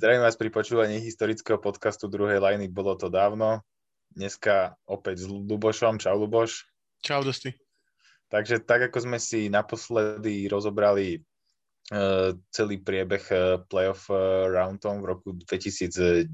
Zdravím 0.00 0.24
vás 0.24 0.32
pri 0.32 0.48
počúvaní 0.48 0.96
historického 0.96 1.60
podcastu 1.60 2.08
druhej 2.08 2.40
lajny, 2.40 2.72
bolo 2.72 2.96
to 2.96 3.12
dávno. 3.12 3.60
Dneska 4.08 4.72
opäť 4.88 5.20
s 5.20 5.26
Lubošom. 5.28 6.00
Čau 6.00 6.24
Luboš. 6.24 6.64
Čau 7.04 7.20
Dosti. 7.20 7.52
Takže 8.32 8.64
tak, 8.64 8.88
ako 8.88 8.96
sme 8.96 9.20
si 9.20 9.52
naposledy 9.52 10.48
rozobrali 10.48 11.20
uh, 11.92 12.32
celý 12.48 12.80
priebeh 12.80 13.24
uh, 13.28 13.60
playoff 13.68 14.08
uh, 14.08 14.48
roundom 14.48 15.04
v 15.04 15.08
roku 15.12 15.36
2010, 15.36 16.32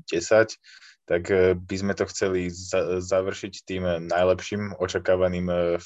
tak 1.02 1.22
uh, 1.34 1.58
by 1.58 1.74
sme 1.74 1.98
to 1.98 2.06
chceli 2.06 2.46
za- 2.54 3.02
završiť 3.02 3.66
tým 3.66 4.06
najlepším 4.06 4.78
očakávaným 4.78 5.50
uh, 5.50 5.82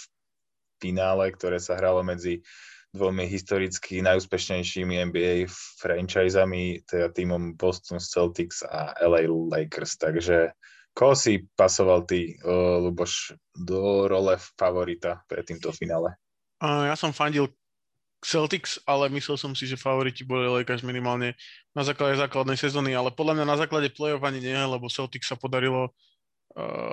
finále, 0.84 1.32
ktoré 1.32 1.56
sa 1.56 1.80
hralo 1.80 2.04
medzi 2.04 2.44
dvomi 2.91 3.27
historicky 3.30 4.02
najúspešnejšími 4.02 4.98
NBA 5.11 5.46
franchisami, 5.79 6.82
teda 6.86 7.14
týmom 7.14 7.55
Boston 7.55 8.02
Celtics 8.02 8.66
a 8.66 8.95
LA 8.98 9.30
Lakers. 9.30 9.95
Takže 9.95 10.51
koho 10.91 11.14
si 11.14 11.47
pasoval 11.55 12.02
ty, 12.05 12.34
uh, 12.42 12.83
Luboš, 12.83 13.38
do 13.55 14.11
role 14.11 14.34
favorita 14.59 15.23
pre 15.30 15.47
týmto 15.47 15.70
finále? 15.70 16.19
Ja 16.61 16.92
som 16.92 17.16
fandil 17.16 17.48
Celtics, 18.20 18.77
ale 18.84 19.09
myslel 19.16 19.41
som 19.41 19.56
si, 19.56 19.64
že 19.64 19.80
favoriti 19.80 20.28
boli 20.28 20.45
Lakers 20.45 20.84
minimálne 20.84 21.33
na 21.72 21.80
základe 21.80 22.20
základnej 22.20 22.61
sezóny, 22.61 22.92
ale 22.92 23.09
podľa 23.16 23.41
mňa 23.41 23.47
na 23.48 23.56
základe 23.56 23.88
play-off 23.97 24.20
ani 24.20 24.45
nie, 24.45 24.52
lebo 24.52 24.92
Celtics 24.92 25.33
sa 25.33 25.41
podarilo 25.41 25.97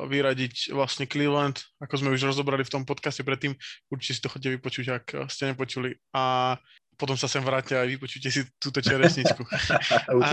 vyradiť 0.07 0.70
vlastne 0.73 1.09
Cleveland, 1.09 1.57
ako 1.81 1.93
sme 1.98 2.13
už 2.13 2.29
rozobrali 2.29 2.61
v 2.61 2.73
tom 2.73 2.84
podcaste 2.85 3.25
predtým. 3.25 3.57
Určite 3.89 4.13
si 4.13 4.21
to 4.21 4.29
chodite 4.29 4.53
vypočuť, 4.61 4.85
ak 4.93 5.05
ste 5.34 5.49
nepočuli. 5.49 5.98
A 6.13 6.55
potom 6.98 7.13
sa 7.13 7.29
sem 7.29 7.45
vráte 7.45 7.77
a 7.77 7.85
vypočujte 7.85 8.29
si 8.29 8.41
túto 8.57 8.81
čerešničku. 8.81 9.41
a, 10.25 10.29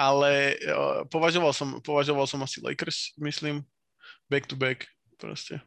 ale 0.00 0.56
uh, 0.64 1.04
považoval, 1.12 1.52
som, 1.52 1.80
považoval 1.84 2.24
som 2.24 2.40
asi 2.40 2.64
Lakers, 2.64 3.16
myslím, 3.20 3.64
back 4.32 4.48
to 4.48 4.56
back 4.56 4.88
proste. 5.20 5.60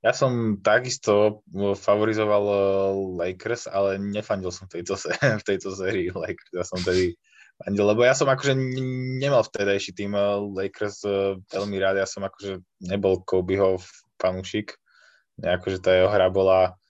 Ja 0.00 0.16
som 0.16 0.56
takisto 0.64 1.44
favorizoval 1.76 2.40
Lakers, 3.20 3.68
ale 3.68 4.00
nefandil 4.00 4.48
som 4.48 4.64
v 4.70 4.80
tejto, 4.80 4.96
v 5.42 5.44
tejto 5.44 5.76
sérii 5.76 6.08
Lakers. 6.08 6.50
Ja 6.56 6.64
som 6.64 6.80
tedy 6.80 7.20
lebo 7.68 8.00
ja 8.00 8.16
som 8.16 8.24
akože 8.24 8.56
nemal 9.20 9.44
vtedajší 9.44 9.92
tým 9.92 10.16
eh, 10.16 10.40
Lakers 10.40 11.04
eh, 11.04 11.36
veľmi 11.52 11.76
rád, 11.76 12.00
ja 12.00 12.08
som 12.08 12.24
akože 12.24 12.64
nebol 12.88 13.20
Kobeho 13.20 13.76
fanúšik, 14.16 14.80
akože 15.40 15.84
tá 15.84 15.92
jeho 15.92 16.08
hra 16.08 16.32
bola, 16.32 16.80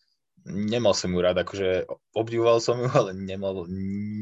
nemal 0.46 0.94
som 0.94 1.10
ju 1.10 1.18
rád, 1.18 1.42
akože 1.42 1.90
obdivoval 2.14 2.62
som 2.62 2.78
ju, 2.78 2.86
ale 2.98 3.10
nemal, 3.18 3.66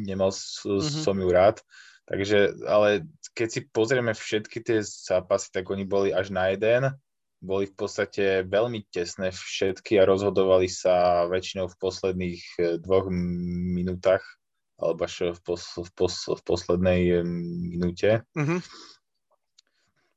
nemal 0.08 0.32
mm-hmm. 0.32 1.04
som 1.04 1.16
ju 1.20 1.28
rád, 1.28 1.60
takže, 2.08 2.56
ale 2.64 3.04
keď 3.36 3.48
si 3.52 3.60
pozrieme 3.68 4.16
všetky 4.16 4.64
tie 4.64 4.80
zápasy, 4.80 5.52
tak 5.52 5.68
oni 5.68 5.84
boli 5.84 6.16
až 6.16 6.32
na 6.32 6.48
jeden, 6.48 6.96
boli 7.38 7.70
v 7.70 7.74
podstate 7.78 8.42
veľmi 8.50 8.90
tesné 8.90 9.30
všetky 9.30 9.94
a 10.00 10.08
rozhodovali 10.08 10.66
sa 10.66 11.22
väčšinou 11.28 11.70
v 11.70 11.78
posledných 11.78 12.42
eh, 12.56 12.80
dvoch 12.80 13.12
minútach 13.12 14.24
alebo 14.78 15.04
až 15.04 15.34
v, 15.34 15.40
pos, 15.42 15.62
v, 15.74 15.90
pos, 15.92 16.14
v 16.30 16.42
poslednej 16.46 17.22
minúte. 17.26 18.22
Mm-hmm. 18.38 18.60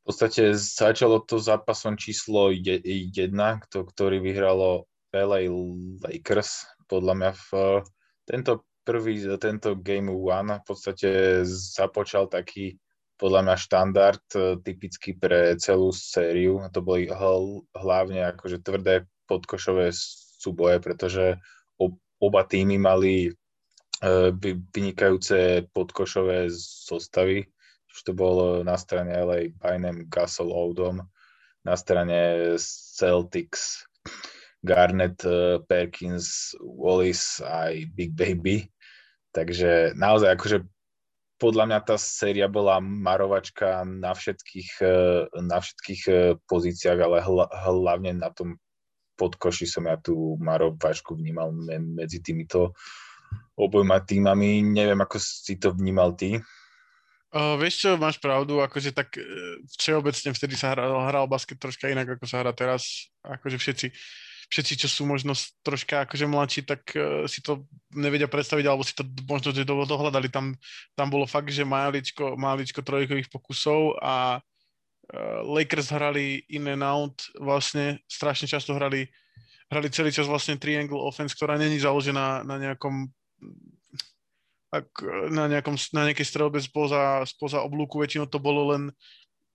V 0.02 0.04
podstate 0.06 0.58
začalo 0.58 1.22
to 1.22 1.38
zápasom 1.38 1.98
číslo 1.98 2.50
1, 2.50 3.14
ktorý 3.70 4.18
vyhralo 4.18 4.90
LA 5.14 5.50
Lakers. 6.02 6.66
Podľa 6.90 7.14
mňa 7.18 7.32
v 7.38 7.50
tento 8.26 8.66
prvý, 8.82 9.22
tento 9.38 9.78
Game 9.78 10.10
One 10.10 10.62
v 10.62 10.66
podstate 10.66 11.42
započal 11.46 12.28
taký 12.30 12.78
podľa 13.22 13.46
mňa 13.46 13.56
štandard 13.62 14.26
e, 14.34 14.58
typický 14.66 15.14
pre 15.14 15.54
celú 15.62 15.94
sériu. 15.94 16.66
To 16.74 16.82
boli 16.82 17.06
hl, 17.06 17.62
hlavne 17.78 18.34
akože 18.34 18.66
tvrdé 18.66 19.06
podkošové 19.30 19.94
súboje, 20.42 20.82
pretože 20.82 21.38
oba 22.22 22.42
týmy 22.46 22.82
mali 22.82 23.30
vynikajúce 24.74 25.70
podkošové 25.70 26.50
zostavy, 26.90 27.46
už 27.92 28.00
to 28.08 28.12
bol 28.16 28.64
na 28.64 28.80
strane 28.80 29.12
LA 29.12 29.54
Bynum, 29.60 30.08
Gasol 30.10 30.50
Oldom, 30.50 31.06
na 31.62 31.76
strane 31.78 32.56
Celtics, 32.98 33.86
Garnett, 34.64 35.22
eh, 35.26 35.60
Perkins, 35.68 36.56
Wallis 36.62 37.42
aj 37.42 37.86
Big 37.94 38.14
Baby. 38.18 38.70
Takže 39.36 39.94
naozaj 39.94 40.30
akože 40.38 40.58
podľa 41.42 41.66
mňa 41.74 41.80
tá 41.82 41.98
séria 41.98 42.46
bola 42.46 42.78
marovačka 42.82 43.82
na 43.86 44.14
všetkých, 44.14 44.72
eh, 44.82 45.26
na 45.42 45.58
všetkých 45.62 46.04
pozíciách, 46.46 47.00
ale 47.02 47.18
hlavne 47.70 48.18
na 48.18 48.30
tom 48.34 48.58
podkoši 49.18 49.70
som 49.70 49.86
ja 49.86 50.02
tú 50.02 50.38
marovačku 50.42 51.14
vnímal 51.14 51.54
medzi 51.78 52.26
týmito 52.26 52.74
obojma 53.56 54.02
týmami. 54.02 54.64
Neviem, 54.66 55.00
ako 55.02 55.18
si 55.20 55.60
to 55.60 55.76
vnímal 55.76 56.16
ty. 56.18 56.42
Uh, 57.32 57.56
vieš 57.56 57.88
čo, 57.88 57.90
máš 57.96 58.20
pravdu, 58.20 58.60
akože 58.60 58.92
tak 58.92 59.16
uh, 59.16 59.24
všeobecne 59.80 60.36
vtedy 60.36 60.60
sa 60.60 60.76
hral, 60.76 60.92
hral 61.08 61.32
basket 61.32 61.56
troška 61.56 61.88
inak, 61.88 62.20
ako 62.20 62.28
sa 62.28 62.44
hrá 62.44 62.52
teraz. 62.52 63.08
Akože 63.24 63.56
všetci, 63.56 63.88
všetci, 64.52 64.74
čo 64.84 64.88
sú 64.92 65.08
možno 65.08 65.32
troška 65.64 66.04
akože 66.04 66.28
mladší, 66.28 66.62
tak 66.68 66.84
uh, 67.00 67.24
si 67.32 67.40
to 67.40 67.64
nevedia 67.96 68.28
predstaviť, 68.28 68.66
alebo 68.68 68.84
si 68.84 68.92
to 68.92 69.08
možno 69.24 69.56
že 69.56 69.64
dohľadali. 69.64 70.28
Tam, 70.28 70.52
tam 70.92 71.08
bolo 71.08 71.24
fakt, 71.24 71.56
že 71.56 71.64
maličko, 71.64 72.36
maličko 72.36 72.84
trojkových 72.84 73.32
pokusov 73.32 73.96
a 74.04 74.44
uh, 74.44 75.40
Lakers 75.48 75.88
hrali 75.88 76.44
in 76.52 76.68
and 76.68 76.84
out, 76.84 77.16
vlastne 77.40 78.04
strašne 78.12 78.52
často 78.52 78.76
hrali 78.76 79.08
hrali 79.72 79.88
celý 79.88 80.12
čas 80.12 80.28
vlastne 80.28 80.60
triangle 80.60 81.00
offense, 81.00 81.32
ktorá 81.32 81.56
není 81.56 81.80
založená 81.80 82.44
na 82.44 82.56
nejakom 82.60 83.08
ak 84.72 84.88
na, 85.30 85.52
nejakom, 85.52 85.76
na 85.92 86.08
nejakej 86.10 86.28
strelbe 86.28 86.58
spoza, 86.64 87.28
spoza 87.28 87.60
oblúku, 87.60 88.00
väčšinou 88.00 88.28
to 88.32 88.40
bolo 88.40 88.72
len 88.72 88.96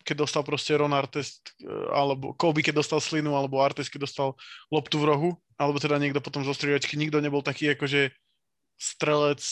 keď 0.07 0.23
dostal 0.23 0.47
proste 0.47 0.71
Ron 0.79 0.95
Artest, 0.95 1.51
e, 1.59 1.67
alebo 1.91 2.31
Kobe, 2.39 2.63
keď 2.63 2.79
dostal 2.79 3.03
slinu, 3.03 3.35
alebo 3.35 3.59
Artest, 3.59 3.91
keď 3.91 4.07
dostal 4.07 4.39
loptu 4.71 5.03
v 5.03 5.09
rohu, 5.11 5.31
alebo 5.59 5.83
teda 5.83 5.99
niekto 5.99 6.23
potom 6.23 6.47
zo 6.47 6.55
striedačky, 6.55 6.95
nikto 6.95 7.19
nebol 7.19 7.43
taký 7.43 7.75
akože 7.75 8.15
strelec, 8.79 9.43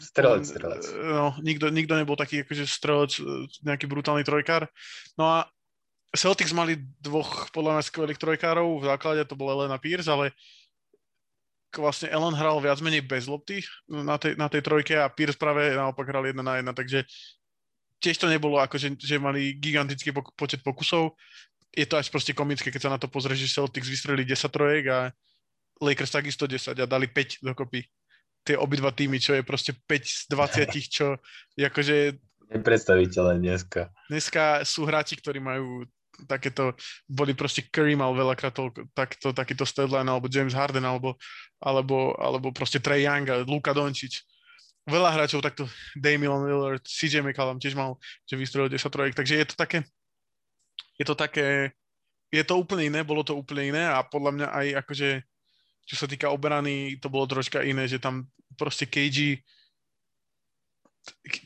Strelec, 0.00 0.48
strelec. 0.48 0.84
No, 0.96 1.36
nikto, 1.44 1.68
nikto 1.68 1.92
nebol 1.92 2.16
taký 2.16 2.48
akože 2.48 2.64
strelec, 2.64 3.12
nejaký 3.60 3.84
brutálny 3.84 4.24
trojkár. 4.24 4.64
No 5.20 5.28
a 5.28 5.38
Celtics 6.16 6.50
mali 6.56 6.80
dvoch 6.98 7.52
podľa 7.54 7.78
mňa 7.78 7.82
skvelých 7.86 8.18
trojkárov, 8.18 8.82
v 8.82 8.88
základe 8.88 9.22
to 9.28 9.38
bol 9.38 9.52
Elena 9.52 9.78
Pierce, 9.78 10.08
ale 10.08 10.34
vlastne 11.78 12.10
Ellen 12.10 12.34
hral 12.34 12.58
viac 12.58 12.82
menej 12.82 13.06
bez 13.06 13.30
lopty 13.30 13.62
na 13.86 14.18
tej, 14.18 14.34
na 14.34 14.50
tej 14.50 14.62
trojke 14.66 14.98
a 14.98 15.06
Pierce 15.12 15.38
práve 15.38 15.70
naopak 15.70 16.08
hral 16.08 16.26
jedna 16.26 16.42
na 16.42 16.58
jedna, 16.58 16.72
takže 16.74 17.06
tiež 18.00 18.16
to 18.16 18.26
nebolo 18.26 18.58
ako, 18.58 18.80
že, 18.80 18.96
že 18.96 19.20
mali 19.20 19.60
gigantický 19.60 20.10
po, 20.10 20.24
počet 20.34 20.64
pokusov. 20.64 21.14
Je 21.70 21.86
to 21.86 22.00
až 22.00 22.10
proste 22.10 22.34
komické, 22.34 22.72
keď 22.72 22.82
sa 22.88 22.94
na 22.94 22.98
to 22.98 23.06
pozrieš, 23.06 23.46
že 23.46 23.54
Celtics 23.60 23.86
vystrelili 23.86 24.26
10 24.26 24.50
trojek 24.50 24.84
a 24.90 24.98
Lakers 25.78 26.10
takisto 26.10 26.48
10 26.48 26.74
a 26.74 26.86
dali 26.88 27.06
5 27.06 27.46
dokopy. 27.46 27.86
Tie 28.40 28.56
obidva 28.56 28.90
týmy, 28.90 29.20
čo 29.20 29.36
je 29.36 29.44
proste 29.44 29.76
5 29.76 29.86
z 30.02 30.22
20, 30.32 30.96
čo 30.96 31.06
akože... 31.54 32.16
Nepredstaviteľné 32.50 33.36
dneska. 33.38 33.94
Dneska 34.10 34.66
sú 34.66 34.88
hráči, 34.88 35.14
ktorí 35.14 35.38
majú 35.38 35.86
takéto, 36.26 36.74
boli 37.06 37.32
proste 37.32 37.64
Curry 37.68 37.94
mal 37.96 38.12
veľakrát 38.12 38.52
to, 38.52 38.72
takto, 38.92 39.30
takýto 39.30 39.64
Stedline, 39.64 40.08
alebo 40.08 40.26
James 40.26 40.56
Harden, 40.56 40.84
alebo, 40.84 41.16
alebo, 41.60 42.16
alebo 42.16 42.50
proste 42.50 42.82
Trey 42.82 43.04
Young 43.04 43.26
a 43.30 43.44
Luka 43.44 43.70
Dončić. 43.70 44.24
Veľa 44.88 45.12
hráčov 45.12 45.44
takto, 45.44 45.68
Damian 45.94 46.42
Lillard, 46.42 46.82
CJ 46.82 47.20
McCallum 47.20 47.60
tiež 47.60 47.76
mal, 47.76 48.00
že 48.24 48.34
vystrelil 48.34 48.72
10 48.72 48.80
trojek, 48.88 49.14
takže 49.14 49.36
je 49.36 49.46
to 49.46 49.54
také, 49.54 49.78
je 50.96 51.04
to 51.04 51.14
také, 51.14 51.76
je 52.32 52.42
to 52.42 52.56
úplne 52.56 52.88
iné, 52.88 53.00
bolo 53.04 53.20
to 53.20 53.36
úplne 53.36 53.76
iné 53.76 53.84
a 53.86 54.00
podľa 54.00 54.32
mňa 54.34 54.46
aj 54.48 54.66
akože, 54.86 55.08
čo 55.84 55.94
sa 55.94 56.06
týka 56.08 56.32
obrany, 56.32 56.96
to 56.96 57.12
bolo 57.12 57.28
troška 57.28 57.60
iné, 57.60 57.84
že 57.86 58.00
tam 58.00 58.24
proste 58.56 58.88
KG, 58.88 59.44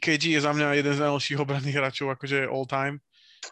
KG 0.00 0.38
je 0.38 0.40
za 0.40 0.54
mňa 0.54 0.78
jeden 0.78 0.94
z 0.94 1.02
najlepších 1.02 1.40
obranných 1.42 1.78
hráčov 1.78 2.14
akože 2.14 2.46
all 2.46 2.66
time 2.66 3.02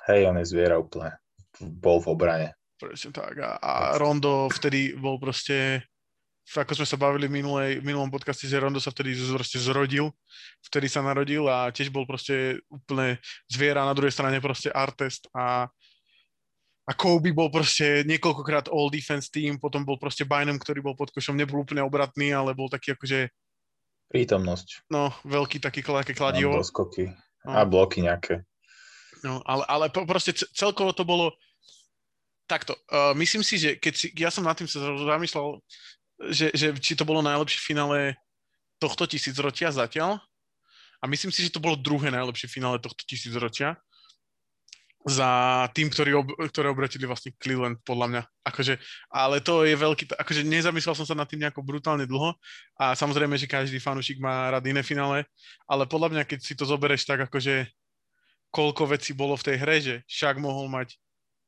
Hej, 0.09 0.29
on 0.29 0.39
je 0.41 0.47
zviera 0.49 0.77
úplne. 0.79 1.15
Bol 1.61 2.01
v 2.01 2.11
obrane. 2.11 2.49
Presne 2.81 3.15
tak. 3.15 3.39
A, 3.39 3.61
a 3.63 3.73
Rondo 4.01 4.51
vtedy 4.51 4.99
bol 4.99 5.21
proste, 5.23 5.87
ako 6.51 6.83
sme 6.83 6.87
sa 6.89 6.99
bavili 6.99 7.31
v, 7.31 7.39
minulej, 7.39 7.71
v 7.79 7.87
minulom 7.87 8.11
podcaste, 8.11 8.51
že 8.51 8.59
Rondo 8.59 8.83
sa 8.83 8.91
vtedy 8.91 9.15
proste 9.15 9.63
zrodil, 9.63 10.11
vtedy 10.67 10.91
sa 10.91 11.05
narodil 11.05 11.47
a 11.47 11.71
tiež 11.71 11.95
bol 11.95 12.03
proste 12.03 12.59
úplne 12.67 13.23
zviera, 13.47 13.87
na 13.87 13.95
druhej 13.95 14.15
strane 14.15 14.43
proste 14.43 14.73
Artest 14.75 15.31
a 15.37 15.71
a 16.83 16.99
Kobe 16.99 17.31
bol 17.31 17.47
proste 17.47 18.03
niekoľkokrát 18.11 18.67
all 18.67 18.91
defense 18.91 19.31
team, 19.31 19.55
potom 19.55 19.87
bol 19.87 20.03
proste 20.03 20.27
Bynum, 20.27 20.59
ktorý 20.59 20.83
bol 20.83 20.99
pod 20.99 21.15
košom, 21.15 21.39
nebol 21.39 21.63
úplne 21.63 21.79
obratný, 21.79 22.35
ale 22.35 22.59
bol 22.59 22.67
taký 22.67 22.99
akože 22.99 23.31
Prítomnosť. 24.13 24.93
No, 24.93 25.09
veľký 25.25 25.57
taký 25.57 25.81
také 25.81 26.13
kladivo. 26.13 26.61
doskoky. 26.61 27.09
No. 27.49 27.51
A 27.57 27.65
bloky 27.65 28.05
nejaké. 28.05 28.45
No, 29.23 29.39
ale, 29.47 29.63
ale 29.71 29.87
proste 29.91 30.35
ce- 30.35 30.51
celkovo 30.51 30.91
to 30.91 31.07
bolo 31.07 31.31
takto. 32.51 32.75
Uh, 32.91 33.15
myslím 33.17 33.47
si, 33.47 33.57
že 33.57 33.79
keď 33.79 33.95
si, 33.95 34.07
ja 34.19 34.29
som 34.35 34.43
nad 34.43 34.59
tým 34.59 34.67
sa 34.67 34.83
zamýšľal, 34.83 35.63
že, 36.31 36.51
že 36.53 36.75
či 36.83 36.99
to 36.99 37.07
bolo 37.07 37.23
najlepšie 37.23 37.63
finále 37.63 38.19
tohto 38.83 39.07
tisícročia 39.07 39.71
zatiaľ. 39.71 40.19
A 41.03 41.11
myslím 41.11 41.35
si, 41.35 41.43
že 41.43 41.55
to 41.55 41.63
bolo 41.63 41.79
druhé 41.79 42.11
najlepšie 42.15 42.47
finále 42.51 42.79
tohto 42.79 43.03
tisícročia 43.07 43.79
za 45.03 45.67
tým, 45.75 45.91
ktorý 45.91 46.23
ob, 46.23 46.31
ktoré 46.47 46.71
obratili 46.71 47.11
vlastne 47.11 47.35
Cleveland, 47.35 47.83
podľa 47.83 48.07
mňa. 48.07 48.23
Akože, 48.47 48.79
ale 49.11 49.43
to 49.43 49.67
je 49.67 49.75
veľký, 49.75 50.15
akože 50.15 50.47
nezamyslel 50.47 50.95
som 50.95 51.03
sa 51.03 51.19
nad 51.19 51.27
tým 51.27 51.43
nejako 51.43 51.67
brutálne 51.67 52.07
dlho 52.07 52.39
a 52.79 52.95
samozrejme, 52.95 53.35
že 53.35 53.51
každý 53.51 53.83
fanúšik 53.83 54.23
má 54.23 54.55
rád 54.55 54.63
iné 54.71 54.87
finále, 54.87 55.27
ale 55.67 55.91
podľa 55.91 56.15
mňa, 56.15 56.23
keď 56.23 56.39
si 56.39 56.55
to 56.55 56.63
zobereš 56.63 57.03
tak 57.03 57.27
akože 57.27 57.67
koľko 58.53 58.93
vecí 58.93 59.17
bolo 59.17 59.35
v 59.35 59.47
tej 59.49 59.57
hre, 59.57 59.77
že 59.81 59.95
Shaq 60.05 60.37
mohol 60.37 60.69
mať, 60.69 60.95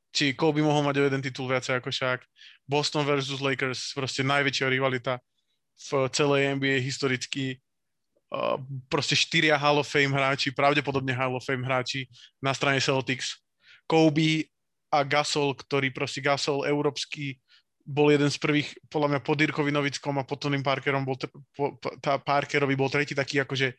či 0.09 0.33
Kobe 0.33 0.65
mohol 0.65 0.81
mať 0.81 0.95
o 0.99 1.05
jeden 1.05 1.21
titul 1.21 1.45
viacej 1.45 1.77
ako 1.77 1.93
Shaq, 1.93 2.25
Boston 2.65 3.05
versus 3.05 3.39
Lakers, 3.39 3.93
proste 3.93 4.25
najväčšia 4.25 4.67
rivalita 4.73 5.21
v 5.75 6.09
celej 6.09 6.57
NBA 6.57 6.81
historicky, 6.81 7.61
uh, 8.33 8.57
proste 8.89 9.13
štyria 9.13 9.53
Hall 9.53 9.77
of 9.77 9.85
Fame 9.85 10.09
hráči, 10.09 10.49
pravdepodobne 10.49 11.13
Hall 11.13 11.37
of 11.37 11.45
Fame 11.45 11.61
hráči 11.61 12.09
na 12.41 12.57
strane 12.57 12.81
Celtics, 12.81 13.37
Kobe 13.85 14.49
a 14.89 15.05
Gasol, 15.05 15.53
ktorý 15.53 15.93
proste 15.93 16.25
Gasol 16.25 16.65
európsky 16.65 17.37
bol 17.85 18.09
jeden 18.09 18.33
z 18.33 18.41
prvých, 18.41 18.73
podľa 18.89 19.13
mňa 19.13 19.21
po 19.21 19.37
Dirkovi 19.37 19.69
Novickom 19.69 20.17
a 20.17 20.25
po 20.25 20.41
Tonym 20.41 20.65
Parkerom 20.65 21.05
bol, 21.05 21.21
po, 21.53 21.77
po, 21.77 21.93
tá 22.01 22.17
Parkerovi 22.17 22.73
bol 22.73 22.89
tretí 22.89 23.13
taký 23.13 23.45
akože 23.45 23.77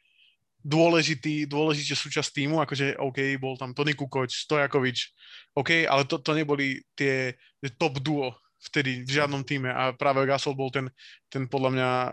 dôležitý, 0.66 1.46
dôležitý 1.46 1.94
súčasť 1.94 2.42
týmu, 2.42 2.58
akože 2.58 2.98
OK, 2.98 3.38
bol 3.38 3.54
tam 3.54 3.70
Tony 3.70 3.94
Kukoč, 3.94 4.50
Stojakovič, 4.50 5.14
OK, 5.54 5.86
ale 5.86 6.02
to, 6.10 6.18
to 6.18 6.34
neboli 6.34 6.82
tie 6.98 7.38
top 7.78 8.02
duo 8.02 8.34
vtedy 8.66 9.06
v 9.06 9.10
žiadnom 9.14 9.46
týme 9.46 9.70
a 9.70 9.94
práve 9.94 10.26
Gasol 10.26 10.58
bol 10.58 10.74
ten, 10.74 10.90
ten 11.30 11.46
podľa 11.46 11.70
mňa 11.70 11.88
eh, 11.88 12.12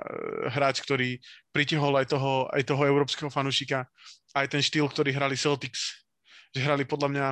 hráč, 0.54 0.86
ktorý 0.86 1.18
pritihol 1.50 1.98
aj 1.98 2.14
toho, 2.14 2.46
aj 2.54 2.62
toho 2.62 2.84
európskeho 2.86 3.34
fanúšika, 3.34 3.90
aj 4.38 4.54
ten 4.54 4.62
štýl, 4.62 4.86
ktorý 4.86 5.10
hrali 5.18 5.34
Celtics, 5.34 6.06
že 6.54 6.62
hrali 6.62 6.86
podľa 6.86 7.10
mňa, 7.10 7.28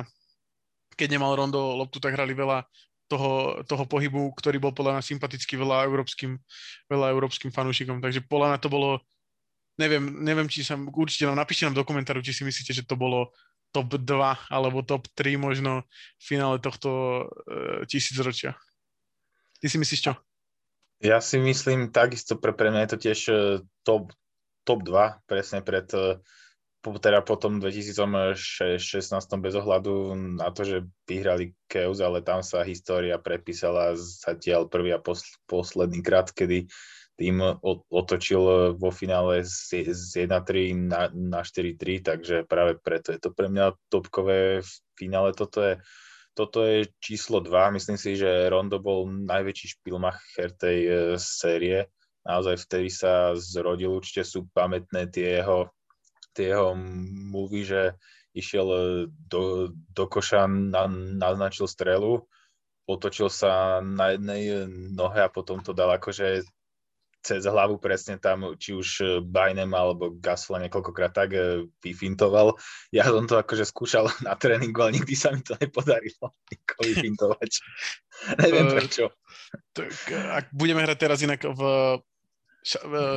keď 0.98 1.08
nemal 1.14 1.38
Rondo 1.38 1.78
loptu, 1.78 2.02
tak 2.02 2.18
hrali 2.18 2.34
veľa 2.34 2.66
toho, 3.06 3.60
toho 3.68 3.84
pohybu, 3.84 4.32
ktorý 4.40 4.56
bol 4.58 4.72
podľa 4.72 4.98
mňa 4.98 5.02
sympatický 5.04 5.60
veľa 5.60 5.84
európskym, 5.84 6.40
veľa 6.88 7.12
európskym 7.12 7.52
fanúšikom. 7.52 8.00
Takže 8.00 8.24
podľa 8.24 8.56
mňa 8.56 8.58
to 8.58 8.68
bolo, 8.72 8.90
neviem, 9.80 10.04
neviem, 10.24 10.48
či 10.48 10.64
sa, 10.66 10.76
určite 10.76 11.28
nám 11.28 11.40
napíšte 11.40 11.68
nám 11.68 11.76
do 11.76 11.86
komentáru, 11.86 12.20
či 12.20 12.36
si 12.36 12.42
myslíte, 12.44 12.72
že 12.72 12.84
to 12.84 12.96
bolo 12.98 13.32
top 13.72 13.96
2 13.96 14.52
alebo 14.52 14.84
top 14.84 15.08
3 15.16 15.40
možno 15.40 15.88
v 16.20 16.24
finále 16.24 16.60
tohto 16.60 17.24
uh, 17.24 17.82
tisícročia. 17.88 18.52
Ty 19.62 19.66
si 19.70 19.78
myslíš 19.80 20.00
čo? 20.04 20.12
Ja 21.02 21.18
si 21.18 21.38
myslím 21.42 21.90
takisto, 21.90 22.38
pre, 22.38 22.54
pre 22.54 22.70
mňa 22.70 22.86
je 22.86 22.90
to 22.94 22.98
tiež 22.98 23.20
eh, 23.26 23.38
top, 23.82 24.14
top 24.62 24.86
2, 24.86 25.26
presne 25.26 25.58
pred, 25.58 25.90
eh, 25.98 26.22
teda 26.82 27.26
po 27.26 27.34
tom 27.34 27.58
2016 27.58 28.78
bez 29.42 29.54
ohľadu 29.58 30.14
na 30.38 30.54
to, 30.54 30.62
že 30.62 30.86
vyhrali 31.10 31.58
Keus, 31.66 31.98
ale 31.98 32.22
tam 32.22 32.46
sa 32.46 32.62
história 32.62 33.18
prepísala 33.18 33.98
zatiaľ 33.98 34.70
prvý 34.70 34.94
a 34.94 35.02
posl, 35.02 35.26
posledný 35.50 36.06
krát, 36.06 36.30
kedy 36.30 36.70
tým 37.22 37.38
otočil 37.86 38.74
vo 38.74 38.90
finále 38.90 39.46
z, 39.46 39.86
z 39.94 40.26
1-3 40.26 40.74
na, 40.74 41.06
na 41.14 41.46
4-3, 41.46 42.02
takže 42.02 42.36
práve 42.50 42.82
preto 42.82 43.14
je 43.14 43.22
to 43.22 43.30
pre 43.30 43.46
mňa 43.46 43.78
topkové 43.86 44.58
v 44.58 44.70
finále. 44.98 45.30
Toto 45.30 45.62
je, 45.62 45.78
toto 46.34 46.66
je 46.66 46.90
číslo 46.98 47.38
2. 47.38 47.78
Myslím 47.78 47.94
si, 47.94 48.18
že 48.18 48.50
Rondo 48.50 48.82
bol 48.82 49.06
najväčší 49.06 49.78
špilmacher 49.78 50.50
tej 50.58 50.78
eh, 50.82 50.96
série. 51.14 51.86
Naozaj 52.26 52.66
vtedy 52.66 52.90
sa 52.90 53.38
zrodil, 53.38 53.94
určite 53.94 54.26
sú 54.26 54.50
pamätné 54.50 55.06
tie 55.06 55.38
jeho, 55.38 55.70
tie 56.34 56.50
jeho 56.50 56.74
movie, 57.30 57.62
že 57.62 57.94
išiel 58.34 58.66
eh, 58.66 58.82
do, 59.30 59.70
do 59.70 60.04
koša, 60.10 60.50
na, 60.50 60.90
naznačil 60.90 61.70
strelu, 61.70 62.26
otočil 62.90 63.30
sa 63.30 63.78
na 63.78 64.18
jednej 64.18 64.66
nohe 64.90 65.22
a 65.22 65.30
potom 65.30 65.62
to 65.62 65.70
dal 65.70 65.86
akože 65.94 66.42
cez 67.22 67.46
hlavu 67.46 67.78
presne 67.78 68.18
tam, 68.18 68.58
či 68.58 68.74
už 68.74 69.22
Bajnem 69.22 69.70
alebo 69.70 70.10
Gasol 70.18 70.58
niekoľkokrát 70.66 71.14
tak 71.14 71.30
eh, 71.38 71.64
vyfintoval. 71.80 72.58
Ja 72.90 73.06
som 73.06 73.24
to 73.30 73.38
akože 73.38 73.62
skúšal 73.62 74.10
na 74.26 74.34
tréningu, 74.34 74.82
ale 74.82 74.98
nikdy 74.98 75.14
sa 75.14 75.30
mi 75.30 75.40
to 75.40 75.54
nepodarilo 75.56 76.34
vyfintovať. 76.82 77.50
Neviem 78.42 78.66
Eh, 78.68 78.74
prečo. 78.78 79.04
Tak, 79.72 79.94
ak 80.10 80.46
budeme 80.52 80.82
hrať 80.84 80.98
teraz 80.98 81.18
inak 81.22 81.42
v, 81.42 81.62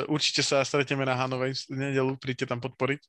určite 0.09 0.41
sa 0.41 0.65
stretneme 0.65 1.05
na 1.05 1.13
Hanovej 1.15 1.69
nedelu, 1.69 2.17
príďte 2.17 2.49
tam 2.49 2.59
podporiť 2.59 3.01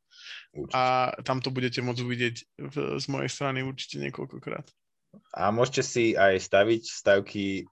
Určite. 0.52 0.74
a 0.76 1.14
tam 1.24 1.40
to 1.40 1.48
budete 1.48 1.80
môcť 1.80 2.00
uvidieť 2.04 2.36
v, 2.60 2.76
z 3.00 3.04
mojej 3.08 3.30
strany 3.32 3.64
určite 3.64 3.98
niekoľkokrát. 4.04 4.66
A 5.32 5.48
môžete 5.48 5.82
si 5.82 6.04
aj 6.12 6.36
staviť 6.44 6.82
stavky 6.84 7.64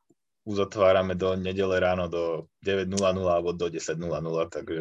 uzatvárame 0.45 1.17
do 1.17 1.37
nedele 1.37 1.81
ráno 1.81 2.09
do 2.09 2.53
9.00 2.65 3.01
alebo 3.25 3.57
do 3.57 3.67
10.00, 3.67 4.01
takže 4.53 4.81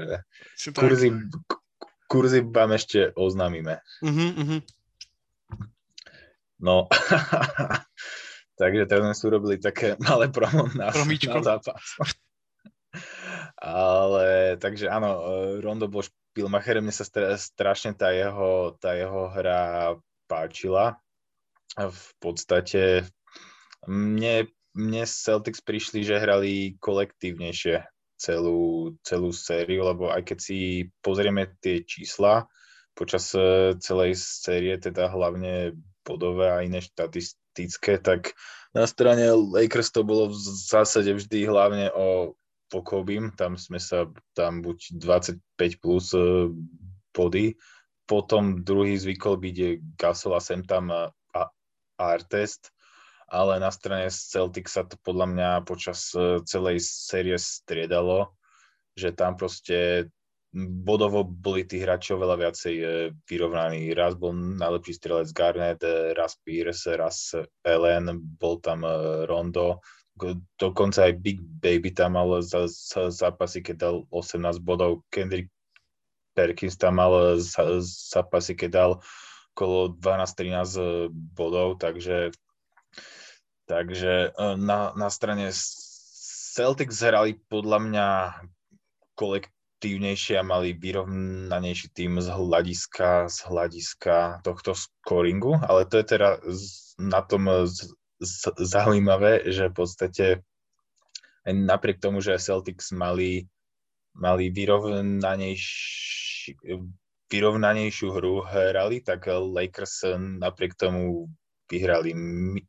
tak. 0.72 0.76
kurzy, 0.76 1.10
kurzy 2.12 2.40
vám 2.44 2.76
ešte 2.76 3.16
oznámime. 3.16 3.80
Uh-huh, 4.04 4.32
uh-huh. 4.36 4.62
No, 6.60 6.88
takže 8.60 8.88
teraz 8.88 9.04
sme 9.04 9.16
si 9.16 9.24
urobili 9.28 9.56
také 9.60 9.96
malé 10.00 10.32
promo 10.32 10.68
na, 10.76 10.92
na 10.92 11.40
zápas. 11.44 11.84
Ale, 13.60 14.60
takže 14.60 14.92
áno, 14.92 15.24
Rondo 15.60 15.88
bol 15.88 16.04
špilmacher, 16.04 16.80
mne 16.84 16.94
sa 16.94 17.08
stra, 17.08 17.36
strašne 17.40 17.96
tá 17.96 18.12
jeho, 18.12 18.76
tá 18.78 18.94
jeho 18.96 19.32
hra 19.32 19.96
páčila. 20.28 21.00
V 21.74 22.10
podstate 22.22 23.08
mne, 23.90 24.48
mne 24.74 25.06
Celtics 25.06 25.62
prišli, 25.62 26.02
že 26.02 26.22
hrali 26.22 26.76
kolektívnejšie 26.82 27.86
celú, 28.18 28.94
celú 29.06 29.30
sériu, 29.36 29.86
lebo 29.86 30.10
aj 30.10 30.24
keď 30.34 30.38
si 30.40 30.90
pozrieme 31.04 31.54
tie 31.62 31.84
čísla 31.84 32.48
počas 32.94 33.34
eh, 33.34 33.74
celej 33.82 34.18
série, 34.18 34.78
teda 34.78 35.10
hlavne 35.10 35.74
bodové 36.06 36.48
a 36.50 36.62
iné 36.62 36.80
štatistické, 36.82 38.00
tak 38.00 38.38
na 38.74 38.86
strane 38.90 39.34
Lakers 39.34 39.94
to 39.94 40.06
bolo 40.06 40.30
v 40.30 40.38
zásade 40.70 41.14
vždy 41.14 41.46
hlavne 41.50 41.90
o 41.94 42.38
Pokobim, 42.70 43.30
tam 43.38 43.54
sme 43.54 43.78
sa 43.78 44.10
tam 44.34 44.66
buď 44.66 44.98
25 44.98 45.84
plus 45.84 46.14
eh, 46.14 46.50
body, 47.14 47.58
potom 48.10 48.62
druhý 48.66 48.98
zvykol 48.98 49.38
byť 49.42 49.56
Gasol 49.98 50.38
a 50.38 50.42
sem 50.42 50.62
tam 50.66 50.90
a, 50.90 51.10
a 51.34 51.42
Artest, 51.98 52.74
ale 53.34 53.58
na 53.58 53.74
strane 53.74 54.14
Celtic 54.14 54.70
sa 54.70 54.86
to 54.86 54.94
podľa 55.02 55.28
mňa 55.34 55.50
počas 55.66 56.14
eh, 56.14 56.38
celej 56.46 56.86
série 56.86 57.34
striedalo, 57.42 58.38
že 58.94 59.10
tam 59.10 59.34
proste 59.34 60.08
bodovo 60.54 61.26
boli 61.26 61.66
tí 61.66 61.82
hráči 61.82 62.14
oveľa 62.14 62.38
viacej 62.38 62.76
eh, 62.78 63.10
vyrovnaní. 63.26 63.90
Raz 63.98 64.14
bol 64.14 64.38
najlepší 64.38 64.94
strelec 65.02 65.34
Garnett, 65.34 65.82
eh, 65.82 66.14
raz 66.14 66.38
Pierce, 66.46 66.94
raz 66.94 67.34
Ellen, 67.66 68.14
bol 68.38 68.62
tam 68.62 68.86
Rondo, 69.26 69.82
dokonca 70.62 71.10
aj 71.10 71.18
Big 71.18 71.42
Baby 71.42 71.90
tam 71.90 72.14
mal 72.14 72.38
za, 72.46 72.70
za 72.70 73.10
zápasy, 73.10 73.66
keď 73.66 73.76
dal 73.82 73.96
18 74.14 74.62
bodov, 74.62 75.02
Kendrick 75.10 75.50
Perkins 76.38 76.78
tam 76.78 77.02
mal 77.02 77.42
za, 77.42 77.82
zápasy, 77.82 78.54
keď 78.54 78.70
dal 78.70 78.92
okolo 79.54 79.98
12-13 80.02 81.10
bodov, 81.14 81.78
takže 81.82 82.34
takže 83.66 84.32
na, 84.60 84.94
na 84.96 85.10
strane 85.10 85.52
Celtics 86.54 87.02
hrali 87.02 87.34
podľa 87.50 87.80
mňa 87.82 88.08
kolektívnejšie 89.18 90.38
a 90.38 90.46
mali 90.46 90.78
vyrovnanejší 90.78 91.90
tým 91.98 92.22
z 92.22 92.30
hľadiska, 92.30 93.30
z 93.30 93.38
hľadiska 93.50 94.46
tohto 94.46 94.78
scoringu, 94.78 95.58
ale 95.58 95.90
to 95.90 95.98
je 95.98 96.06
teda 96.06 96.38
na 97.02 97.22
tom 97.26 97.50
zaujímavé, 98.62 99.50
že 99.50 99.74
v 99.74 99.76
podstate 99.76 100.26
aj 101.44 101.54
napriek 101.58 102.00
tomu, 102.00 102.24
že 102.24 102.40
Celtics 102.40 102.96
mali, 102.96 103.52
mali 104.16 104.48
vyrovnanejší, 104.54 106.56
vyrovnanejšiu 107.28 108.08
hru 108.14 108.46
hrali, 108.46 109.02
tak 109.02 109.28
Lakers 109.28 110.06
napriek 110.40 110.78
tomu 110.78 111.28
vyhrali. 111.70 112.14
My, 112.16 112.62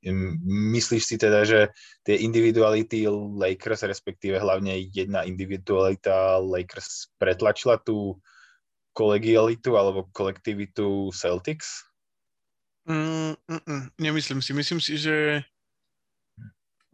myslíš 0.75 1.03
si 1.05 1.17
teda, 1.19 1.45
že 1.45 1.73
tie 2.07 2.21
individuality 2.23 3.07
Lakers, 3.11 3.85
respektíve 3.85 4.39
hlavne 4.39 4.89
jedna 4.95 5.27
individualita 5.27 6.39
Lakers 6.41 7.15
pretlačila 7.19 7.79
tú 7.81 8.19
kolegialitu 8.95 9.75
alebo 9.75 10.07
kolektivitu 10.15 11.11
Celtics? 11.11 11.83
Mm, 12.87 13.35
mm, 13.49 13.63
mm, 13.67 13.85
nemyslím 13.99 14.41
si. 14.45 14.53
Myslím 14.53 14.81
si, 14.81 14.95
že 15.01 15.43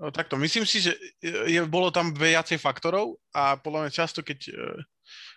No, 0.00 0.08
takto, 0.08 0.40
myslím 0.40 0.64
si, 0.64 0.80
že 0.80 0.96
je, 1.20 1.60
bolo 1.68 1.92
tam 1.92 2.16
viacej 2.16 2.56
faktorov 2.56 3.20
a 3.36 3.60
podľa 3.60 3.84
mňa 3.84 3.92
často, 3.92 4.24
keď 4.24 4.48
e, 4.48 4.52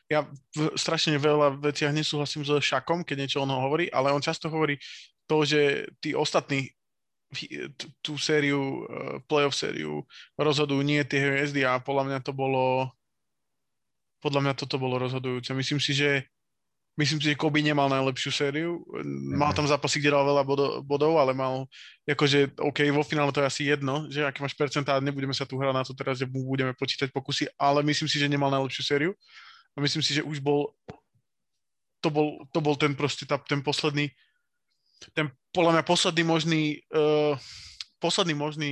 ja 0.08 0.24
v 0.56 0.72
strašne 0.80 1.20
veľa 1.20 1.60
veciach 1.60 1.92
nesúhlasím 1.92 2.48
so 2.48 2.64
Šakom, 2.64 3.04
keď 3.04 3.28
niečo 3.28 3.44
on 3.44 3.52
hovorí, 3.52 3.92
ale 3.92 4.16
on 4.16 4.24
často 4.24 4.48
hovorí, 4.48 4.80
to, 5.28 5.38
že 5.48 5.88
tí 6.04 6.16
ostatní 6.16 6.70
tú 8.06 8.18
sériu, 8.22 8.86
eh, 8.86 9.18
playoff 9.26 9.58
sériu 9.58 10.06
rozhodujú 10.38 10.86
nie 10.86 11.02
tie 11.04 11.18
hviezdy 11.20 11.66
a 11.66 11.82
podľa 11.82 12.04
mňa 12.10 12.20
to 12.22 12.32
bolo 12.32 12.94
podľa 14.24 14.40
mňa 14.40 14.54
toto 14.56 14.80
bolo 14.80 14.96
rozhodujúce. 15.04 15.52
Myslím 15.52 15.84
si, 15.84 15.92
že 15.92 16.24
myslím 16.96 17.20
si, 17.20 17.36
že 17.36 17.36
Kobe 17.36 17.60
nemal 17.60 17.92
najlepšiu 17.92 18.32
sériu. 18.32 18.80
Mal 19.36 19.52
mhm. 19.52 19.58
tam 19.60 19.68
zápasy, 19.68 20.00
kde 20.00 20.16
dal 20.16 20.24
veľa 20.24 20.48
bodov, 20.88 21.20
ale 21.20 21.36
mal 21.36 21.68
akože, 22.08 22.56
OK, 22.56 22.88
vo 22.96 23.04
finále 23.04 23.36
to 23.36 23.44
je 23.44 23.50
asi 23.52 23.62
jedno, 23.68 24.08
že 24.08 24.24
aké 24.24 24.40
máš 24.40 24.56
percentá, 24.56 24.96
nebudeme 25.04 25.36
sa 25.36 25.44
tu 25.44 25.60
hrať 25.60 25.76
na 25.76 25.84
to 25.84 25.92
teraz, 25.92 26.24
že 26.24 26.30
budeme 26.30 26.72
počítať 26.72 27.12
pokusy, 27.12 27.52
ale 27.60 27.84
myslím 27.84 28.08
si, 28.08 28.16
že 28.16 28.32
nemal 28.32 28.48
najlepšiu 28.48 28.84
sériu. 28.88 29.12
A 29.76 29.84
myslím 29.84 30.00
si, 30.00 30.16
že 30.16 30.24
už 30.24 30.40
bol 30.40 30.72
to 32.00 32.12
bol, 32.12 32.44
to 32.52 32.60
bol 32.60 32.76
ten 32.76 32.96
proste 32.96 33.24
tá, 33.24 33.40
ten 33.40 33.64
posledný 33.64 34.12
ten 35.12 35.28
podľa 35.52 35.80
mňa 35.80 35.84
posledný 35.84 36.24
možný, 36.24 36.64
uh, 36.96 37.36
posledný 38.00 38.34
možný 38.34 38.72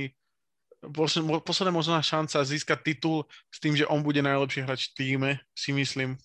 posledná 1.46 1.70
možná 1.70 2.02
šanca 2.02 2.42
získať 2.42 2.78
titul 2.82 3.22
s 3.54 3.62
tým, 3.62 3.78
že 3.78 3.86
on 3.86 4.02
bude 4.02 4.18
najlepší 4.18 4.66
hráč 4.66 4.90
v 4.90 4.94
týme, 4.98 5.30
si 5.54 5.70
myslím. 5.70 6.18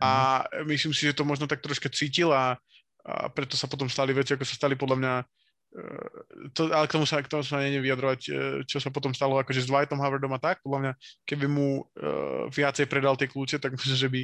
A 0.00 0.44
mhm. 0.44 0.68
myslím 0.68 0.92
si, 0.92 1.08
že 1.08 1.16
to 1.16 1.24
možno 1.24 1.48
tak 1.48 1.64
troška 1.64 1.88
cítil 1.88 2.28
a, 2.28 2.60
a 3.04 3.28
preto 3.32 3.56
sa 3.56 3.64
potom 3.64 3.88
stali 3.88 4.12
veci, 4.12 4.36
ako 4.36 4.44
sa 4.44 4.60
stali 4.60 4.76
podľa 4.76 4.96
mňa 5.00 5.14
uh, 5.24 6.08
to, 6.52 6.68
ale 6.68 6.84
k 6.84 6.94
tomu 7.00 7.08
sa, 7.08 7.24
k 7.24 7.30
tomu 7.32 7.40
sa 7.40 7.64
neviem 7.64 7.80
vyjadrovať, 7.80 8.20
uh, 8.28 8.34
čo 8.68 8.76
sa 8.76 8.92
potom 8.92 9.16
stalo 9.16 9.40
akože 9.40 9.64
s 9.64 9.70
Dwightom 9.70 10.02
Howardom 10.02 10.36
a 10.36 10.40
tak, 10.42 10.60
podľa 10.60 10.80
mňa, 10.80 10.92
keby 11.24 11.46
mu 11.48 11.80
uh, 11.80 12.44
viacej 12.52 12.84
predal 12.84 13.16
tie 13.16 13.30
kľúče, 13.30 13.56
tak 13.56 13.72
myslím, 13.80 13.96
že 13.96 14.08
by 14.12 14.20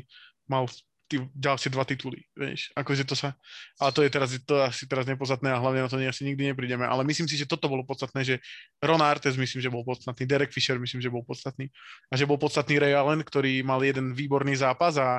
mal 0.50 0.68
tí 1.10 1.18
ďalšie 1.34 1.74
dva 1.74 1.82
tituly, 1.82 2.22
vieš, 2.38 2.70
akože 2.78 3.02
to 3.02 3.18
sa, 3.18 3.34
ale 3.82 3.90
to 3.90 4.06
je 4.06 4.10
teraz, 4.14 4.30
to 4.46 4.54
asi 4.62 4.86
teraz 4.86 5.10
nepodstatné 5.10 5.50
a 5.50 5.58
hlavne 5.58 5.82
na 5.82 5.90
to 5.90 5.98
asi 5.98 6.22
nikdy 6.22 6.54
neprídeme, 6.54 6.86
ale 6.86 7.02
myslím 7.02 7.26
si, 7.26 7.34
že 7.34 7.50
toto 7.50 7.66
bolo 7.66 7.82
podstatné, 7.82 8.22
že 8.22 8.38
Ron 8.78 9.02
Artes 9.02 9.34
myslím, 9.34 9.58
že 9.58 9.74
bol 9.74 9.82
podstatný, 9.82 10.22
Derek 10.22 10.54
Fisher 10.54 10.78
myslím, 10.78 11.02
že 11.02 11.10
bol 11.10 11.26
podstatný 11.26 11.66
a 12.06 12.14
že 12.14 12.30
bol 12.30 12.38
podstatný 12.38 12.78
Ray 12.78 12.94
Allen, 12.94 13.26
ktorý 13.26 13.58
mal 13.66 13.82
jeden 13.82 14.14
výborný 14.14 14.54
zápas 14.54 14.94
a, 15.02 15.18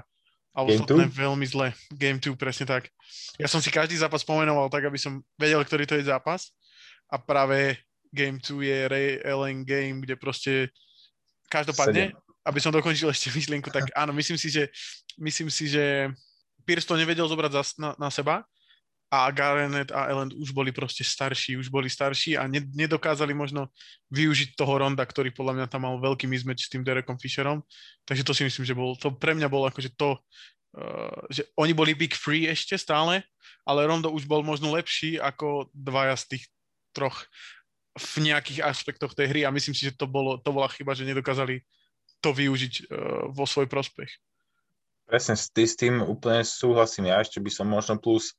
a 0.55 0.60
ostatné 0.63 1.12
veľmi 1.12 1.43
zle. 1.43 1.75
Game 1.91 2.24
2, 2.24 2.39
presne 2.39 2.63
tak. 2.63 2.88
Ja 3.36 3.51
som 3.51 3.60
si 3.60 3.67
každý 3.67 4.00
zápas 4.00 4.24
pomenoval 4.24 4.71
tak, 4.71 4.88
aby 4.88 4.95
som 4.95 5.19
vedel, 5.36 5.60
ktorý 5.67 5.83
to 5.83 6.00
je 6.00 6.07
zápas 6.07 6.55
a 7.12 7.19
práve 7.19 7.75
Game 8.15 8.39
2 8.39 8.63
je 8.63 8.79
Ray 8.88 9.10
Allen 9.27 9.67
game, 9.67 10.07
kde 10.07 10.15
proste 10.15 10.71
každopádne, 11.51 12.15
aby 12.41 12.60
som 12.60 12.74
dokončil 12.74 13.10
ešte 13.10 13.29
myšlienku, 13.33 13.69
tak 13.69 13.93
áno, 13.93 14.12
myslím 14.17 14.38
si, 14.38 14.50
že, 14.50 14.69
myslím 15.21 15.50
si, 15.53 15.69
že 15.69 16.10
Pierce 16.65 16.89
to 16.89 16.98
nevedel 16.98 17.25
zobrať 17.29 17.51
za, 17.53 17.63
na, 17.77 17.89
na 17.98 18.10
seba 18.10 18.45
a 19.12 19.27
Garnett 19.36 19.91
a 19.91 20.07
Ellen 20.07 20.31
už 20.39 20.55
boli 20.55 20.71
proste 20.71 21.03
starší, 21.03 21.60
už 21.60 21.67
boli 21.67 21.91
starší 21.91 22.39
a 22.39 22.48
ne, 22.48 22.63
nedokázali 22.63 23.36
možno 23.36 23.67
využiť 24.07 24.55
toho 24.55 24.79
Ronda, 24.79 25.03
ktorý 25.03 25.36
podľa 25.36 25.60
mňa 25.60 25.67
tam 25.67 25.83
mal 25.83 26.00
veľký 26.00 26.31
mismatch 26.31 26.63
s 26.63 26.71
tým 26.71 26.88
Derekom 26.88 27.19
Fisherom. 27.19 27.60
Takže 28.07 28.24
to 28.24 28.31
si 28.31 28.48
myslím, 28.48 28.63
že 28.63 28.71
bol, 28.71 28.95
to 28.95 29.12
pre 29.12 29.36
mňa 29.36 29.51
bolo 29.51 29.67
akože 29.67 29.91
to, 30.00 30.15
uh, 30.79 31.27
že 31.27 31.43
oni 31.60 31.75
boli 31.75 31.91
big 31.91 32.15
free 32.15 32.48
ešte 32.48 32.79
stále, 32.79 33.19
ale 33.67 33.83
Rondo 33.83 34.07
už 34.15 34.24
bol 34.24 34.48
možno 34.48 34.71
lepší 34.71 35.19
ako 35.19 35.67
dvaja 35.75 36.15
z 36.15 36.25
tých 36.31 36.43
troch 36.95 37.27
v 38.00 38.31
nejakých 38.31 38.63
aspektoch 38.63 39.12
tej 39.12 39.27
hry 39.27 39.41
a 39.43 39.51
myslím 39.51 39.75
si, 39.75 39.91
že 39.91 40.00
to, 40.00 40.07
bolo, 40.07 40.39
to 40.39 40.55
bola 40.55 40.71
chyba, 40.71 40.95
že 40.95 41.03
nedokázali 41.03 41.60
to 42.22 42.32
využiť 42.32 42.74
uh, 42.88 43.34
vo 43.34 43.50
svoj 43.50 43.66
prospech. 43.66 44.10
Presne, 45.12 45.36
s, 45.36 45.51
tým 45.51 46.00
úplne 46.00 46.40
súhlasím. 46.48 47.12
Ja 47.12 47.20
ešte 47.20 47.44
by 47.44 47.51
som 47.51 47.68
možno 47.68 48.00
plus 48.00 48.32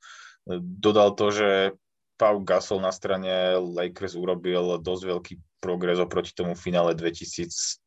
e, 0.49 0.57
dodal 0.57 1.12
to, 1.12 1.29
že 1.29 1.77
Pau 2.17 2.41
Gasol 2.41 2.81
na 2.81 2.89
strane 2.89 3.61
Lakers 3.61 4.17
urobil 4.17 4.81
dosť 4.81 5.03
veľký 5.05 5.35
progres 5.61 6.01
oproti 6.01 6.33
tomu 6.33 6.57
finále 6.57 6.97
2008, 6.97 7.85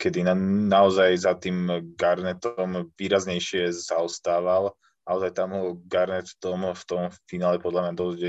kedy 0.00 0.20
na, 0.24 0.32
naozaj 0.64 1.12
za 1.20 1.36
tým 1.36 1.92
Garnetom 1.92 2.88
výraznejšie 2.96 3.68
zaostával. 3.68 4.72
Naozaj 5.04 5.36
tam 5.36 5.52
ho 5.52 5.76
Garnet 5.84 6.24
v 6.24 6.36
tom, 6.40 6.72
v 6.72 6.84
tom 6.88 7.02
finále 7.28 7.60
podľa 7.60 7.84
mňa 7.84 7.94
dosť 8.00 8.20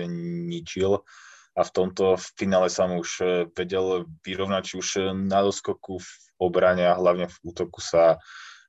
ničil 0.51 0.99
a 1.55 1.63
v 1.63 1.71
tomto 1.71 2.19
finále 2.35 2.67
sa 2.67 2.91
mu 2.91 2.99
už 2.99 3.11
e, 3.23 3.25
vedel 3.55 4.03
vyrovnať 4.27 4.75
už 4.75 5.15
na 5.15 5.47
doskoku, 5.47 6.03
obrane 6.39 6.87
a 6.87 6.97
hlavne 6.97 7.27
v 7.27 7.37
útoku 7.43 7.83
sa 7.83 8.17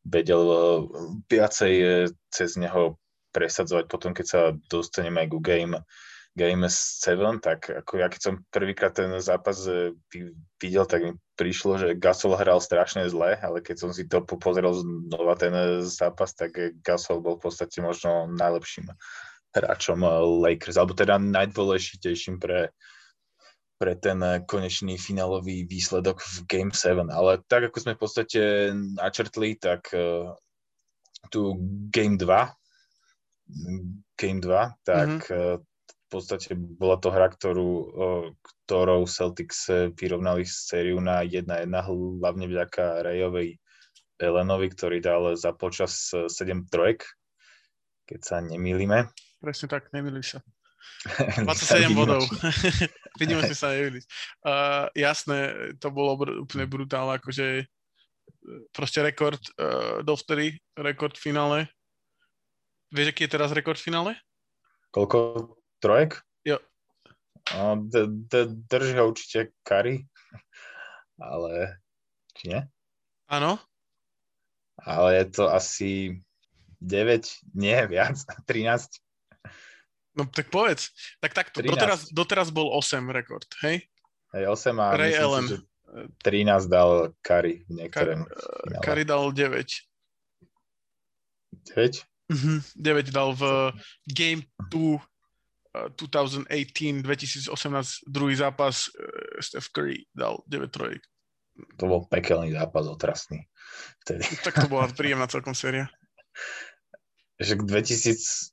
vedel 0.04 0.42
eh, 0.44 0.80
viacej 1.28 1.74
eh, 1.80 2.08
cez 2.32 2.56
neho 2.56 2.96
presadzovať 3.30 3.84
potom, 3.86 4.10
keď 4.10 4.26
sa 4.26 4.40
dostaneme 4.66 5.22
aj 5.22 5.28
ku 5.30 5.38
game, 5.38 5.78
game 6.34 6.66
7, 6.66 7.38
tak 7.38 7.70
ako 7.70 8.02
ja 8.02 8.10
keď 8.10 8.20
som 8.20 8.34
prvýkrát 8.50 8.90
ten 8.90 9.12
zápas 9.22 9.62
eh, 9.70 9.94
videl, 10.58 10.84
tak 10.88 11.00
mi 11.04 11.12
prišlo, 11.38 11.78
že 11.78 11.98
Gasol 11.98 12.36
hral 12.36 12.58
strašne 12.58 13.06
zle, 13.06 13.38
ale 13.38 13.62
keď 13.62 13.76
som 13.86 13.90
si 13.94 14.04
to 14.10 14.20
pozrel 14.24 14.74
znova 14.74 15.38
ten 15.38 15.54
zápas, 15.86 16.34
tak 16.34 16.52
Gasol 16.82 17.22
bol 17.22 17.38
v 17.38 17.48
podstate 17.48 17.80
možno 17.80 18.28
najlepším 18.34 18.90
hráčom 19.50 19.98
Lakers, 20.46 20.78
alebo 20.78 20.94
teda 20.94 21.18
najdôležitejším 21.18 22.38
pre 22.38 22.70
pre 23.80 23.96
ten 23.96 24.20
eh, 24.20 24.44
konečný 24.44 25.00
finálový 25.00 25.64
výsledok 25.64 26.20
v 26.20 26.36
Game 26.44 26.72
7. 26.76 27.08
Ale 27.08 27.40
tak, 27.48 27.72
ako 27.72 27.80
sme 27.80 27.96
v 27.96 28.00
podstate 28.04 28.42
načrtli, 28.76 29.56
tak 29.56 29.88
uh, 29.96 30.36
tu 31.32 31.56
Game 31.88 32.20
2, 32.20 32.28
Game 34.20 34.40
2, 34.44 34.84
tak 34.84 35.08
mm-hmm. 35.24 35.56
uh, 35.56 35.56
v 35.88 36.06
podstate 36.12 36.52
bola 36.52 37.00
to 37.00 37.08
hra, 37.08 37.32
ktorú, 37.32 37.70
uh, 37.72 38.24
ktorou 38.68 39.08
Celtics 39.08 39.72
vyrovnali 39.96 40.44
sériu 40.44 41.00
na 41.00 41.24
1-1, 41.24 41.72
hlavne 42.20 42.44
vďaka 42.52 43.00
Rayovej 43.00 43.56
Elenovi, 44.20 44.68
ktorý 44.68 45.00
dal 45.00 45.32
za 45.40 45.56
počas 45.56 46.12
7 46.12 46.28
trojek, 46.68 47.08
keď 48.04 48.20
sa 48.20 48.36
nemýlime. 48.44 49.08
Presne 49.40 49.72
tak, 49.72 49.88
nemýli 49.96 50.20
sa. 50.20 50.44
27 51.48 51.96
bodov. 51.96 52.20
Vidíme 53.18 53.42
sa 53.50 53.74
nejeli. 53.74 54.00
Uh, 54.46 54.86
jasné, 54.94 55.72
to 55.82 55.90
bolo 55.90 56.14
br- 56.14 56.38
úplne 56.46 56.66
brutálne, 56.70 57.18
akože 57.18 57.66
proste 58.70 59.02
rekord 59.02 59.40
uh, 59.58 60.00
dovtedy, 60.06 60.58
rekord 60.78 61.18
v 61.18 61.24
finále. 61.30 61.58
Vieš, 62.90 63.14
aký 63.14 63.26
je 63.26 63.34
teraz 63.34 63.50
rekord 63.54 63.78
v 63.78 63.86
finále? 63.90 64.10
Koľko 64.90 65.50
trojek? 65.78 66.18
Jo. 66.42 66.58
No, 67.54 67.78
d- 67.86 68.10
d- 68.30 68.50
drží 68.66 68.94
ho 68.98 69.10
určite 69.10 69.54
Kari, 69.62 70.02
ale 71.18 71.78
či 72.34 72.50
nie? 72.50 72.60
Áno. 73.30 73.62
Ale 74.80 75.22
je 75.22 75.26
to 75.30 75.44
asi 75.52 75.90
9, 76.80 77.54
nie, 77.54 77.76
viac, 77.86 78.16
13. 78.50 78.98
No 80.18 80.26
tak 80.26 80.50
povedz. 80.50 80.90
Tak 81.22 81.32
takto, 81.32 81.62
doteraz, 81.62 82.10
doteraz 82.10 82.48
bol 82.50 82.70
8 82.74 83.06
rekord, 83.14 83.46
hej? 83.62 83.86
Hej, 84.34 84.44
8 84.46 84.74
a 84.78 84.86
Ray 84.94 85.14
myslím 85.14 85.26
Allen. 85.26 85.46
Si, 85.46 85.50
že 85.54 85.58
13 86.22 86.70
dal 86.70 86.90
Kari 87.18 87.66
v 87.66 87.70
niektorém 87.82 88.22
Kari, 88.78 88.78
Kari 88.82 89.04
dal 89.06 89.34
9. 89.34 89.66
9? 91.74 92.06
Mhm, 92.30 92.54
9 92.78 93.10
dal 93.10 93.34
v 93.34 93.74
Game 94.06 94.46
2 94.70 95.02
2018, 95.70 97.06
2018 97.06 98.10
druhý 98.10 98.34
zápas 98.34 98.90
uh, 98.90 99.38
Steph 99.38 99.70
Curry 99.70 100.02
dal 100.10 100.42
9 100.46 100.70
trojek. 100.70 101.02
To 101.78 101.84
bol 101.86 102.00
pekelný 102.10 102.50
zápas, 102.54 102.86
otrasný. 102.90 103.46
Vtedy. 104.02 104.24
Tak 104.42 104.66
to 104.66 104.66
bola 104.66 104.90
príjemná 104.98 105.30
celkom 105.30 105.54
séria. 105.54 105.86
Že 107.38 107.66
2018? 107.66 108.50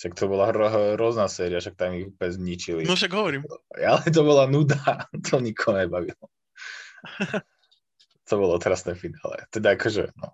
Však 0.00 0.16
to 0.16 0.32
bola 0.32 0.48
hro, 0.48 0.96
hrozná 0.96 1.28
séria, 1.28 1.60
však 1.60 1.76
tam 1.76 1.92
ich 1.92 2.08
úplne 2.08 2.32
zničili. 2.32 2.88
No 2.88 2.96
však 2.96 3.12
hovorím. 3.12 3.44
Ale 3.76 4.08
to 4.08 4.24
bola 4.24 4.48
nuda, 4.48 4.80
to 5.28 5.44
nikoho 5.44 5.76
nebavilo. 5.76 6.24
to 8.28 8.32
bolo 8.32 8.56
otrasné 8.56 8.96
finále. 8.96 9.44
Teda 9.52 9.76
akože, 9.76 10.16
no. 10.16 10.32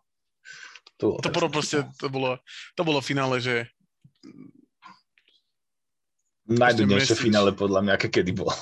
To 1.02 1.18
bolo, 1.18 1.18
to 1.18 1.30
bolo 1.34 1.48
proste, 1.50 1.78
to 1.98 2.06
bolo, 2.06 2.38
to 2.78 2.82
bolo 2.86 3.02
finále, 3.02 3.42
že 3.42 3.66
Najdudnejšie 6.46 7.18
finále 7.18 7.50
podľa 7.58 7.82
mňa, 7.82 7.92
aké 7.98 8.06
kedy 8.06 8.30
bolo. 8.30 8.54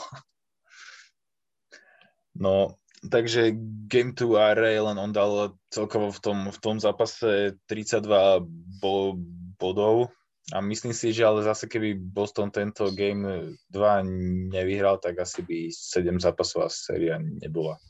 No, 2.33 2.81
takže 3.05 3.53
Game 3.93 4.17
2 4.17 4.25
a 4.41 4.57
Ray 4.57 4.81
len 4.81 4.97
on 4.97 5.13
dal 5.13 5.53
celkovo 5.69 6.09
v 6.09 6.21
tom, 6.25 6.39
v 6.49 6.59
tom 6.65 6.81
zápase 6.81 7.61
32 7.69 8.41
bo, 8.81 9.21
bodov 9.61 10.09
a 10.53 10.61
myslím 10.61 10.93
si, 10.93 11.09
že 11.09 11.25
ale 11.25 11.41
zase 11.41 11.65
keby 11.65 11.97
Boston 11.97 12.53
tento 12.53 12.93
Game 12.93 13.57
2 13.73 14.53
nevyhral, 14.53 15.01
tak 15.01 15.17
asi 15.25 15.41
by 15.41 15.73
7 15.73 16.21
zápasová 16.21 16.69
séria 16.69 17.17
nebola. 17.17 17.81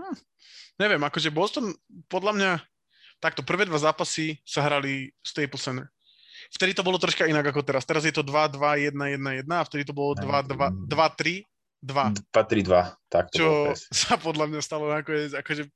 Hm. 0.00 0.16
Neviem, 0.80 1.02
akože 1.04 1.28
Boston 1.28 1.76
podľa 2.08 2.32
mňa 2.32 2.52
takto 3.20 3.44
prvé 3.44 3.68
dva 3.68 3.80
zápasy 3.80 4.40
sa 4.44 4.64
hrali 4.64 5.12
Staples 5.20 5.64
Center. 5.64 5.88
Vtedy 6.52 6.72
to 6.76 6.86
bolo 6.86 7.00
troška 7.00 7.26
inak 7.28 7.50
ako 7.50 7.64
teraz. 7.64 7.82
Teraz 7.84 8.04
je 8.04 8.12
to 8.14 8.22
2-2, 8.22 8.92
1-1-1 8.92 9.44
a 9.50 9.66
vtedy 9.66 9.82
to 9.88 9.96
bolo 9.96 10.14
2-3, 10.16 10.86
2. 10.88 10.88
2-3-2, 11.84 12.72
tak 13.08 13.24
to 13.32 13.36
Čo 13.36 13.48
bolo 13.48 13.72
sa 13.76 14.14
podľa 14.16 14.46
mňa 14.48 14.60
stalo 14.64 14.88
nakoniec, 14.88 15.32
akože 15.36 15.68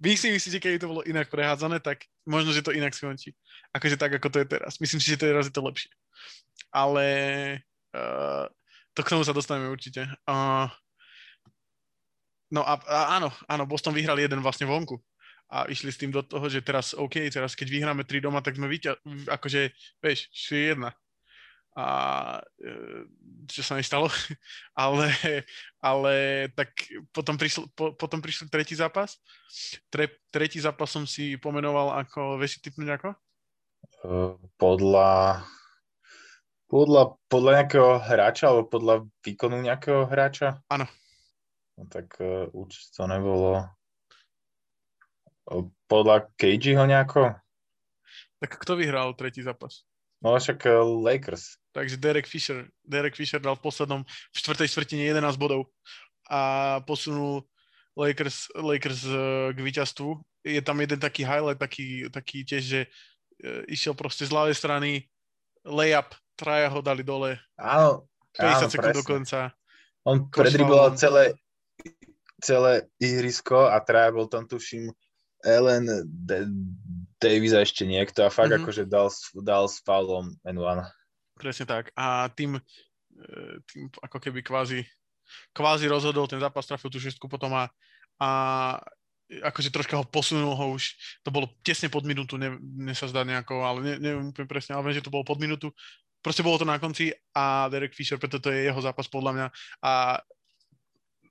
vy 0.00 0.16
si 0.16 0.28
myslíte, 0.32 0.58
keby 0.60 0.76
to 0.80 0.90
bolo 0.90 1.02
inak 1.06 1.28
prehádzané, 1.28 1.80
tak 1.80 2.04
možno, 2.28 2.52
že 2.52 2.64
to 2.64 2.74
inak 2.74 2.92
skončí. 2.92 3.32
Akože 3.72 3.96
tak, 3.96 4.16
ako 4.16 4.28
to 4.32 4.38
je 4.42 4.46
teraz. 4.48 4.80
Myslím 4.80 5.00
si, 5.00 5.12
že 5.12 5.20
teraz 5.20 5.48
je 5.48 5.54
to 5.54 5.64
lepšie. 5.64 5.92
Ale 6.72 7.06
uh, 7.96 8.46
to 8.96 9.00
k 9.04 9.10
tomu 9.12 9.22
sa 9.22 9.36
dostaneme 9.36 9.68
určite. 9.68 10.08
Uh, 10.24 10.68
no 12.52 12.64
a, 12.64 12.80
a 12.80 13.20
áno, 13.20 13.28
áno, 13.46 13.64
Boston 13.64 13.96
vyhral 13.96 14.16
jeden 14.16 14.40
vlastne 14.40 14.64
vonku 14.64 15.00
a 15.46 15.70
išli 15.70 15.94
s 15.94 16.00
tým 16.00 16.10
do 16.10 16.26
toho, 16.26 16.50
že 16.50 16.64
teraz 16.64 16.90
OK, 16.96 17.30
teraz 17.30 17.54
keď 17.54 17.70
vyhráme 17.70 18.02
tri 18.02 18.18
doma, 18.18 18.42
tak 18.42 18.58
sme 18.58 18.66
vyťa- 18.66 19.30
akože, 19.30 19.70
vieš, 20.02 20.26
4-1 20.34 20.90
a 21.76 21.86
e, 22.56 23.04
čo 23.44 23.60
sa 23.60 23.76
nestalo, 23.76 24.08
ale, 24.72 25.12
ale 25.84 26.14
tak 26.56 26.72
potom 27.12 27.36
prišl, 27.36 27.68
po, 27.76 27.92
potom 27.92 28.24
prišiel 28.24 28.48
tretí 28.48 28.72
zápas. 28.72 29.20
Tre, 29.92 30.08
tretí 30.32 30.56
zápas 30.56 30.88
som 30.88 31.04
si 31.04 31.36
pomenoval 31.36 32.00
ako, 32.00 32.40
vieš 32.40 32.58
si 32.58 32.64
typnúť 32.64 32.90
ako? 32.96 33.08
E, 33.12 33.18
podľa, 34.56 35.44
podľa, 36.72 37.02
podľa 37.28 37.50
nejakého 37.60 37.90
hráča 38.00 38.48
alebo 38.48 38.72
podľa 38.72 38.94
výkonu 39.20 39.60
nejakého 39.60 40.08
hráča? 40.08 40.64
Áno. 40.72 40.88
No 41.76 41.84
tak 41.92 42.08
uh, 42.24 42.48
určite 42.56 42.88
to 42.96 43.04
nebolo 43.04 43.68
podľa 45.86 46.26
KGho 46.34 46.88
nejako? 46.88 47.36
Tak 48.42 48.50
kto 48.64 48.80
vyhral 48.80 49.14
tretí 49.14 49.40
zápas? 49.44 49.86
No 50.26 50.34
však 50.34 50.66
uh, 50.66 50.82
Lakers. 51.06 51.54
Takže 51.70 52.02
Derek 52.02 52.26
Fisher. 52.26 52.66
Derek 52.82 53.14
Fisher 53.14 53.38
dal 53.38 53.54
v 53.54 53.62
poslednom 53.62 54.02
v 54.02 54.34
štvrtej 54.34 54.74
štvrtine 54.74 55.06
11 55.06 55.38
bodov 55.38 55.70
a 56.26 56.82
posunul 56.82 57.46
Lakers, 57.94 58.50
Lakers 58.58 59.06
uh, 59.06 59.54
k 59.54 59.58
víťazstvu. 59.62 60.18
Je 60.42 60.58
tam 60.66 60.82
jeden 60.82 60.98
taký 60.98 61.22
highlight, 61.22 61.62
taký, 61.62 62.10
taký 62.10 62.42
tiež, 62.42 62.64
že 62.66 62.80
uh, 62.90 63.62
išiel 63.70 63.94
proste 63.94 64.26
z 64.26 64.34
ľavej 64.34 64.58
strany 64.58 65.06
layup, 65.62 66.10
traja 66.34 66.74
ho 66.74 66.82
dali 66.82 67.06
dole. 67.06 67.38
Áno, 67.54 68.10
50 68.34 68.74
sekúnd 68.74 68.98
do 68.98 69.06
konca. 69.06 69.54
On 70.02 70.26
predriboval 70.26 70.98
celé, 70.98 71.38
celé 72.42 72.90
ihrisko 72.98 73.70
a 73.70 73.78
traja 73.78 74.10
bol 74.10 74.26
tam, 74.26 74.42
tuším, 74.46 74.90
Ellen 75.46 75.86
Davis 77.16 77.56
a 77.56 77.64
ešte 77.64 77.88
niekto 77.88 78.24
a 78.24 78.30
fakt 78.30 78.52
mm-hmm. 78.52 78.64
akože 78.64 78.82
dal, 78.84 79.08
dal 79.40 79.64
s 79.66 79.80
faulom 79.80 80.36
N1. 80.44 80.84
Presne 81.36 81.64
tak. 81.64 81.88
A 81.96 82.28
tým, 82.32 82.56
e, 82.56 82.60
tým 83.68 83.88
ako 84.04 84.18
keby 84.20 84.44
kvázi, 84.44 84.84
kvázi 85.56 85.88
rozhodol 85.88 86.28
ten 86.28 86.40
zápas, 86.40 86.68
trafil 86.68 86.92
tú 86.92 87.00
šestku 87.00 87.24
potom 87.28 87.52
a, 87.56 87.72
a 88.20 88.28
akože 89.26 89.74
troška 89.74 89.98
ho 89.98 90.04
posunul 90.06 90.54
ho 90.54 90.66
už, 90.78 90.94
to 91.26 91.34
bolo 91.34 91.50
tesne 91.66 91.90
pod 91.90 92.06
minútu, 92.06 92.38
ne, 92.38 92.54
ne 92.62 92.94
sa 92.94 93.10
zdá 93.10 93.26
nejako, 93.26 93.64
ale 93.66 93.78
ne, 93.82 93.94
neviem 93.98 94.30
úplne 94.30 94.46
presne, 94.46 94.78
ale 94.78 94.86
viem, 94.86 95.02
že 95.02 95.04
to 95.04 95.12
bolo 95.12 95.26
pod 95.26 95.42
minútu. 95.42 95.74
Proste 96.22 96.46
bolo 96.46 96.58
to 96.58 96.66
na 96.66 96.78
konci 96.78 97.10
a 97.34 97.66
Derek 97.70 97.94
Fisher, 97.94 98.18
preto 98.18 98.38
to 98.38 98.54
je 98.54 98.70
jeho 98.70 98.80
zápas 98.82 99.06
podľa 99.10 99.32
mňa 99.34 99.46
a 99.82 99.92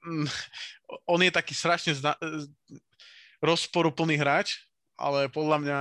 mm, 0.04 0.28
on 1.14 1.20
je 1.24 1.32
taký 1.32 1.54
strašne 1.56 1.96
zna- 1.96 2.20
rozporuplný 3.40 4.20
hráč, 4.20 4.66
ale 4.96 5.28
podľa 5.32 5.58
mňa 5.62 5.80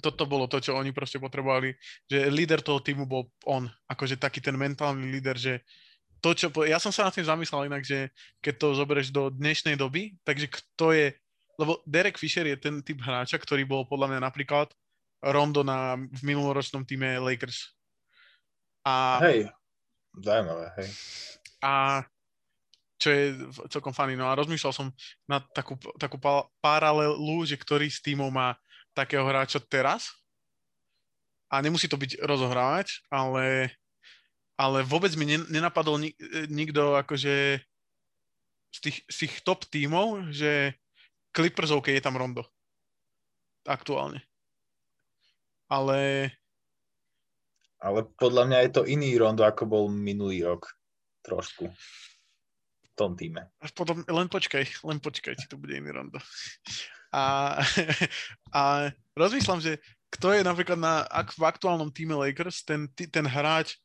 toto 0.00 0.24
bolo 0.24 0.48
to, 0.48 0.56
čo 0.56 0.72
oni 0.72 0.88
proste 0.94 1.20
potrebovali, 1.20 1.76
že 2.08 2.32
líder 2.32 2.64
toho 2.64 2.80
týmu 2.80 3.04
bol 3.04 3.28
on, 3.44 3.68
akože 3.92 4.16
taký 4.16 4.40
ten 4.40 4.56
mentálny 4.56 5.04
líder, 5.04 5.36
že 5.36 5.60
to, 6.22 6.32
čo, 6.32 6.48
ja 6.64 6.78
som 6.78 6.94
sa 6.94 7.10
nad 7.10 7.12
tým 7.12 7.26
zamyslel 7.26 7.66
inak, 7.66 7.82
že 7.82 8.08
keď 8.38 8.54
to 8.56 8.66
zoberieš 8.78 9.10
do 9.10 9.28
dnešnej 9.28 9.74
doby, 9.74 10.14
takže 10.22 10.46
kto 10.48 10.94
je, 10.94 11.06
lebo 11.58 11.82
Derek 11.84 12.16
Fisher 12.16 12.46
je 12.46 12.56
ten 12.56 12.80
typ 12.80 13.02
hráča, 13.02 13.36
ktorý 13.36 13.66
bol 13.66 13.84
podľa 13.84 14.16
mňa 14.16 14.20
napríklad 14.22 14.70
Rondo 15.20 15.66
na, 15.66 15.98
v 15.98 16.20
minuloročnom 16.22 16.86
týme 16.86 17.18
Lakers. 17.20 17.74
A, 18.86 19.18
hej, 19.28 19.50
zaujímavé, 20.18 20.72
hej. 20.78 20.88
A 21.62 22.02
čo 23.02 23.08
je 23.10 23.24
celkom 23.66 23.90
funny. 23.90 24.14
No 24.14 24.30
a 24.30 24.38
rozmýšľal 24.38 24.70
som 24.70 24.94
na 25.26 25.42
takú, 25.42 25.74
takú 25.98 26.22
paralelu, 26.62 27.42
že 27.42 27.58
ktorý 27.58 27.90
z 27.90 27.98
týmov 27.98 28.30
má 28.30 28.54
takého 28.94 29.26
hráča 29.26 29.58
teraz. 29.58 30.14
A 31.50 31.58
nemusí 31.58 31.90
to 31.90 31.98
byť 31.98 32.22
rozohrávať, 32.22 33.02
ale, 33.10 33.74
ale 34.54 34.86
vôbec 34.86 35.10
mi 35.18 35.34
nenapadol 35.50 35.98
nik, 35.98 36.14
nikto 36.48 36.94
akože 36.96 37.60
z 38.72 38.78
tých, 38.80 38.98
z 39.10 39.16
tých 39.26 39.34
top 39.44 39.66
tímov, 39.68 40.32
že 40.32 40.78
Clippers 41.34 41.74
OK, 41.74 41.90
je 41.92 42.00
tam 42.00 42.16
Rondo. 42.16 42.46
Aktuálne. 43.66 44.22
Ale... 45.66 46.30
Ale 47.82 48.06
podľa 48.14 48.46
mňa 48.46 48.58
je 48.62 48.70
to 48.72 48.82
iný 48.86 49.18
Rondo, 49.18 49.42
ako 49.42 49.66
bol 49.66 49.84
minulý 49.90 50.46
rok. 50.46 50.70
Trošku 51.26 51.68
tom 53.02 53.14
týme. 53.18 53.50
Potom, 53.74 54.06
len 54.06 54.28
počkaj, 54.30 54.86
len 54.86 54.98
počkaj, 55.02 55.34
či 55.34 55.46
to 55.50 55.58
bude 55.58 55.74
iný 55.74 55.90
rondo. 55.90 56.22
A, 57.12 57.58
a 58.56 58.62
rozmýšľam, 59.18 59.60
že 59.60 59.82
kto 60.12 60.32
je 60.32 60.42
napríklad 60.44 60.80
na, 60.80 61.04
ak 61.08 61.36
v 61.36 61.44
aktuálnom 61.44 61.92
týme 61.92 62.16
Lakers, 62.16 62.64
ten, 62.64 62.88
ten 62.92 63.24
hráč, 63.24 63.80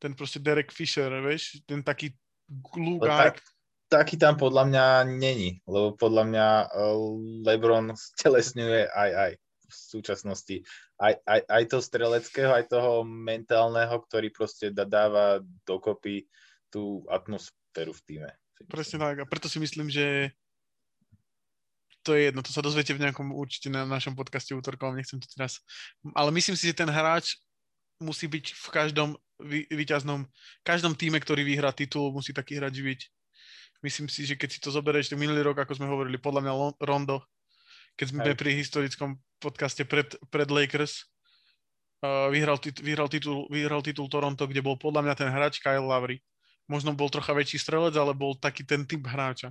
ten 0.00 0.16
proste 0.16 0.40
Derek 0.40 0.72
Fisher, 0.72 1.08
vieš, 1.20 1.60
ten 1.68 1.84
taký 1.84 2.16
glue 2.48 3.00
guy. 3.00 3.32
Tak, 3.32 3.44
taký 3.90 4.14
tam 4.16 4.40
podľa 4.40 4.64
mňa 4.70 4.86
není, 5.08 5.60
lebo 5.68 5.98
podľa 5.98 6.24
mňa 6.30 6.48
eh, 6.64 6.98
LeBron 7.44 7.92
stelesňuje 7.92 8.88
aj 8.88 9.10
aj 9.12 9.32
v 9.70 9.74
súčasnosti. 9.74 10.56
Aj, 10.98 11.14
aj, 11.24 11.40
aj 11.46 11.62
toho 11.70 11.82
streleckého, 11.82 12.50
aj 12.50 12.66
toho 12.68 13.06
mentálneho, 13.06 14.02
ktorý 14.02 14.34
proste 14.34 14.74
dáva 14.74 15.38
dokopy 15.62 16.26
tú 16.68 17.06
atmosféru 17.06 17.94
v 17.94 18.02
týme. 18.04 18.30
Presne 18.68 19.00
tak. 19.00 19.16
A 19.22 19.28
preto 19.28 19.48
si 19.48 19.56
myslím, 19.62 19.88
že 19.88 20.34
to 22.00 22.16
je 22.16 22.32
jedno, 22.32 22.40
to 22.40 22.52
sa 22.52 22.64
dozviete 22.64 22.96
v 22.96 23.02
nejakom 23.04 23.32
určite 23.32 23.68
na 23.68 23.84
našom 23.84 24.16
podcaste 24.16 24.56
útorkom, 24.56 24.96
nechcem 24.96 25.20
to 25.20 25.28
teraz. 25.36 25.60
Ale 26.16 26.32
myslím 26.32 26.56
si, 26.56 26.72
že 26.72 26.76
ten 26.76 26.88
hráč 26.88 27.36
musí 28.00 28.24
byť 28.24 28.56
v 28.56 28.66
každom 28.72 29.08
výťaznom, 29.68 30.24
každom 30.64 30.96
týme, 30.96 31.20
ktorý 31.20 31.44
vyhrá 31.44 31.72
titul, 31.72 32.12
musí 32.12 32.32
taký 32.32 32.56
hráč 32.56 32.80
byť. 32.80 33.00
Myslím 33.80 34.08
si, 34.12 34.28
že 34.28 34.36
keď 34.36 34.48
si 34.48 34.60
to 34.60 34.72
zoberieš, 34.72 35.12
minulý 35.16 35.40
rok, 35.44 35.60
ako 35.64 35.76
sme 35.76 35.88
hovorili, 35.88 36.20
podľa 36.20 36.44
mňa 36.44 36.52
Rondo, 36.84 37.24
keď 37.96 38.06
sme 38.12 38.20
Aj. 38.24 38.36
pri 38.36 38.52
historickom 38.56 39.16
podcaste 39.40 39.84
pred, 39.88 40.08
pred 40.28 40.48
Lakers, 40.48 41.08
uh, 42.04 42.28
vyhral, 42.28 42.60
tit, 42.60 42.76
vyhral, 42.80 43.08
titul, 43.08 43.48
vyhral 43.48 43.80
titul 43.80 44.08
Toronto, 44.08 44.44
kde 44.44 44.60
bol 44.64 44.76
podľa 44.76 45.04
mňa 45.04 45.14
ten 45.16 45.28
hráč 45.32 45.60
Kyle 45.60 45.84
Lowry 45.84 46.20
možno 46.70 46.94
bol 46.94 47.10
trocha 47.10 47.34
väčší 47.34 47.58
strelec, 47.58 47.98
ale 47.98 48.14
bol 48.14 48.38
taký 48.38 48.62
ten 48.62 48.86
typ 48.86 49.02
hráča. 49.10 49.50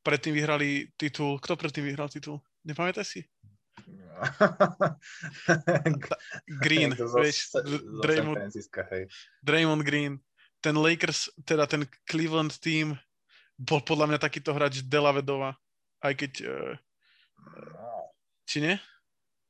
Predtým 0.00 0.32
vyhrali 0.32 0.88
titul, 0.96 1.36
kto 1.36 1.52
predtým 1.60 1.84
vyhral 1.84 2.08
titul? 2.08 2.40
Nepamätaj 2.64 3.04
si? 3.04 3.20
Green, 6.64 6.96
vieš, 6.96 7.54
Draymond, 8.02 8.50
Draymond 9.44 9.82
Green. 9.84 10.18
Ten 10.58 10.74
Lakers, 10.74 11.30
teda 11.46 11.70
ten 11.70 11.86
Cleveland 12.08 12.58
team, 12.58 12.98
bol 13.54 13.78
podľa 13.78 14.10
mňa 14.10 14.18
takýto 14.18 14.50
hráč 14.50 14.82
Dela 14.82 15.14
Vedova, 15.14 15.54
aj 16.02 16.18
keď... 16.18 16.32
Uh, 16.50 16.74
či 18.42 18.58
nie? 18.66 18.74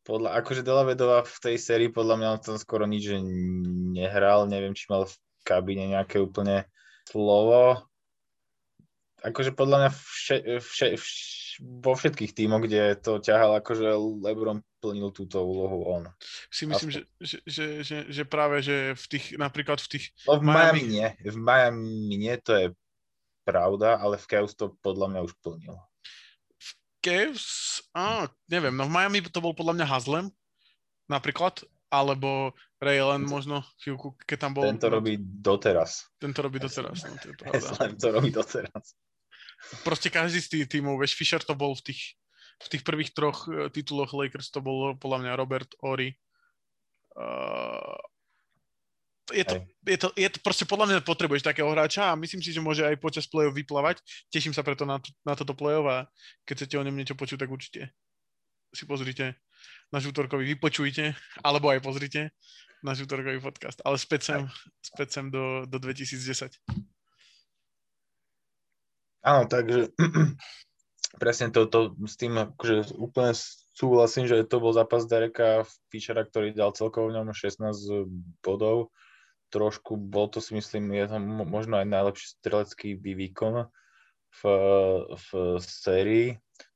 Podľa, 0.05 0.37
akože 0.45 0.61
Dela 0.61 0.85
Vedova 0.85 1.25
v 1.25 1.37
tej 1.41 1.57
sérii 1.57 1.89
podľa 1.89 2.17
mňa 2.21 2.29
tam 2.45 2.57
skoro 2.61 2.85
nič 2.85 3.09
nehral, 3.97 4.45
neviem, 4.49 4.77
či 4.77 4.85
mal 4.93 5.09
kabíne 5.49 5.89
nejaké 5.89 6.21
úplne 6.21 6.69
slovo. 7.09 7.89
Akože 9.25 9.57
podľa 9.57 9.77
mňa 9.81 9.91
vše, 9.97 10.37
vše, 10.61 10.87
vš, 11.01 11.17
vo 11.59 11.97
všetkých 11.97 12.37
tímoch, 12.37 12.63
kde 12.63 12.95
to 13.01 13.19
ťahal 13.19 13.59
akože 13.59 13.97
Lebron 14.23 14.63
plnil 14.79 15.11
túto 15.11 15.43
úlohu 15.43 15.91
on. 15.91 16.05
Si 16.55 16.71
myslím, 16.71 16.95
že, 16.95 17.03
že, 17.19 17.39
že, 17.43 17.65
že, 17.83 17.97
že 18.07 18.23
práve, 18.23 18.63
že 18.63 18.95
v 18.95 19.05
tých, 19.11 19.35
napríklad 19.35 19.83
v 19.83 19.99
tých... 19.99 20.15
No 20.23 20.39
v 20.39 20.47
Miami, 20.47 20.55
Miami 20.55 20.83
nie, 20.87 21.09
v 21.19 21.39
Miami 21.41 22.15
nie, 22.15 22.35
to 22.39 22.53
je 22.55 22.67
pravda, 23.43 23.99
ale 23.99 24.21
v 24.23 24.29
Cavs 24.31 24.55
to 24.55 24.79
podľa 24.85 25.11
mňa 25.11 25.21
už 25.27 25.35
plnil. 25.43 25.75
V 26.63 26.71
Cavs, 27.03 27.83
á, 27.91 28.31
neviem, 28.47 28.77
no 28.77 28.87
v 28.87 28.95
Miami 28.95 29.19
to 29.27 29.43
bol 29.43 29.51
podľa 29.51 29.83
mňa 29.83 29.87
Hazlem, 29.91 30.27
napríklad, 31.11 31.67
alebo 31.91 32.55
Ray 32.79 33.03
Allen 33.03 33.27
možno 33.27 33.67
chvíľku, 33.83 34.15
keď 34.23 34.39
tam 34.39 34.53
bol. 34.55 34.63
Ten 34.63 34.79
to 34.79 34.87
robí 34.87 35.19
doteraz. 35.19 36.07
Ten 36.23 36.31
to 36.31 36.47
robí 36.47 36.63
doteraz, 36.63 37.03
no, 37.03 37.19
to 37.19 37.27
je 37.27 37.35
Len 37.59 37.95
to 37.99 38.09
robí 38.17 38.31
doteraz. 38.31 38.95
Proste 39.83 40.15
každý 40.15 40.39
z 40.39 40.49
tých 40.49 40.79
tímov, 40.79 41.03
vieš, 41.03 41.19
Fisher 41.19 41.43
to 41.43 41.59
bol 41.59 41.75
v 41.75 41.91
tých, 41.91 42.15
v 42.63 42.69
tých 42.71 42.83
prvých 42.87 43.11
troch 43.11 43.51
uh, 43.51 43.67
tituloch 43.67 44.15
Lakers, 44.15 44.55
to 44.55 44.63
bol 44.63 44.95
podľa 44.95 45.27
mňa 45.27 45.33
Robert 45.35 45.71
Ori. 45.83 46.15
Uh, 47.19 47.99
je 49.35 49.45
to, 49.45 49.55
je, 49.85 49.99
to, 49.99 50.09
je 50.15 50.29
to 50.31 50.39
proste 50.41 50.65
podľa 50.65 50.87
mňa 50.89 50.99
potrebuješ 51.05 51.45
takého 51.45 51.69
hráča 51.69 52.15
a 52.15 52.19
myslím 52.19 52.41
si, 52.41 52.55
že 52.55 52.65
môže 52.65 52.87
aj 52.87 52.97
počas 52.97 53.29
play-off 53.29 53.53
vyplávať. 53.53 54.01
Teším 54.33 54.57
sa 54.57 54.65
preto 54.65 54.89
na, 54.89 55.03
na 55.27 55.35
toto 55.37 55.53
play-off 55.53 55.85
a 55.85 55.99
keď 56.49 56.65
chcete 56.65 56.79
o 56.81 56.87
ňom 56.87 56.97
niečo 56.97 57.19
počuť, 57.19 57.45
tak 57.45 57.51
určite 57.51 57.93
si 58.73 58.85
pozrite 58.87 59.37
náš 59.89 60.11
útorkový, 60.13 60.57
vypočujte, 60.57 61.17
alebo 61.41 61.73
aj 61.73 61.81
pozrite 61.81 62.23
náš 62.83 63.03
útorkový 63.05 63.43
podcast. 63.43 63.83
Ale 63.83 63.99
späť 63.99 64.33
sem, 64.33 64.41
späť 64.83 65.19
sem 65.19 65.27
do, 65.31 65.67
do 65.67 65.79
2010. 65.83 66.55
Áno, 69.27 69.43
takže 69.51 69.91
presne 71.23 71.51
to, 71.51 71.67
to 71.67 71.99
s 72.07 72.15
tým 72.15 72.39
akože 72.39 72.95
úplne 72.95 73.35
súhlasím, 73.75 74.31
že 74.31 74.47
to 74.47 74.63
bol 74.63 74.71
zápas 74.75 75.07
Dereka 75.07 75.67
Fischera, 75.91 76.23
ktorý 76.23 76.55
dal 76.55 76.75
celkovo 76.75 77.11
v 77.11 77.19
ňom 77.19 77.35
16 77.35 77.63
bodov. 78.43 78.95
Trošku 79.49 79.97
bol 79.97 80.29
to 80.29 80.45
si 80.45 80.53
myslím, 80.53 80.93
je 80.93 81.09
to 81.09 81.19
možno 81.49 81.81
aj 81.81 81.89
najlepší 81.89 82.27
strelecký 82.37 82.89
výkon 83.01 83.65
v, 84.29 84.41
v 85.17 85.29
sérii. 85.65 86.29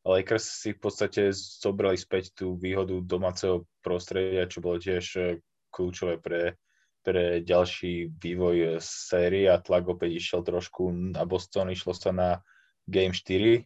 Lakers 0.03 0.67
si 0.67 0.75
v 0.75 0.81
podstate 0.83 1.31
zobrali 1.35 1.95
späť 1.95 2.35
tú 2.35 2.59
výhodu 2.59 2.99
domáceho 3.07 3.71
prostredia, 3.87 4.51
čo 4.51 4.59
bolo 4.59 4.83
tiež 4.83 5.05
eh, 5.19 5.39
kľúčové 5.71 6.19
pre, 6.19 6.59
pre 7.07 7.41
ďalší 7.41 8.11
vývoj 8.19 8.83
série 8.83 9.47
a 9.47 9.63
tlak 9.63 9.87
opäť 9.87 10.19
išiel 10.19 10.43
trošku 10.43 10.91
na 10.91 11.23
Boston, 11.23 11.71
išlo 11.71 11.95
sa 11.95 12.11
na 12.11 12.43
Game 12.91 13.15
4, 13.15 13.63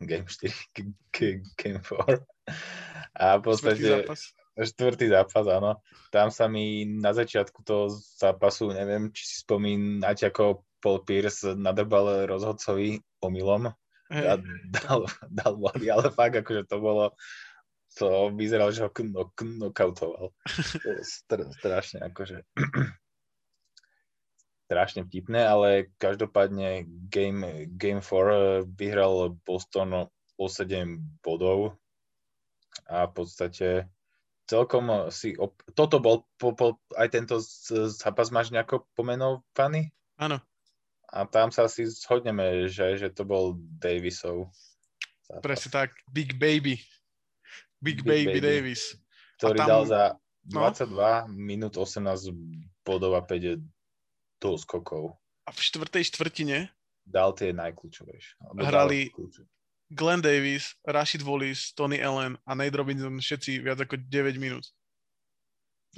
Game 0.08 0.28
4, 0.28 0.52
Game 1.56 1.80
4 1.80 2.28
a 3.16 3.36
v 3.38 3.42
podstate 3.42 4.06
štvrtý 4.60 5.06
zápas. 5.08 5.46
áno. 5.48 5.80
Tam 6.12 6.28
sa 6.28 6.50
mi 6.50 6.84
na 6.84 7.16
začiatku 7.16 7.64
toho 7.64 7.88
zápasu, 8.20 8.74
neviem, 8.74 9.08
či 9.14 9.24
si 9.24 9.36
spomínate, 9.40 10.28
ako 10.28 10.66
Paul 10.80 11.04
Pierce 11.04 11.56
nadrbal 11.56 12.28
rozhodcovi 12.28 13.00
omylom 13.20 13.72
a 14.10 14.34
dal, 14.66 15.00
dal 15.30 15.54
body, 15.54 15.86
ale 15.86 16.10
fakt 16.10 16.34
akože 16.42 16.66
to 16.66 16.76
bolo, 16.82 17.14
to 17.94 18.34
vyzeralo, 18.34 18.74
že 18.74 18.82
ho 18.86 18.90
knock, 18.90 19.38
knockoutoval. 19.38 20.34
Str, 21.02 21.46
strašne 21.54 22.02
akože 22.10 22.42
strašne 24.70 25.02
vtipné, 25.02 25.42
ale 25.42 25.90
každopádne 25.98 26.86
Game, 27.10 27.66
game 27.74 28.02
4 28.02 28.06
eh, 28.06 28.34
vyhral 28.66 29.34
Boston 29.42 30.06
o 30.38 30.46
7 30.46 31.22
bodov 31.22 31.74
a 32.86 33.10
v 33.10 33.12
podstate 33.14 33.90
celkom 34.46 35.10
si, 35.10 35.34
op- 35.38 35.62
toto 35.74 35.98
bol, 36.02 36.26
po, 36.38 36.54
po, 36.54 36.78
aj 36.98 37.08
tento 37.10 37.38
zápas 37.90 38.34
máš 38.34 38.50
nejako 38.50 38.86
pomenovaný? 38.94 39.94
Áno. 40.18 40.42
A 41.10 41.26
tam 41.26 41.50
sa 41.50 41.66
asi 41.66 41.90
shodneme, 41.90 42.70
že, 42.70 42.94
že 42.94 43.10
to 43.10 43.26
bol 43.26 43.58
Davisov. 43.82 44.54
Zápas. 45.26 45.42
Presne 45.42 45.70
tak, 45.74 45.90
Big 46.06 46.38
Baby. 46.38 46.78
Big, 47.82 48.02
Big 48.02 48.06
Baby, 48.06 48.38
Baby 48.38 48.40
Davis. 48.40 48.94
Ktorý 49.42 49.58
tam, 49.58 49.68
dal 49.68 49.82
za 49.90 50.02
22 50.46 50.94
no? 50.94 51.10
minút 51.34 51.74
18 51.74 52.30
bodov 52.86 53.18
a 53.18 53.22
5 53.26 53.58
do 54.40 54.50
skokov. 54.56 55.18
A 55.46 55.50
v 55.50 55.58
štvrtej 55.58 56.04
štvrtine 56.14 56.58
dal 57.04 57.34
tie 57.34 57.50
najkľúčovejšie. 57.50 58.62
Hrali 58.62 59.10
Glenn 59.90 60.22
Davis, 60.22 60.78
Rashid 60.86 61.26
Wallis, 61.26 61.74
Tony 61.74 61.98
Allen 61.98 62.38
a 62.46 62.54
Nate 62.54 62.78
Robinson 62.78 63.18
všetci 63.18 63.66
viac 63.66 63.82
ako 63.82 63.98
9 63.98 64.38
minút. 64.38 64.70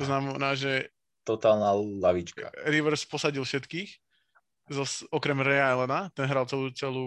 To 0.00 0.08
znamená, 0.08 0.56
že 0.56 0.88
totálna 1.28 1.76
lavička. 1.76 2.48
Rivers 2.64 3.04
posadil 3.04 3.44
všetkých 3.44 3.90
zo, 4.70 4.84
okrem 5.10 5.40
Rea 5.40 5.74
Elena, 5.74 6.12
ten 6.14 6.28
hral 6.28 6.46
celú, 6.46 6.70
celú, 6.74 7.06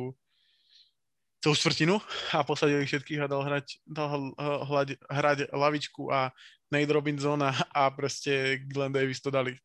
celú 1.39 1.55
štvrtinu 1.55 1.95
a 2.33 2.43
posadili 2.43 2.83
všetkých 2.83 3.23
a 3.23 3.31
dal 3.31 3.43
hrať, 3.45 3.79
dal 3.85 4.33
hľať, 4.65 4.89
hrať 5.07 5.37
lavičku 5.53 6.11
a 6.11 6.33
Nate 6.73 6.91
Robinson 6.91 7.39
a, 7.45 7.53
a 7.71 7.93
proste 7.93 8.65
Glenn 8.65 8.91
Davis 8.91 9.21
to 9.21 9.29
dali. 9.29 9.55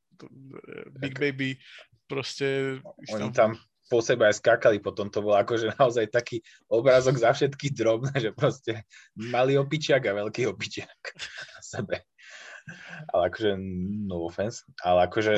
Big 1.01 1.17
tak. 1.17 1.21
Baby 1.21 1.57
proste... 2.05 2.79
Oni 3.15 3.33
tam 3.33 3.57
po 3.91 3.99
sebe 3.99 4.31
aj 4.31 4.39
skákali, 4.39 4.79
potom 4.79 5.11
to 5.11 5.19
bol 5.19 5.35
akože 5.35 5.75
naozaj 5.75 6.15
taký 6.15 6.39
obrázok 6.71 7.19
za 7.19 7.35
všetky 7.35 7.75
drobné, 7.75 8.15
že 8.15 8.31
proste 8.31 8.87
malý 9.19 9.59
opičiak 9.59 10.07
a 10.07 10.15
veľký 10.15 10.47
opičiak 10.47 11.01
na 11.51 11.61
sebe 11.63 12.07
ale 13.11 13.23
akože 13.33 13.57
no 14.07 14.27
offense, 14.27 14.63
ale 14.85 15.09
akože 15.09 15.35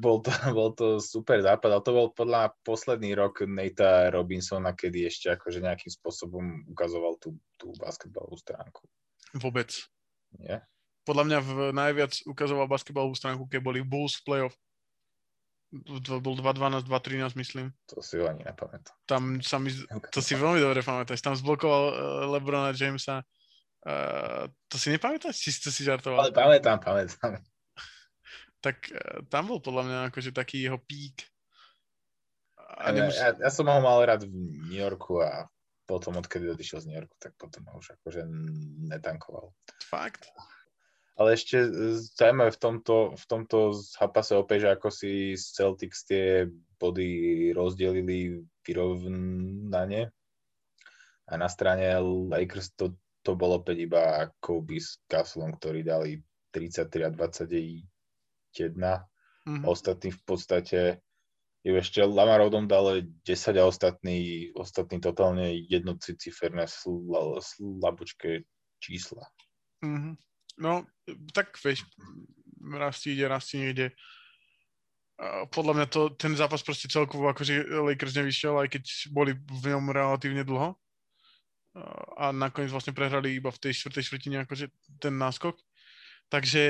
bol 0.00 0.22
to, 0.24 0.30
bol 0.58 0.70
to 0.72 1.02
super 1.02 1.40
západ, 1.42 1.70
ale 1.72 1.82
to 1.84 1.92
bol 1.92 2.08
podľa 2.12 2.54
posledný 2.64 3.12
rok 3.18 3.44
Nata 3.44 4.08
Robinsona, 4.12 4.72
kedy 4.72 5.06
ešte 5.08 5.32
akože 5.32 5.62
nejakým 5.62 5.92
spôsobom 5.92 6.66
ukazoval 6.72 7.18
tú, 7.20 7.36
tú 7.60 7.72
basketbalovú 7.76 8.36
stránku. 8.40 8.86
Vôbec. 9.36 9.72
Nie? 10.38 10.64
Podľa 11.06 11.24
mňa 11.28 11.38
v 11.38 11.50
najviac 11.70 12.12
ukazoval 12.26 12.66
basketbalovú 12.66 13.14
stránku, 13.14 13.46
keď 13.46 13.60
boli 13.62 13.80
Bulls 13.84 14.18
v 14.18 14.24
playoff. 14.26 14.54
Bol 16.22 16.34
2-12, 16.38 16.86
2-13, 16.86 17.42
myslím. 17.42 17.74
To 17.90 17.98
si 17.98 18.18
ho 18.22 18.30
ani 18.30 18.46
nepamätám. 18.46 18.94
Tam 19.06 19.42
sa 19.42 19.58
mi, 19.58 19.70
to 20.14 20.22
si 20.22 20.38
veľmi 20.38 20.62
dobre 20.62 20.82
pamätáš. 20.82 21.22
Tam 21.22 21.34
zblokoval 21.34 21.82
uh, 21.90 21.94
Lebrona 22.30 22.70
Jamesa 22.70 23.26
Uh, 23.86 24.50
to 24.66 24.82
si 24.82 24.90
nepamätáš? 24.90 25.38
Či 25.38 25.54
si 25.54 25.60
to 25.62 25.70
si 25.70 25.86
žartoval? 25.86 26.26
Ale 26.26 26.34
pamätám, 26.34 26.82
pamätám. 26.82 27.38
tak 28.64 28.90
uh, 28.90 29.22
tam 29.30 29.46
bol 29.46 29.62
podľa 29.62 29.82
mňa 29.86 29.98
akože 30.10 30.34
taký 30.34 30.66
jeho 30.66 30.82
pík. 30.82 31.22
A 32.82 32.90
nemus... 32.90 33.14
ja, 33.14 33.30
ja, 33.38 33.50
som 33.54 33.70
ho 33.70 33.78
mal 33.78 34.02
rád 34.02 34.26
v 34.26 34.34
New 34.66 34.82
Yorku 34.82 35.22
a 35.22 35.46
potom, 35.86 36.18
odkedy 36.18 36.50
odišiel 36.50 36.82
z 36.82 36.86
New 36.90 36.98
Yorku, 36.98 37.14
tak 37.22 37.38
potom 37.38 37.62
ho 37.70 37.78
už 37.78 37.94
akože 37.94 38.26
netankoval. 38.90 39.54
Fakt? 39.86 40.26
Ale 41.16 41.38
ešte 41.38 41.62
zaujímavé 42.18 42.52
v 42.52 42.60
tomto, 42.60 43.14
v 43.14 43.24
tomto 43.24 43.72
zápase 43.72 44.34
opäť, 44.34 44.66
že 44.66 44.70
ako 44.74 44.88
si 44.90 45.12
Celtics 45.38 46.04
tie 46.04 46.50
body 46.76 47.54
rozdelili 47.54 48.44
vyrovnanie. 48.66 50.10
A 51.30 51.32
na 51.38 51.48
strane 51.48 51.86
Lakers 52.02 52.74
to 52.76 52.98
to 53.26 53.34
bolo 53.34 53.58
opäť 53.58 53.90
iba 53.90 54.30
Kobe 54.38 54.78
s 54.78 55.02
Kaslom, 55.10 55.58
ktorí 55.58 55.82
dali 55.82 56.22
33 56.54 57.10
a 57.10 57.10
21. 57.10 57.82
Mm-hmm. 58.54 59.66
Ostatní 59.66 60.14
v 60.14 60.22
podstate 60.22 61.02
ešte 61.66 62.06
Lamar 62.06 62.46
Odom 62.46 62.70
dal 62.70 63.02
10 63.02 63.26
a 63.58 63.66
ostatní, 63.66 64.54
ostatní 64.54 65.02
totálne 65.02 65.50
jednociferné 65.66 66.70
sl- 66.70 67.42
slabočké 67.42 68.46
čísla. 68.78 69.26
Mm-hmm. 69.82 70.14
No, 70.62 70.86
tak 71.34 71.58
vieš, 71.58 71.82
raz 72.62 73.02
ti 73.02 73.18
ide, 73.18 73.26
raz 73.26 73.50
ti 73.50 73.58
nejde. 73.58 73.90
Podľa 75.50 75.72
mňa 75.74 75.86
to, 75.90 76.14
ten 76.14 76.38
zápas 76.38 76.62
proste 76.62 76.86
celkovo 76.86 77.26
akože 77.34 77.66
Lakers 77.66 78.14
nevyšiel, 78.14 78.62
aj 78.62 78.78
keď 78.78 78.84
boli 79.10 79.34
v 79.34 79.64
ňom 79.74 79.90
relatívne 79.90 80.46
dlho 80.46 80.78
a 82.16 82.32
nakoniec 82.32 82.72
vlastne 82.72 82.96
prehrali 82.96 83.36
iba 83.36 83.52
v 83.52 83.60
tej 83.68 83.84
štvrtej 83.84 84.04
štvrtine 84.08 84.36
akože 84.48 84.72
ten 84.96 85.14
náskok. 85.14 85.60
Takže 86.32 86.64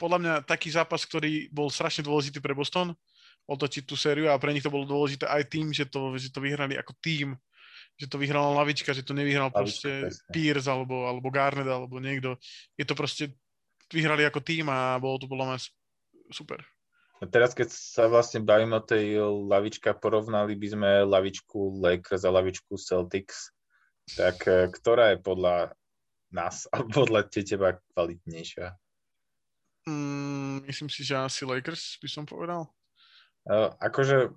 podľa 0.00 0.18
mňa 0.18 0.34
taký 0.48 0.72
zápas, 0.72 1.04
ktorý 1.04 1.52
bol 1.52 1.68
strašne 1.68 2.02
dôležitý 2.02 2.40
pre 2.40 2.56
Boston, 2.56 2.96
otočiť 3.48 3.84
tú 3.84 3.96
sériu 3.96 4.28
a 4.28 4.40
pre 4.40 4.52
nich 4.52 4.64
to 4.64 4.72
bolo 4.72 4.84
dôležité 4.84 5.28
aj 5.28 5.44
tým, 5.48 5.72
že 5.72 5.88
to, 5.88 6.16
že 6.16 6.28
to 6.32 6.40
vyhrali 6.40 6.76
ako 6.76 6.92
tým, 7.00 7.36
že 7.96 8.06
to 8.06 8.20
vyhrala 8.20 8.52
lavička, 8.64 8.92
že 8.92 9.04
to 9.04 9.16
nevyhral 9.16 9.48
lavička, 9.48 9.60
proste 9.60 9.90
presne. 10.04 10.32
Pierce 10.32 10.68
alebo, 10.68 11.08
alebo 11.08 11.28
Garnet 11.32 11.68
alebo 11.68 11.96
niekto. 11.96 12.36
Je 12.76 12.84
to 12.84 12.92
proste, 12.92 13.32
vyhrali 13.88 14.24
ako 14.28 14.44
tým 14.44 14.68
a 14.68 15.00
bolo 15.00 15.16
to 15.16 15.26
podľa 15.26 15.46
mňa 15.52 15.58
super. 16.32 16.60
Teraz, 17.18 17.50
keď 17.50 17.68
sa 17.74 18.06
vlastne 18.06 18.46
bavíme 18.46 18.78
o 18.78 18.86
tej 18.86 19.18
lavičke, 19.50 19.90
porovnali 19.98 20.54
by 20.54 20.68
sme 20.70 20.90
lavičku 21.02 21.82
Lakers 21.82 22.22
a 22.22 22.30
lavičku 22.30 22.78
Celtics, 22.78 23.50
tak 24.14 24.46
e, 24.46 24.70
ktorá 24.70 25.12
je 25.14 25.18
podľa 25.18 25.74
nás 26.30 26.64
a 26.74 26.86
podľa 26.86 27.26
teba 27.26 27.82
kvalitnejšia? 27.94 28.78
Mm, 29.90 30.62
myslím 30.70 30.88
si, 30.92 31.02
že 31.02 31.18
asi 31.18 31.42
Lakers 31.42 31.98
by 31.98 32.08
som 32.08 32.24
povedal. 32.28 32.70
Uh, 33.48 33.72
akože 33.80 34.30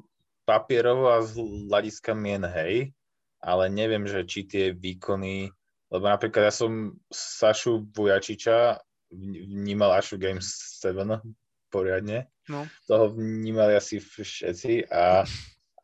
papierovo 0.47 1.11
a 1.11 1.19
z 1.19 1.37
hľadiska 1.67 2.15
mien 2.15 2.41
hej, 2.47 2.95
ale 3.43 3.67
neviem, 3.67 4.07
že 4.07 4.23
či 4.23 4.47
tie 4.47 4.71
výkony, 4.71 5.51
lebo 5.91 6.05
napríklad 6.07 6.47
ja 6.47 6.53
som 6.55 6.95
Sašu 7.11 7.91
Vujačiča 7.91 8.79
vnímal 9.11 9.99
až 9.99 10.15
v 10.15 10.23
Game 10.23 10.41
7 10.41 11.19
poriadne. 11.67 12.31
No. 12.51 12.67
Toho 12.83 13.15
vnímali 13.15 13.79
asi 13.79 14.03
všetci 14.03 14.91
a, 14.91 15.23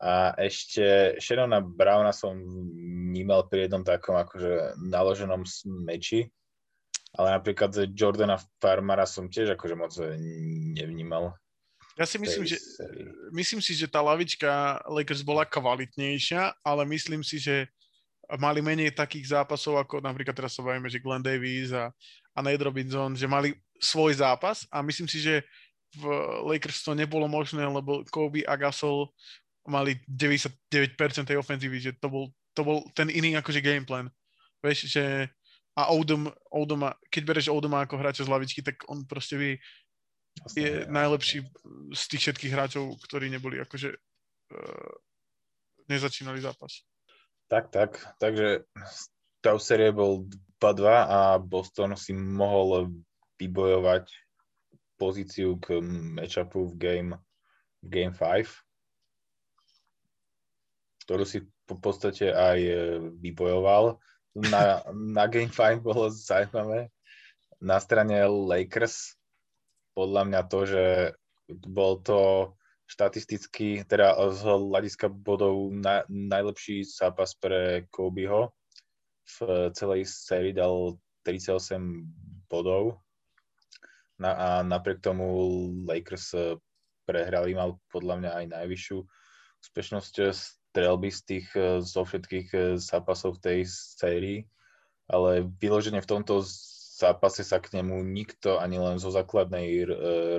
a 0.04 0.12
ešte 0.36 1.16
Sharona 1.16 1.64
Browna 1.64 2.12
som 2.12 2.36
vnímal 3.08 3.48
pri 3.48 3.66
jednom 3.66 3.80
takom 3.80 4.20
akože 4.20 4.76
naloženom 4.76 5.48
meči, 5.88 6.28
ale 7.16 7.40
napríklad 7.40 7.72
Jordana 7.96 8.36
Farmara 8.60 9.08
som 9.08 9.32
tiež 9.32 9.56
akože 9.56 9.74
moc 9.74 9.96
nevnímal. 10.76 11.32
Ja 11.98 12.06
si 12.06 12.14
myslím, 12.22 12.46
že, 12.46 12.62
myslím 13.34 13.58
si, 13.58 13.74
že 13.74 13.90
tá 13.90 13.98
lavička 13.98 14.78
Lakers 14.86 15.26
bola 15.26 15.42
kvalitnejšia, 15.42 16.62
ale 16.62 16.86
myslím 16.86 17.26
si, 17.26 17.42
že 17.42 17.66
mali 18.38 18.62
menej 18.62 18.94
takých 18.94 19.34
zápasov, 19.34 19.82
ako 19.82 20.04
napríklad 20.04 20.36
teraz 20.36 20.54
sa 20.54 20.62
bavíme, 20.62 20.86
že 20.86 21.02
Glenn 21.02 21.24
Davis 21.26 21.74
a, 21.74 21.90
a 22.36 22.38
Nate 22.38 22.62
Robinson, 22.62 23.18
že 23.18 23.26
mali 23.26 23.56
svoj 23.82 24.14
zápas 24.14 24.62
a 24.70 24.78
myslím 24.84 25.10
si, 25.10 25.18
že 25.18 25.42
v 25.96 26.04
Lakers 26.44 26.84
to 26.84 26.92
nebolo 26.92 27.24
možné, 27.28 27.64
lebo 27.64 28.04
Kobe 28.12 28.44
a 28.44 28.56
Gasol 28.60 29.08
mali 29.68 30.00
99% 30.08 31.28
tej 31.28 31.40
ofenzívy, 31.40 31.76
že 31.80 31.92
to 31.96 32.08
bol, 32.08 32.24
to 32.52 32.64
bol 32.64 32.84
ten 32.92 33.08
iný 33.08 33.36
akože 33.36 33.60
gameplan. 33.60 34.08
Vieš, 34.64 34.88
že 34.88 35.04
a 35.78 35.94
Oldham, 35.94 36.26
Oldham, 36.50 36.90
keď 37.06 37.22
bereš 37.22 37.46
Oldham 37.52 37.78
ako 37.78 38.02
hráča 38.02 38.26
z 38.26 38.32
lavičky, 38.32 38.60
tak 38.66 38.82
on 38.90 39.06
proste 39.06 39.38
vie 39.38 39.52
je 40.54 40.86
najlepší 40.86 41.42
z 41.94 42.02
tých 42.10 42.22
všetkých 42.30 42.54
hráčov, 42.54 42.98
ktorí 43.06 43.30
neboli 43.30 43.58
akože 43.62 43.90
uh, 43.94 44.92
nezačínali 45.90 46.38
zápas. 46.42 46.82
Tak, 47.48 47.70
tak. 47.70 47.98
Takže 48.20 48.68
stav 49.40 49.56
série 49.58 49.90
bol 49.90 50.28
2-2 50.62 50.84
a 50.90 51.18
Boston 51.38 51.96
si 51.96 52.12
mohol 52.12 52.92
vybojovať 53.38 54.10
pozíciu 54.98 55.56
k 55.62 55.78
matchupu 56.18 56.66
v 56.68 56.74
game, 56.76 57.12
v 57.80 57.86
game 57.86 58.14
5, 58.14 58.50
ktorú 61.06 61.24
si 61.24 61.46
po 61.64 61.78
podstate 61.78 62.34
aj 62.34 62.58
e, 62.58 62.74
vybojoval. 63.22 63.96
Na, 64.36 64.82
na 65.16 65.24
game 65.30 65.48
5 65.54 65.80
bolo 65.80 66.10
zaujímavé. 66.10 66.90
Na 67.62 67.78
strane 67.78 68.26
Lakers 68.26 69.18
podľa 69.98 70.22
mňa 70.30 70.40
to, 70.46 70.60
že 70.62 70.84
bol 71.66 71.98
to 71.98 72.54
štatisticky, 72.86 73.82
teda 73.82 74.14
z 74.30 74.46
hľadiska 74.46 75.10
bodov 75.10 75.74
na, 75.74 76.06
najlepší 76.06 76.86
zápas 76.86 77.34
pre 77.34 77.90
Kobeho. 77.90 78.54
V 79.26 79.36
celej 79.74 80.06
sérii 80.08 80.54
dal 80.54 80.96
38 81.26 81.82
bodov 82.48 83.02
na, 84.18 84.30
a 84.34 84.48
napriek 84.66 85.00
tomu 85.00 85.24
Lakers 85.86 86.34
prehrali, 87.08 87.56
mal 87.56 87.80
podľa 87.88 88.14
mňa 88.20 88.30
aj 88.34 88.44
najvyššiu 88.52 88.98
úspešnosť 89.58 90.14
strelby 90.34 91.10
z 91.10 91.20
tých, 91.24 91.48
zo 91.82 92.02
všetkých 92.04 92.78
zápasov 92.78 93.38
v 93.38 93.42
tej 93.42 93.58
sérii, 93.66 94.38
ale 95.08 95.48
vyloženie 95.58 96.04
v 96.04 96.10
tomto 96.10 96.44
zápase 96.98 97.46
sa 97.46 97.62
k 97.62 97.78
nemu 97.78 98.02
nikto 98.02 98.58
ani 98.58 98.82
len 98.82 98.98
zo 98.98 99.14
základnej 99.14 99.86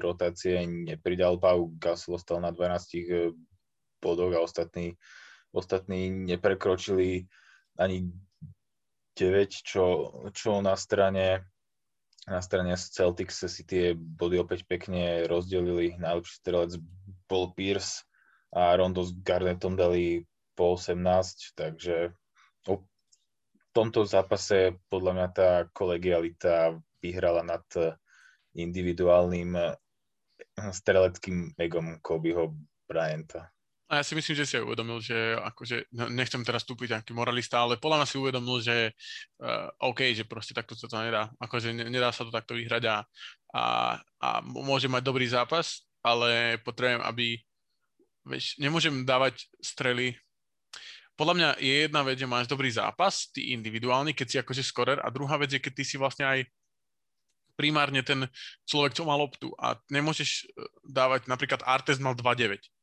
rotácie 0.04 0.68
nepridal. 0.68 1.40
Pau 1.40 1.72
Gasol 1.80 2.20
ostal 2.20 2.44
na 2.44 2.52
12 2.52 3.00
e, 3.00 3.32
bodoch 4.04 4.36
a 4.36 4.44
ostatní, 4.44 5.00
ostatní 5.56 6.12
neprekročili 6.12 7.32
ani 7.80 8.12
9, 9.16 9.52
čo, 9.64 9.84
čo 10.36 10.60
na 10.60 10.76
strane 10.76 11.48
na 12.30 12.40
strane 12.40 12.78
Celtics 12.78 13.42
si 13.42 13.64
tie 13.66 13.98
body 13.98 14.38
opäť 14.38 14.64
pekne 14.70 15.26
rozdelili. 15.26 15.98
Najlepší 15.98 16.34
strelec 16.46 16.72
bol 17.26 17.52
Pierce 17.58 18.06
a 18.54 18.78
Rondo 18.78 19.02
s 19.02 19.12
Garnettom 19.26 19.74
dali 19.74 20.24
po 20.54 20.78
18, 20.78 21.58
takže 21.58 22.14
tomto 23.80 24.04
zápase 24.04 24.76
podľa 24.90 25.12
mňa 25.16 25.28
tá 25.32 25.50
kolegialita 25.72 26.76
vyhrala 27.00 27.46
nad 27.46 27.64
individuálnym 28.58 29.56
streleckým 30.58 31.56
egom 31.56 32.02
Kobeho 32.04 32.58
Bryanta. 32.90 33.54
A 33.90 34.00
ja 34.00 34.04
si 34.06 34.14
myslím, 34.14 34.38
že 34.38 34.46
si 34.46 34.54
aj 34.54 34.70
uvedomil, 34.70 35.02
že 35.02 35.34
akože, 35.34 35.90
nechcem 36.14 36.46
teraz 36.46 36.62
stúpiť 36.62 36.94
nejaký 36.94 37.12
moralista, 37.18 37.66
ale 37.66 37.82
podľa 37.82 38.06
mňa 38.06 38.08
si 38.08 38.22
uvedomil, 38.22 38.58
že 38.62 38.94
uh, 39.42 39.66
OK, 39.82 40.14
že 40.14 40.30
proste 40.30 40.54
takto 40.54 40.78
sa 40.78 40.86
to 40.86 41.02
nedá. 41.02 41.26
Akože 41.42 41.74
nedá 41.74 42.14
sa 42.14 42.22
to 42.22 42.30
takto 42.30 42.54
vyhrať 42.54 42.86
a, 42.86 42.98
a, 43.50 43.64
a 44.22 44.28
môže 44.46 44.86
mať 44.86 45.02
dobrý 45.02 45.26
zápas, 45.26 45.90
ale 46.06 46.62
potrebujem, 46.62 47.02
aby, 47.02 47.42
vieš, 48.30 48.62
nemôžem 48.62 48.94
dávať 49.02 49.50
strely. 49.58 50.14
Podľa 51.18 51.34
mňa 51.34 51.50
je 51.58 51.74
jedna 51.90 52.06
vec, 52.06 52.22
že 52.22 52.30
máš 52.30 52.46
dobrý 52.46 52.70
zápas, 52.70 53.26
ty 53.34 53.58
individuálny, 53.58 54.14
keď 54.14 54.28
si 54.30 54.38
akože 54.38 54.62
skorer 54.70 55.02
a 55.02 55.10
druhá 55.10 55.34
vec 55.42 55.50
je, 55.50 55.58
keď 55.58 55.74
ty 55.74 55.84
si 55.84 55.98
vlastne 55.98 56.30
aj 56.30 56.46
primárne 57.58 58.06
ten 58.06 58.30
človek, 58.70 58.94
čo 58.94 59.04
má 59.04 59.18
loptu. 59.18 59.50
A 59.58 59.82
nemôžeš 59.90 60.46
e, 60.46 60.64
dávať, 60.86 61.26
napríklad 61.26 61.66
Artes 61.66 61.98
mal 61.98 62.14
2-9 62.14 62.79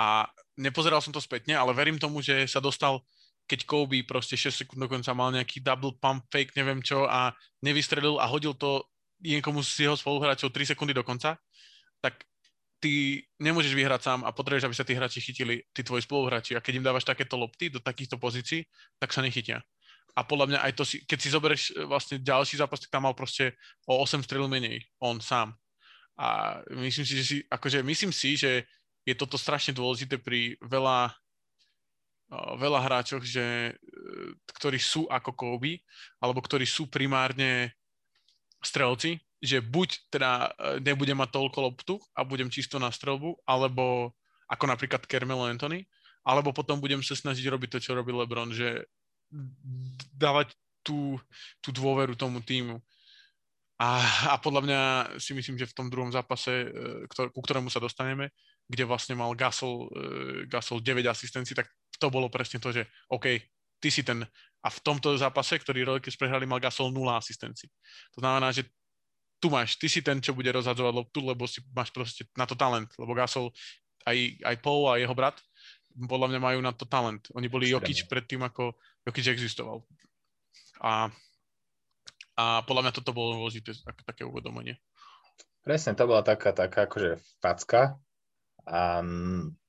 a 0.00 0.26
nepozeral 0.58 0.98
som 1.02 1.14
to 1.14 1.22
spätne, 1.22 1.54
ale 1.54 1.70
verím 1.74 1.98
tomu, 1.98 2.22
že 2.22 2.46
sa 2.50 2.58
dostal 2.58 3.02
keď 3.44 3.68
Kobe 3.68 4.00
proste 4.08 4.40
6 4.40 4.64
sekúnd 4.64 4.80
dokonca 4.80 5.12
mal 5.12 5.28
nejaký 5.28 5.60
double 5.60 6.00
pump 6.00 6.24
fake, 6.32 6.56
neviem 6.56 6.80
čo 6.80 7.04
a 7.04 7.36
nevystrelil 7.60 8.16
a 8.16 8.24
hodil 8.24 8.56
to 8.56 8.88
niekomu 9.20 9.60
z 9.60 9.88
jeho 9.88 9.96
spoluhráčov 9.96 10.52
3 10.52 10.72
sekundy 10.72 10.96
do 10.96 11.04
konca, 11.04 11.36
tak 12.00 12.24
ty 12.80 13.24
nemôžeš 13.40 13.72
vyhrať 13.72 14.00
sám 14.04 14.20
a 14.28 14.32
potrebuješ, 14.32 14.68
aby 14.68 14.76
sa 14.76 14.84
tí 14.84 14.92
hráči 14.92 15.20
chytili, 15.20 15.64
tí 15.72 15.80
tvoji 15.80 16.04
spoluhráči. 16.04 16.52
A 16.52 16.60
keď 16.60 16.80
im 16.80 16.84
dávaš 16.84 17.08
takéto 17.08 17.36
lopty 17.40 17.72
do 17.72 17.80
takýchto 17.80 18.20
pozícií, 18.20 18.64
tak 19.00 19.12
sa 19.12 19.24
nechytia. 19.24 19.64
A 20.14 20.20
podľa 20.22 20.46
mňa 20.52 20.58
aj 20.68 20.72
to 20.76 20.84
si, 20.84 21.00
keď 21.08 21.18
si 21.18 21.28
zoberieš 21.32 21.62
e, 21.72 21.88
vlastne 21.88 22.20
ďalší 22.20 22.60
zápas, 22.60 22.78
tak 22.84 22.92
tam 22.92 23.08
mal 23.08 23.16
proste 23.16 23.56
o 23.88 24.04
8 24.04 24.20
strel 24.20 24.44
menej, 24.46 24.84
on 25.00 25.18
sám. 25.18 25.56
A 26.14 26.60
myslím 26.76 27.08
si, 27.08 27.14
že 27.18 27.24
si, 27.24 27.36
akože 27.48 27.82
myslím 27.82 28.12
si, 28.12 28.36
že 28.36 28.68
je 29.04 29.14
toto 29.14 29.36
strašne 29.36 29.76
dôležité 29.76 30.16
pri 30.16 30.56
veľa, 30.64 31.12
veľa 32.56 32.80
hráčoch, 32.80 33.24
že, 33.24 33.72
e, 33.72 33.72
ktorí 34.56 34.80
sú 34.80 35.04
ako 35.12 35.36
Kobe, 35.36 35.84
alebo 36.18 36.40
ktorí 36.40 36.64
sú 36.64 36.88
primárne 36.88 37.76
strelci, 38.64 39.20
že 39.44 39.60
buď 39.60 39.88
teda 40.08 40.30
e, 40.32 40.48
nebudem 40.80 41.20
mať 41.20 41.30
toľko 41.36 41.58
loptu 41.60 41.94
a 42.16 42.24
budem 42.24 42.48
čisto 42.48 42.80
na 42.80 42.88
strelbu, 42.88 43.44
alebo 43.44 44.16
ako 44.48 44.64
napríklad 44.64 45.04
Kermelo 45.04 45.44
Anthony, 45.44 45.84
alebo 46.24 46.56
potom 46.56 46.80
budem 46.80 47.04
sa 47.04 47.12
snažiť 47.12 47.44
robiť 47.52 47.76
to, 47.76 47.78
čo 47.84 47.92
robí 47.92 48.08
LeBron, 48.08 48.56
že 48.56 48.88
dávať 50.16 50.56
tú, 50.80 51.20
tú 51.60 51.68
dôveru 51.72 52.16
tomu 52.16 52.40
týmu. 52.40 52.80
A, 53.76 54.00
a 54.32 54.34
podľa 54.38 54.62
mňa 54.64 54.80
si 55.18 55.34
myslím, 55.34 55.58
že 55.58 55.68
v 55.68 55.76
tom 55.76 55.90
druhom 55.90 56.08
zápase, 56.08 56.52
e, 56.52 56.68
ktor- 57.10 57.28
ku 57.34 57.40
ktorému 57.44 57.68
sa 57.68 57.82
dostaneme, 57.82 58.32
kde 58.68 58.84
vlastne 58.88 59.14
mal 59.14 59.32
Gasol, 59.36 59.88
e, 59.92 60.48
Gasol 60.48 60.80
9 60.80 61.04
asistencií, 61.04 61.52
tak 61.52 61.68
to 62.00 62.08
bolo 62.08 62.32
presne 62.32 62.58
to, 62.58 62.72
že 62.72 62.88
OK, 63.12 63.26
ty 63.80 63.88
si 63.92 64.02
ten... 64.02 64.24
A 64.64 64.72
v 64.72 64.80
tomto 64.80 65.12
zápase, 65.20 65.60
ktorý 65.60 65.84
Rockets 65.84 66.16
prehrali, 66.16 66.48
mal 66.48 66.56
Gasol 66.56 66.88
0 66.88 67.20
asistencií. 67.20 67.68
To 68.16 68.24
znamená, 68.24 68.48
že 68.48 68.64
tu 69.36 69.52
máš, 69.52 69.76
ty 69.76 69.92
si 69.92 70.00
ten, 70.00 70.24
čo 70.24 70.32
bude 70.32 70.48
rozhadzovať 70.48 70.92
loptu, 71.04 71.20
lebo 71.20 71.44
si 71.44 71.60
máš 71.76 71.92
proste 71.92 72.24
na 72.32 72.48
to 72.48 72.56
talent, 72.56 72.88
lebo 72.96 73.12
Gasol, 73.12 73.52
aj, 74.08 74.16
aj 74.40 74.56
Paul 74.64 74.88
a 74.88 74.96
jeho 74.96 75.12
brat, 75.12 75.36
podľa 75.94 76.32
mňa 76.32 76.40
majú 76.40 76.58
na 76.64 76.72
to 76.72 76.88
talent. 76.88 77.28
Oni 77.36 77.52
boli 77.52 77.68
Jokic 77.68 78.08
predtým, 78.08 78.40
ako 78.40 78.72
Jokic 79.04 79.28
existoval. 79.28 79.84
A, 80.80 81.12
a 82.40 82.64
podľa 82.64 82.88
mňa 82.88 82.92
toto 82.96 83.12
bolo 83.12 83.36
dôležité, 83.36 83.76
také 84.08 84.24
uvedomenie. 84.24 84.80
Presne, 85.60 85.92
to 85.92 86.08
bola 86.08 86.24
taká, 86.24 86.56
taká 86.56 86.88
akože 86.88 87.20
facka 87.44 88.00
a 88.64 89.04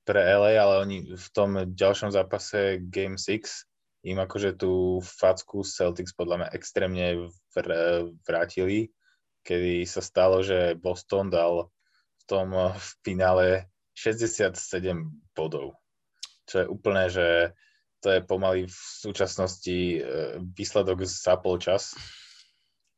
pre 0.06 0.20
LA, 0.22 0.56
ale 0.56 0.74
oni 0.86 0.98
v 1.12 1.28
tom 1.34 1.56
ďalšom 1.68 2.14
zápase 2.14 2.80
Game 2.88 3.18
6 3.18 4.06
im 4.06 4.22
akože 4.22 4.54
tú 4.54 5.02
facku 5.02 5.66
Celtics 5.66 6.14
podľa 6.14 6.46
mňa 6.46 6.48
extrémne 6.54 7.06
vr- 7.52 8.14
vrátili 8.22 8.94
kedy 9.46 9.86
sa 9.86 10.02
stalo, 10.02 10.42
že 10.42 10.74
Boston 10.74 11.30
dal 11.30 11.70
v 12.18 12.22
tom 12.26 12.50
eh, 12.50 12.74
v 12.74 12.88
finále 13.06 13.46
67 13.94 14.58
bodov. 15.32 15.78
Čo 16.50 16.54
je 16.58 16.66
úplne, 16.66 17.06
že 17.06 17.54
to 18.02 18.12
je 18.12 18.20
pomaly 18.26 18.66
v 18.66 18.74
súčasnosti 18.74 20.02
eh, 20.02 20.02
výsledok 20.42 21.06
za 21.06 21.38
polčas. 21.38 21.94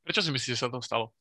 Prečo 0.09 0.25
si 0.25 0.33
myslíš, 0.33 0.57
že 0.57 0.63
sa 0.65 0.73
to 0.73 0.81
stalo? 0.81 1.13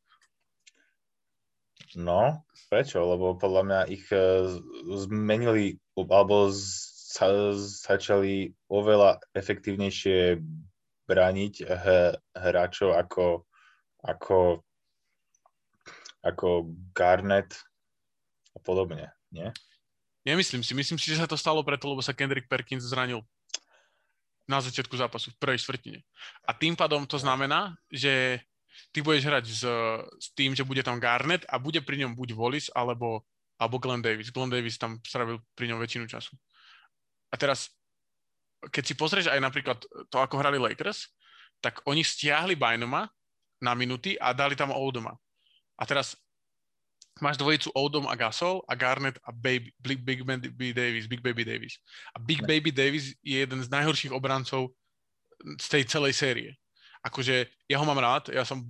No, 1.95 2.43
prečo? 2.67 2.99
Lebo 2.99 3.39
podľa 3.39 3.63
mňa 3.63 3.81
ich 3.87 4.03
uh, 4.11 4.59
zmenili, 5.07 5.79
alebo 5.95 6.51
sa, 6.51 7.55
začali 7.55 8.51
oveľa 8.67 9.23
efektívnejšie 9.31 10.43
brániť 11.07 11.53
hráčov 12.35 12.99
ako, 12.99 13.47
ako, 14.03 14.59
ako 16.19 16.47
Garnet 16.91 17.55
a 18.51 18.59
podobne, 18.59 19.15
nie? 19.31 19.47
Nemyslím 20.27 20.59
si. 20.59 20.75
Myslím 20.75 20.99
si, 20.99 21.15
že 21.15 21.23
sa 21.23 21.29
to 21.31 21.39
stalo 21.39 21.63
preto, 21.63 21.87
lebo 21.87 22.03
sa 22.03 22.11
Kendrick 22.11 22.51
Perkins 22.51 22.83
zranil 22.83 23.23
na 24.43 24.59
začiatku 24.59 24.95
zápasu, 24.99 25.31
v 25.31 25.39
prvej 25.39 25.63
štvrtine. 25.63 25.99
A 26.43 26.51
tým 26.51 26.75
pádom 26.75 27.07
to 27.07 27.15
znamená, 27.15 27.79
že 27.87 28.43
ty 28.91 29.01
budeš 29.01 29.27
hrať 29.27 29.45
s, 29.45 29.63
s 30.17 30.27
tým, 30.33 30.53
že 30.53 30.67
bude 30.67 30.81
tam 30.83 31.01
Garnet 31.01 31.45
a 31.49 31.57
bude 31.61 31.81
pri 31.81 32.01
ňom 32.03 32.17
buď 32.17 32.33
Wallis 32.33 32.67
alebo, 32.73 33.25
alebo 33.57 33.81
Glenn 33.81 34.01
Davis. 34.01 34.33
Glenn 34.33 34.51
Davis 34.51 34.77
tam 34.77 35.01
stravil 35.03 35.41
pri 35.57 35.71
ňom 35.71 35.79
väčšinu 35.81 36.05
času. 36.07 36.33
A 37.31 37.35
teraz, 37.35 37.69
keď 38.71 38.83
si 38.83 38.93
pozrieš 38.95 39.27
aj 39.27 39.39
napríklad 39.41 39.77
to, 40.07 40.17
ako 40.17 40.39
hrali 40.39 40.57
Lakers, 40.57 41.11
tak 41.59 41.81
oni 41.89 42.05
stiahli 42.05 42.53
Bynuma 42.55 43.09
na 43.61 43.73
minuty 43.73 44.15
a 44.21 44.31
dali 44.31 44.53
tam 44.53 44.69
Oldoma. 44.69 45.17
A 45.77 45.83
teraz 45.85 46.17
máš 47.21 47.37
dvojicu 47.37 47.73
Odom 47.73 48.05
a 48.05 48.13
Gasol 48.13 48.61
a 48.69 48.73
Garnet 48.77 49.17
a 49.25 49.33
Baby, 49.33 49.73
Big, 49.81 50.01
Big 50.05 50.21
Baby 50.21 50.73
Davis, 50.73 51.09
Big 51.09 51.21
Baby 51.21 51.43
Davis. 51.45 51.81
A 52.13 52.21
Big. 52.21 52.41
Baby 52.45 52.69
Davis 52.69 53.17
je 53.25 53.41
jeden 53.41 53.61
z 53.61 53.69
najhorších 53.69 54.13
obrancov 54.13 54.73
z 55.57 55.67
tej 55.69 55.83
celej 55.85 56.13
série. 56.13 56.49
Akože 57.05 57.47
ja 57.69 57.77
ho 57.77 57.85
mám 57.85 57.99
rád, 58.01 58.33
ja 58.33 58.41
som, 58.47 58.63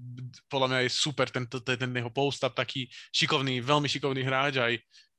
podľa 0.52 0.68
mňa 0.68 0.80
je 0.86 0.90
super 0.92 1.28
ten, 1.32 1.48
ten, 1.48 1.78
ten 1.78 1.92
jeho 1.92 2.12
post-up, 2.12 2.56
taký 2.56 2.88
šikovný, 3.14 3.64
veľmi 3.64 3.88
šikovný 3.88 4.22
hráč, 4.26 4.60
aj, 4.60 4.74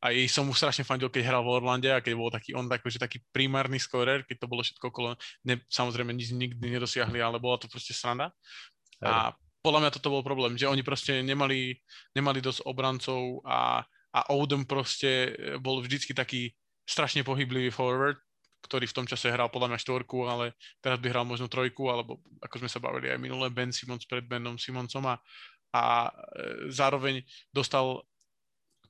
aj 0.05 0.15
som 0.31 0.47
mu 0.47 0.55
strašne 0.55 0.87
fandil, 0.87 1.11
keď 1.11 1.27
hral 1.27 1.43
v 1.43 1.53
Orlande 1.59 1.91
a 1.91 2.03
keď 2.05 2.13
bol 2.15 2.31
taký, 2.31 2.55
on 2.55 2.69
akože 2.69 3.03
taký 3.03 3.19
primárny 3.33 3.81
scorer, 3.83 4.23
keď 4.23 4.45
to 4.45 4.51
bolo 4.51 4.63
všetko 4.63 4.85
okolo, 4.93 5.19
ne, 5.49 5.59
samozrejme 5.67 6.15
nič 6.15 6.31
nikdy 6.37 6.79
nedosiahli, 6.79 7.19
ale 7.19 7.43
bola 7.43 7.59
to 7.59 7.67
proste 7.67 7.97
sranda. 7.97 8.31
A 9.03 9.33
podľa 9.63 9.87
mňa 9.87 9.95
toto 9.95 10.11
bol 10.11 10.23
problém, 10.27 10.55
že 10.55 10.71
oni 10.71 10.83
proste 10.87 11.19
nemali, 11.23 11.75
nemali 12.15 12.39
dosť 12.39 12.67
obrancov 12.67 13.43
a, 13.43 13.83
a 14.15 14.21
Odom 14.35 14.67
proste 14.67 15.35
bol 15.59 15.83
vždycky 15.83 16.15
taký 16.15 16.55
strašne 16.89 17.27
pohyblivý 17.27 17.69
forward, 17.75 18.17
ktorý 18.65 18.91
v 18.91 18.97
tom 18.97 19.07
čase 19.07 19.31
hral 19.31 19.49
podľa 19.49 19.75
mňa 19.75 19.83
štvorku, 19.83 20.27
ale 20.27 20.59
teraz 20.83 20.99
by 20.99 21.09
hral 21.13 21.25
možno 21.25 21.47
trojku, 21.47 21.87
alebo 21.89 22.23
ako 22.43 22.65
sme 22.65 22.71
sa 22.71 22.83
bavili 22.83 23.13
aj 23.13 23.19
minule, 23.23 23.47
Ben 23.53 23.71
Simons 23.71 24.05
pred 24.05 24.27
Benom 24.27 24.59
Simonsom 24.59 25.07
a, 25.07 25.17
a 25.75 26.09
e, 26.09 26.11
zároveň 26.73 27.23
dostal 27.55 28.03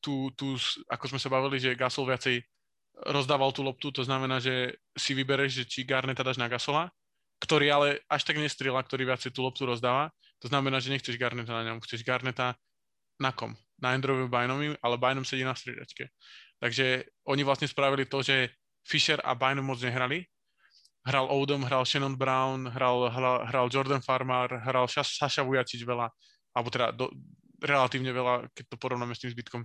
tú, 0.00 0.33
tú, 0.38 0.57
ako 0.88 1.04
sme 1.12 1.20
sa 1.20 1.28
bavili, 1.28 1.61
že 1.61 1.78
Gasol 1.78 2.09
viacej 2.09 2.40
rozdával 3.12 3.54
tú 3.54 3.62
loptu, 3.62 3.94
to 3.94 4.02
znamená, 4.02 4.42
že 4.42 4.74
si 4.98 5.14
vybereš, 5.14 5.62
že 5.62 5.64
či 5.68 5.81
Garneta 5.87 6.26
dáš 6.26 6.40
na 6.40 6.50
Gasola, 6.50 6.90
ktorý 7.38 7.70
ale 7.70 7.88
až 8.11 8.26
tak 8.26 8.42
nestrieľa, 8.42 8.83
ktorý 8.83 9.07
viacej 9.07 9.31
tú 9.31 9.46
loptu 9.46 9.62
rozdáva 9.62 10.11
to 10.38 10.46
znamená, 10.46 10.78
že 10.78 10.94
nechceš 10.94 11.18
Garneta 11.18 11.50
na 11.50 11.66
ňom, 11.66 11.83
chceš 11.83 12.07
Garneta 12.07 12.54
na 13.18 13.35
kom? 13.35 13.59
Na 13.83 13.94
Andrewovi 13.94 14.31
Bynomi, 14.31 14.74
ale 14.78 14.98
Bynom 14.98 15.26
sedí 15.26 15.42
na 15.42 15.54
striedačke. 15.54 16.11
Takže 16.59 17.07
oni 17.26 17.42
vlastne 17.42 17.70
spravili 17.70 18.07
to, 18.07 18.22
že 18.22 18.50
Fisher 18.88 19.20
a 19.20 19.37
Bynum 19.37 19.68
moc 19.68 19.85
nehrali. 19.85 20.24
Hral 21.05 21.29
Odom, 21.29 21.64
hral 21.64 21.85
Shannon 21.85 22.16
Brown, 22.16 22.68
hral, 22.72 23.12
hral, 23.12 23.44
hral 23.48 23.66
Jordan 23.68 24.01
Farmer, 24.01 24.48
hral 24.64 24.88
Sasha 24.88 25.44
Vujacic 25.44 25.85
veľa, 25.85 26.09
alebo 26.53 26.68
teda 26.68 26.92
do, 26.92 27.09
relatívne 27.61 28.12
veľa, 28.12 28.48
keď 28.53 28.64
to 28.72 28.77
porovnáme 28.77 29.12
s 29.16 29.22
tým 29.22 29.33
zbytkom 29.33 29.62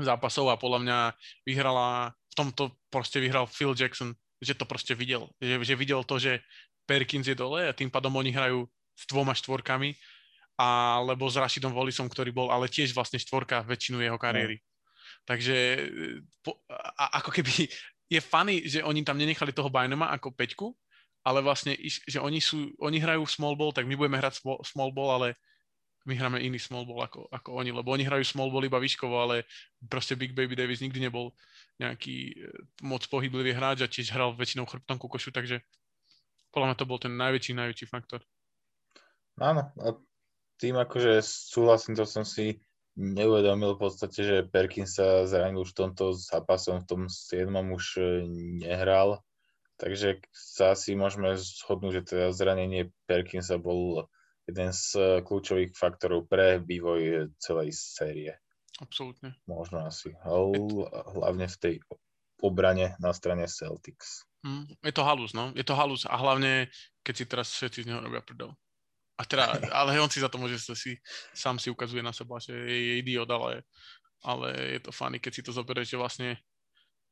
zápasov 0.00 0.48
a 0.48 0.60
podľa 0.60 0.80
mňa 0.84 0.98
vyhrala, 1.44 2.12
v 2.12 2.34
tomto 2.34 2.76
proste 2.88 3.20
vyhral 3.20 3.44
Phil 3.48 3.76
Jackson, 3.76 4.16
že 4.40 4.56
to 4.56 4.64
proste 4.64 4.96
videl. 4.96 5.28
Že, 5.40 5.64
že 5.64 5.74
videl 5.76 6.00
to, 6.04 6.16
že 6.16 6.40
Perkins 6.84 7.28
je 7.28 7.36
dole 7.36 7.68
a 7.68 7.76
tým 7.76 7.92
pádom 7.92 8.12
oni 8.16 8.32
hrajú 8.32 8.66
s 8.96 9.04
dvoma 9.08 9.32
štvorkami, 9.36 9.96
alebo 10.60 11.24
s 11.30 11.40
Rashidom 11.40 11.72
Wallisom, 11.72 12.04
ktorý 12.10 12.36
bol 12.36 12.52
ale 12.52 12.68
tiež 12.68 12.92
vlastne 12.92 13.16
štvorka 13.16 13.64
väčšinu 13.64 14.04
jeho 14.04 14.20
kariéry. 14.20 14.60
No. 14.60 14.64
Takže 15.24 15.56
po, 16.44 16.60
a, 16.68 17.20
ako 17.20 17.32
keby 17.32 17.68
je 18.10 18.18
funny, 18.18 18.66
že 18.66 18.82
oni 18.82 19.06
tam 19.06 19.14
nenechali 19.16 19.54
toho 19.54 19.70
Bynuma 19.70 20.10
ako 20.10 20.34
peťku, 20.34 20.74
ale 21.22 21.38
vlastne, 21.40 21.78
že 21.86 22.18
oni, 22.18 22.42
sú, 22.42 22.74
oni 22.82 22.98
hrajú 22.98 23.22
small 23.30 23.54
ball, 23.54 23.70
tak 23.70 23.86
my 23.86 23.94
budeme 23.94 24.18
hrať 24.18 24.42
small 24.66 24.90
ball, 24.90 25.14
ale 25.14 25.38
my 26.08 26.16
hráme 26.16 26.42
iný 26.42 26.58
small 26.58 26.88
ball 26.88 27.04
ako, 27.04 27.28
ako 27.30 27.48
oni, 27.60 27.70
lebo 27.70 27.92
oni 27.92 28.08
hrajú 28.08 28.24
small 28.24 28.50
ball 28.50 28.64
iba 28.64 28.80
výškovo, 28.80 29.14
ale 29.14 29.46
proste 29.86 30.16
Big 30.16 30.32
Baby 30.32 30.56
Davis 30.56 30.80
nikdy 30.80 30.96
nebol 30.96 31.36
nejaký 31.76 32.16
e, 32.32 32.34
moc 32.82 33.04
pohyblivý 33.06 33.52
hráč 33.52 33.84
a 33.84 33.92
tiež 33.92 34.10
hral 34.16 34.32
väčšinou 34.32 34.64
chrbtom 34.64 34.96
ku 34.96 35.12
košu, 35.12 35.28
takže 35.30 35.60
podľa 36.50 36.72
mňa 36.72 36.76
to 36.80 36.88
bol 36.88 36.98
ten 36.98 37.14
najväčší, 37.14 37.52
najväčší 37.52 37.86
faktor. 37.86 38.24
Áno, 39.38 39.70
a 39.76 39.88
tým 40.56 40.80
akože 40.80 41.20
súhlasím, 41.22 41.94
to 41.94 42.08
som 42.08 42.24
si 42.24 42.58
neuvedomil 43.00 43.74
v 43.74 43.82
podstate, 43.88 44.20
že 44.20 44.36
Perkins 44.44 45.00
sa 45.00 45.24
zranil 45.24 45.64
už 45.64 45.72
v 45.72 45.78
tomto 45.88 46.12
zápasom, 46.12 46.84
v 46.84 46.86
tom 46.86 47.02
7. 47.08 47.48
už 47.72 47.84
e, 47.96 48.02
nehral, 48.60 49.24
takže 49.80 50.20
sa 50.30 50.76
asi 50.76 50.92
môžeme 50.92 51.32
zhodnúť, 51.40 52.04
že 52.04 52.06
teda 52.12 52.26
zranenie 52.36 52.92
Perkinsa 53.08 53.56
bol 53.56 54.04
jeden 54.44 54.70
z 54.76 54.84
e, 54.94 55.02
kľúčových 55.24 55.72
faktorov 55.72 56.28
pre 56.28 56.60
vývoj 56.60 57.32
celej 57.40 57.72
série. 57.72 58.36
Absolútne. 58.80 59.36
Možno 59.48 59.84
asi. 59.84 60.12
Hlavne 60.24 61.48
v 61.48 61.56
tej 61.60 61.74
obrane 62.40 62.96
na 63.00 63.12
strane 63.12 63.44
Celtics. 63.44 64.24
Mm, 64.40 64.72
je 64.80 64.92
to 64.96 65.04
halus, 65.04 65.36
no. 65.36 65.52
Je 65.52 65.64
to 65.64 65.76
halus 65.76 66.08
a 66.08 66.16
hlavne, 66.16 66.72
keď 67.04 67.14
si 67.16 67.24
teraz 67.28 67.52
všetci 67.52 67.84
z 67.84 67.88
neho 67.92 68.00
robia 68.00 68.24
prdel. 68.24 68.56
A 69.20 69.28
teda, 69.28 69.52
ale 69.76 70.00
on 70.00 70.08
si 70.08 70.24
za 70.24 70.32
to 70.32 70.40
môže 70.40 70.56
si, 70.72 70.96
sám 71.36 71.60
si 71.60 71.68
ukazuje 71.68 72.00
na 72.00 72.16
seba, 72.16 72.40
že 72.40 72.56
je, 72.56 73.04
idiot, 73.04 73.28
ale, 73.28 73.68
ale 74.24 74.80
je 74.80 74.80
to 74.80 74.90
funny, 74.96 75.20
keď 75.20 75.32
si 75.36 75.44
to 75.44 75.52
zoberieš, 75.52 75.92
že 75.92 76.00
vlastne 76.00 76.28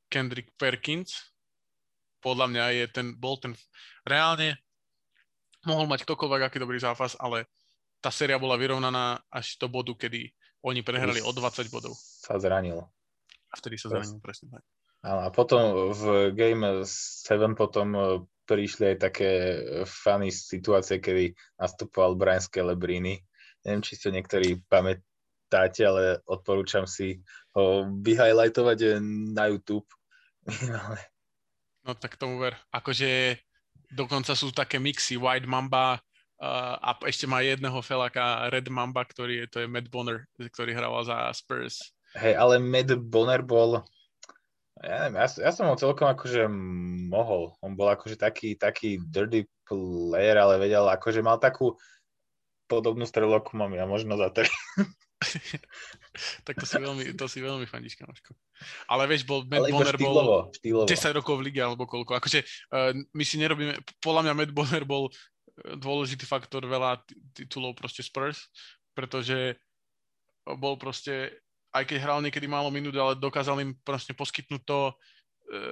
Kendrick 0.08 0.56
Perkins, 0.56 1.36
podľa 2.24 2.48
mňa 2.48 2.64
je 2.80 2.84
ten, 2.88 3.06
bol 3.12 3.36
ten, 3.36 3.52
reálne 4.08 4.56
mohol 5.68 5.84
mať 5.84 6.08
ktokoľvek 6.08 6.48
aký 6.48 6.56
dobrý 6.56 6.80
zápas, 6.80 7.12
ale 7.20 7.44
tá 8.00 8.08
séria 8.08 8.40
bola 8.40 8.56
vyrovnaná 8.56 9.20
až 9.28 9.60
do 9.60 9.68
bodu, 9.68 9.92
kedy 9.92 10.32
oni 10.64 10.80
prehrali 10.80 11.20
o 11.20 11.28
20 11.28 11.68
bodov. 11.68 11.92
Sa 11.98 12.40
zranil. 12.40 12.80
A 13.52 13.54
vtedy 13.60 13.76
sa 13.76 13.92
zranil, 13.92 14.16
presne 14.24 14.48
tak. 14.48 14.64
A 15.04 15.30
potom 15.30 15.92
v 15.94 16.34
Game 16.34 16.64
7 16.82 17.54
potom 17.54 17.94
prišli 18.48 18.96
aj 18.96 18.98
také 19.04 19.30
e, 19.30 19.58
funny 19.84 20.32
situácie, 20.32 20.96
kedy 20.96 21.36
nastupoval 21.60 22.16
Brian 22.16 22.40
Scalabrini. 22.40 23.20
Neviem, 23.68 23.84
či 23.84 24.00
ste 24.00 24.08
niektorí 24.08 24.64
pamätáte, 24.72 25.84
ale 25.84 26.24
odporúčam 26.24 26.88
si 26.88 27.20
ho 27.52 27.84
vyhighlightovať 28.00 28.78
e, 28.80 28.88
na 29.36 29.52
YouTube. 29.52 29.84
no 31.86 31.92
tak 31.92 32.16
tomu 32.16 32.40
ver. 32.40 32.56
Akože 32.72 33.36
dokonca 33.92 34.32
sú 34.32 34.48
také 34.56 34.80
mixy 34.80 35.20
White 35.20 35.48
Mamba 35.48 36.00
uh, 36.40 36.76
a 36.76 36.96
ešte 37.08 37.24
má 37.24 37.40
jedného 37.40 37.80
felaka 37.80 38.48
Red 38.52 38.68
Mamba, 38.68 39.04
ktorý 39.04 39.44
je, 39.44 39.46
to 39.48 39.56
je 39.64 39.70
Matt 39.70 39.88
Bonner, 39.88 40.28
ktorý 40.36 40.76
hrával 40.76 41.04
za 41.08 41.32
Spurs. 41.32 41.92
Hej, 42.16 42.36
ale 42.36 42.60
Matt 42.60 42.92
Bonner 42.96 43.40
bol 43.40 43.84
ja, 44.82 45.06
neviem, 45.06 45.18
ja, 45.18 45.26
ja 45.26 45.50
som 45.50 45.66
ho 45.66 45.74
celkom 45.74 46.06
akože 46.06 46.46
mohol. 47.10 47.56
On 47.64 47.74
bol 47.74 47.90
akože 47.90 48.14
taký, 48.14 48.54
taký 48.54 49.02
dirty 49.02 49.48
player, 49.66 50.38
ale 50.38 50.62
vedel, 50.62 50.86
akože 50.86 51.20
mal 51.24 51.42
takú 51.42 51.74
podobnú 52.68 53.08
strelu, 53.08 53.32
ako 53.32 53.58
mám 53.58 53.72
ja, 53.74 53.88
možno 53.88 54.14
za 54.14 54.30
tri. 54.30 54.46
tak 56.46 56.54
to 56.60 56.66
si 56.68 56.78
veľmi, 56.78 57.16
to 57.18 57.26
si 57.26 57.42
veľmi 57.42 57.66
fandíš, 57.66 57.98
kamoško. 57.98 58.36
Ale 58.86 59.08
vieš, 59.10 59.26
bol 59.26 59.42
Matt 59.48 59.66
Bonner 59.66 59.96
štýlovo, 59.96 60.52
bol 60.52 60.54
štýlovo. 60.54 60.86
10 60.86 61.18
rokov 61.18 61.34
v 61.40 61.44
lige, 61.50 61.60
alebo 61.64 61.84
koľko. 61.88 62.14
Akože 62.20 62.44
uh, 62.44 62.94
my 62.94 63.24
si 63.24 63.40
nerobíme, 63.40 63.82
podľa 63.98 64.30
mňa 64.30 64.32
Matt 64.36 64.52
Bonner 64.54 64.84
bol 64.86 65.10
eh, 65.10 65.74
dôležitý 65.74 66.28
faktor 66.28 66.62
veľa 66.68 67.02
titulov 67.34 67.74
proste 67.74 68.04
Spurs, 68.04 68.46
pretože 68.92 69.58
bol 70.44 70.80
proste 70.80 71.44
aj 71.74 71.84
keď 71.84 71.98
hral 72.00 72.20
niekedy 72.24 72.48
málo 72.48 72.72
minút, 72.72 72.96
ale 72.96 73.18
dokázal 73.18 73.60
im 73.60 73.76
proste 73.84 74.16
poskytnúť 74.16 74.62
to, 74.64 74.80
e, 75.52 75.62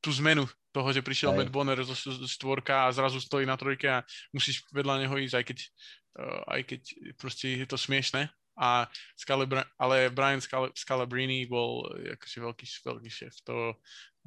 tú 0.00 0.10
zmenu 0.16 0.48
toho, 0.72 0.88
že 0.90 1.04
prišiel 1.04 1.36
Matt 1.36 1.52
Bonner 1.52 1.76
zo, 1.84 1.94
štvorka 2.24 2.88
a 2.88 2.94
zrazu 2.94 3.20
stojí 3.20 3.44
na 3.44 3.54
trojke 3.54 3.86
a 3.86 4.04
musíš 4.32 4.64
vedľa 4.72 5.04
neho 5.04 5.14
ísť, 5.18 5.36
aj 5.36 5.44
keď, 5.44 5.58
uh, 6.16 6.40
aj 6.56 6.60
keď 6.64 6.80
proste 7.20 7.46
je 7.60 7.66
to 7.68 7.76
smiešne. 7.76 8.32
A 8.60 8.84
Scalabra- 9.16 9.64
ale 9.80 10.12
Brian 10.12 10.40
Scal- 10.40 10.72
Scalabrini 10.76 11.48
bol 11.48 11.88
akože 11.96 12.38
veľký, 12.44 12.66
veľký 12.84 13.10
šéf. 13.10 13.34
To, 13.48 13.72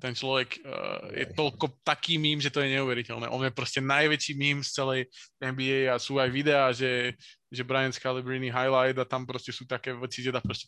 ten 0.01 0.17
človek 0.17 0.57
uh, 0.65 1.13
je 1.13 1.25
toľko 1.37 1.85
taký 1.85 2.17
mím, 2.17 2.41
že 2.41 2.49
to 2.49 2.65
je 2.65 2.73
neuveriteľné. 2.73 3.29
On 3.29 3.45
je 3.45 3.53
proste 3.53 3.77
najväčší 3.77 4.33
mím 4.33 4.65
z 4.65 4.73
celej 4.73 5.01
NBA 5.37 5.85
a 5.85 6.01
sú 6.01 6.17
aj 6.17 6.33
videá, 6.33 6.73
že, 6.73 7.13
že 7.53 7.61
Brian 7.61 7.93
Scalabrine 7.93 8.49
highlight 8.49 8.97
a 8.97 9.05
tam 9.05 9.21
proste 9.23 9.53
sú 9.53 9.69
také 9.69 9.93
veci, 9.93 10.25
že 10.25 10.33
dá 10.33 10.41
proste 10.41 10.65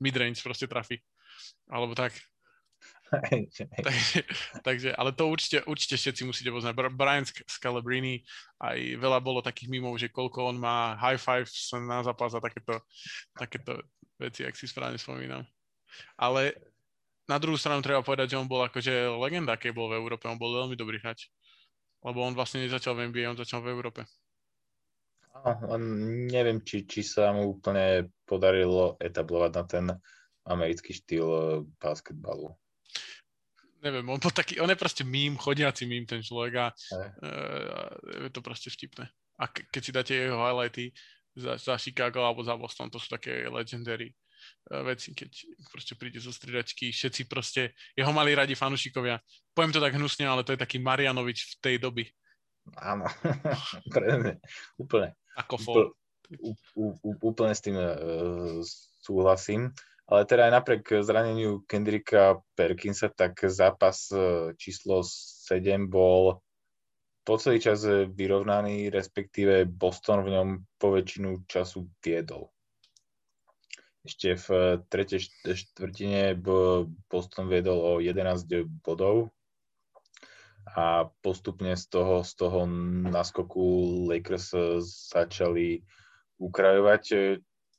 midrange 0.00 0.42
proste 0.42 0.66
trafi. 0.70 0.98
Alebo 1.70 1.94
tak. 1.94 2.14
takže, 3.88 4.20
takže, 4.60 4.90
ale 4.92 5.10
to 5.16 5.32
určite, 5.32 5.64
určite 5.64 5.96
všetci 5.96 6.22
musíte 6.28 6.52
poznať. 6.52 6.76
Brian 6.92 7.24
Scalabrini, 7.24 8.20
aj 8.60 8.78
veľa 9.00 9.18
bolo 9.24 9.40
takých 9.40 9.72
mimov, 9.72 9.96
že 9.96 10.12
koľko 10.12 10.52
on 10.52 10.56
má 10.60 10.92
high 11.00 11.20
fives 11.20 11.72
na 11.72 12.04
zápas 12.04 12.36
a 12.36 12.40
takéto, 12.44 12.84
takéto 13.32 13.80
veci, 14.20 14.44
ak 14.44 14.54
si 14.54 14.68
správne 14.68 15.00
spomínam. 15.00 15.40
Ale 16.20 16.52
na 17.28 17.40
druhú 17.40 17.56
stranu 17.56 17.80
treba 17.80 18.04
povedať, 18.04 18.36
že 18.36 18.40
on 18.40 18.48
bol 18.48 18.64
akože 18.64 19.08
legenda, 19.20 19.56
keď 19.56 19.72
bol 19.72 19.88
v 19.88 20.00
Európe, 20.00 20.28
on 20.28 20.40
bol 20.40 20.52
veľmi 20.52 20.76
dobrý 20.76 21.00
hráč. 21.00 21.32
Lebo 22.04 22.22
on 22.22 22.36
vlastne 22.36 22.62
nezačal 22.62 22.94
v 22.94 23.10
NBA, 23.10 23.32
on 23.32 23.40
začal 23.40 23.64
v 23.64 23.72
Európe. 23.74 24.04
Neviem, 26.28 26.60
či, 26.64 26.84
či 26.84 27.00
sa 27.06 27.30
mu 27.32 27.56
úplne 27.56 28.10
podarilo 28.26 28.98
etablovať 28.98 29.50
na 29.54 29.64
ten 29.64 29.84
americký 30.48 30.96
štýl 30.96 31.28
eh, 31.28 31.44
basketbalu 31.78 32.56
neviem, 33.82 34.06
on, 34.10 34.18
bol 34.18 34.34
taký, 34.34 34.58
on 34.58 34.70
je 34.70 34.78
proste 34.78 35.02
mím, 35.06 35.38
chodiaci 35.38 35.86
mím 35.86 36.06
ten 36.06 36.22
človek 36.22 36.52
a 36.58 36.66
uh, 36.74 38.26
je 38.26 38.30
to 38.34 38.40
proste 38.42 38.68
vtipné. 38.74 39.06
A 39.38 39.46
ke, 39.46 39.66
keď 39.70 39.82
si 39.82 39.92
dáte 39.94 40.12
jeho 40.14 40.38
highlighty 40.38 40.90
za, 41.38 41.54
za 41.58 41.74
Chicago 41.78 42.26
alebo 42.26 42.42
za 42.42 42.58
Boston, 42.58 42.90
to 42.90 42.98
sú 42.98 43.06
také 43.06 43.46
legendary 43.46 44.10
uh, 44.74 44.82
veci, 44.82 45.14
keď 45.14 45.30
proste 45.70 45.94
príde 45.94 46.18
zo 46.18 46.34
stridačky, 46.34 46.90
všetci 46.90 47.30
proste, 47.30 47.74
jeho 47.94 48.10
mali 48.10 48.34
radi 48.34 48.58
fanúšikovia. 48.58 49.22
Poviem 49.54 49.74
to 49.74 49.82
tak 49.82 49.94
hnusne, 49.94 50.26
ale 50.26 50.42
to 50.42 50.54
je 50.54 50.62
taký 50.62 50.82
Marianovič 50.82 51.38
v 51.38 51.54
tej 51.62 51.76
doby. 51.78 52.04
Áno, 52.82 53.06
úplne. 54.82 55.14
Ako 55.38 55.56
Úpl, 56.28 57.16
úplne 57.24 57.56
s 57.56 57.64
tým 57.64 57.72
uh, 57.72 58.60
súhlasím. 59.00 59.72
Ale 60.08 60.24
teda 60.24 60.48
aj 60.48 60.52
napriek 60.60 60.84
zraneniu 61.04 61.64
Kendricka 61.68 62.40
Perkinsa, 62.56 63.12
tak 63.12 63.36
zápas 63.44 64.08
e, 64.08 64.56
číslo 64.56 65.04
7 65.04 65.84
bol 65.84 66.40
po 67.28 67.36
celý 67.36 67.60
čas 67.60 67.84
vyrovnaný, 68.16 68.88
respektíve 68.88 69.68
Boston 69.68 70.24
v 70.24 70.32
ňom 70.32 70.48
po 70.80 70.96
väčšinu 70.96 71.44
času 71.44 71.92
viedol. 72.00 72.48
Ešte 74.00 74.40
v 74.48 74.80
tretej 74.88 75.28
štvrtine 75.44 76.32
Boston 77.12 77.52
viedol 77.52 77.76
o 77.76 77.92
11 78.00 78.48
bodov 78.80 79.28
a 80.76 81.08
postupne 81.24 81.72
z 81.76 81.84
toho, 81.88 82.20
z 82.26 82.32
toho 82.36 82.66
naskoku 83.08 84.04
Lakers 84.08 84.52
začali 85.12 85.80
ukrajovať. 86.38 87.04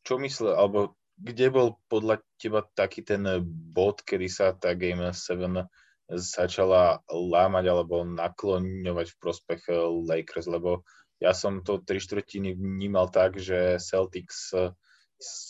Čo 0.02 0.14
myslel, 0.24 0.56
alebo 0.56 0.98
kde 1.20 1.52
bol 1.52 1.68
podľa 1.92 2.24
teba 2.40 2.64
taký 2.64 3.04
ten 3.04 3.28
bod, 3.44 4.02
kedy 4.08 4.28
sa 4.32 4.56
tá 4.56 4.72
Game 4.72 5.04
7 5.04 5.68
začala 6.10 7.04
lámať 7.12 7.66
alebo 7.70 8.02
nakloňovať 8.08 9.08
v 9.14 9.20
prospech 9.20 9.62
Lakers, 10.08 10.48
lebo 10.50 10.88
ja 11.20 11.36
som 11.36 11.60
to 11.62 11.84
tri 11.84 12.00
štvrtiny 12.00 12.56
vnímal 12.56 13.12
tak, 13.12 13.36
že 13.36 13.78
Celtics, 13.78 14.56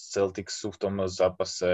Celtics 0.10 0.58
sú 0.58 0.74
v 0.74 0.82
tom 0.82 0.96
zápase 1.06 1.70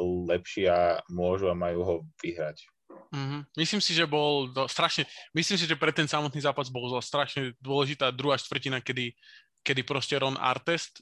lepší 0.00 0.72
a 0.72 1.04
môžu 1.12 1.52
a 1.52 1.54
majú 1.54 1.80
ho 1.84 1.96
vyhrať. 2.24 2.64
Mm-hmm. 3.12 3.40
Myslím 3.56 3.80
si, 3.80 3.92
že 3.94 4.04
bol 4.04 4.50
do, 4.50 4.66
strašne, 4.68 5.06
myslím 5.32 5.56
si, 5.56 5.66
že 5.66 5.78
pre 5.78 5.92
ten 5.94 6.08
samotný 6.08 6.40
zápas 6.42 6.68
bol 6.68 6.90
strašne 7.00 7.54
dôležitá 7.62 8.10
druhá 8.12 8.36
štvrtina, 8.36 8.82
kedy, 8.82 9.14
kedy 9.62 9.80
proste 9.86 10.18
Ron 10.18 10.36
Artest, 10.36 11.00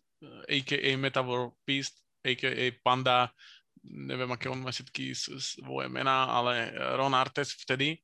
a.k.a. 0.49 0.91
Metafor 0.97 1.53
Beast, 1.69 2.01
a.k.a. 2.25 2.73
Panda, 2.81 3.29
neviem, 3.85 4.31
aké 4.33 4.49
on 4.49 4.65
má 4.65 4.73
všetky 4.73 5.13
svoje 5.37 5.93
mená, 5.93 6.33
ale 6.33 6.73
Ron 6.97 7.13
Artest 7.13 7.61
vtedy, 7.61 8.01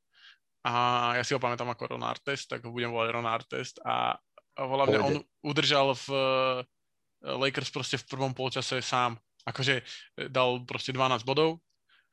a 0.61 0.73
ja 1.17 1.25
si 1.25 1.33
ho 1.33 1.41
pamätám 1.41 1.73
ako 1.73 1.97
Ron 1.97 2.05
Artest, 2.05 2.53
tak 2.53 2.69
ho 2.69 2.71
budem 2.73 2.93
volať 2.93 3.09
Ron 3.17 3.29
Artest 3.29 3.81
a, 3.81 4.13
a 4.57 4.61
mňa 4.61 5.01
on 5.01 5.17
udržal 5.41 5.97
v 5.97 6.07
eh, 6.13 7.33
Lakers 7.33 7.73
proste 7.73 7.97
v 7.97 8.09
prvom 8.09 8.33
polčase 8.37 8.85
sám. 8.85 9.17
Akože 9.49 9.81
eh, 9.81 10.29
dal 10.29 10.61
proste 10.69 10.93
12 10.93 11.25
bodov, 11.25 11.65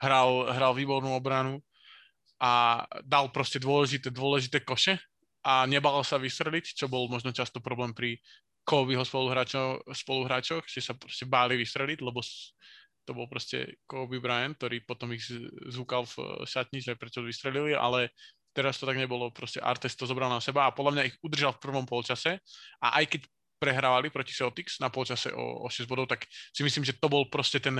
hral, 0.01 0.49
hral 0.53 0.73
výbornú 0.73 1.13
obranu 1.13 1.61
a 2.37 2.83
dal 3.01 3.33
proste 3.33 3.57
dôležité, 3.57 4.13
dôležité 4.13 4.61
koše 4.61 5.01
a 5.41 5.65
nebal 5.65 6.01
sa 6.05 6.21
vystreliť, 6.21 6.77
čo 6.77 6.85
bol 6.85 7.09
možno 7.09 7.33
často 7.33 7.57
problém 7.63 7.95
pri 7.95 8.21
Kobeho 8.67 9.07
spoluhráčov, 9.07 9.87
spoluhráčoch, 9.95 10.67
že 10.67 10.83
sa 10.83 10.91
proste 10.91 11.23
báli 11.23 11.55
vystreliť, 11.55 12.03
lebo 12.03 12.19
to 13.07 13.15
bol 13.15 13.31
proste 13.31 13.79
Kobe 13.87 14.19
Bryant, 14.19 14.59
ktorý 14.59 14.83
potom 14.83 15.15
ich 15.15 15.23
zúkal 15.71 16.03
v 16.03 16.43
šatni, 16.43 16.83
že 16.83 16.99
prečo 16.99 17.23
vystrelili, 17.23 17.71
ale 17.71 18.11
teraz 18.51 18.75
to 18.75 18.83
tak 18.83 18.99
nebolo, 18.99 19.31
proste 19.31 19.63
Artes 19.63 19.95
to 19.95 20.03
zobral 20.03 20.27
na 20.27 20.43
seba 20.43 20.67
a 20.67 20.75
podľa 20.75 20.99
mňa 20.99 21.07
ich 21.07 21.15
udržal 21.23 21.55
v 21.55 21.63
prvom 21.63 21.87
polčase 21.87 22.43
a 22.83 22.99
aj 22.99 23.05
keď 23.15 23.21
prehrávali 23.57 24.11
proti 24.11 24.35
Celtics 24.35 24.83
na 24.83 24.91
polčase 24.91 25.31
o, 25.31 25.63
o 25.63 25.67
6 25.71 25.87
bodov, 25.87 26.11
tak 26.11 26.27
si 26.27 26.61
myslím, 26.61 26.83
že 26.83 26.97
to 26.99 27.07
bol 27.07 27.23
proste 27.31 27.63
ten, 27.63 27.79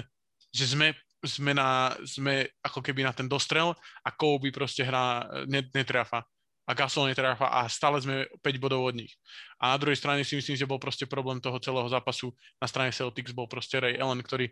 že 0.56 0.72
sme, 0.72 0.96
sme, 1.26 1.54
na, 1.54 1.94
sme 2.06 2.46
ako 2.62 2.80
keby 2.82 3.02
na 3.02 3.14
ten 3.14 3.26
dostrel 3.26 3.74
a 4.06 4.10
Kobe 4.14 4.54
proste 4.54 4.86
hrá, 4.86 5.26
netrafa 5.50 6.22
a 6.68 6.72
Gasol 6.76 7.08
netráfa 7.08 7.48
a 7.48 7.64
stále 7.72 7.96
sme 8.04 8.28
5 8.44 8.60
bodov 8.60 8.92
od 8.92 8.96
nich. 9.00 9.16
A 9.56 9.72
na 9.72 9.78
druhej 9.80 9.96
strane 9.96 10.28
si 10.28 10.36
myslím, 10.36 10.60
že 10.60 10.68
bol 10.68 10.78
proste 10.78 11.08
problém 11.08 11.40
toho 11.40 11.56
celého 11.64 11.88
zápasu 11.88 12.36
na 12.60 12.68
strane 12.68 12.92
Celtics 12.92 13.32
bol 13.32 13.48
proste 13.48 13.80
Ray 13.80 13.96
Allen, 13.96 14.20
ktorý 14.20 14.52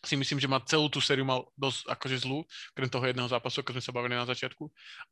si 0.00 0.16
myslím, 0.16 0.40
že 0.40 0.50
má 0.50 0.58
celú 0.64 0.88
tú 0.88 0.98
sériu 0.98 1.28
mal 1.28 1.46
dosť 1.54 1.86
akože 1.86 2.16
zlú, 2.24 2.42
krem 2.72 2.88
toho 2.88 3.04
jedného 3.04 3.28
zápasu, 3.28 3.60
ako 3.60 3.78
sme 3.78 3.84
sa 3.84 3.94
bavili 3.94 4.16
na 4.16 4.26
začiatku. 4.26 4.64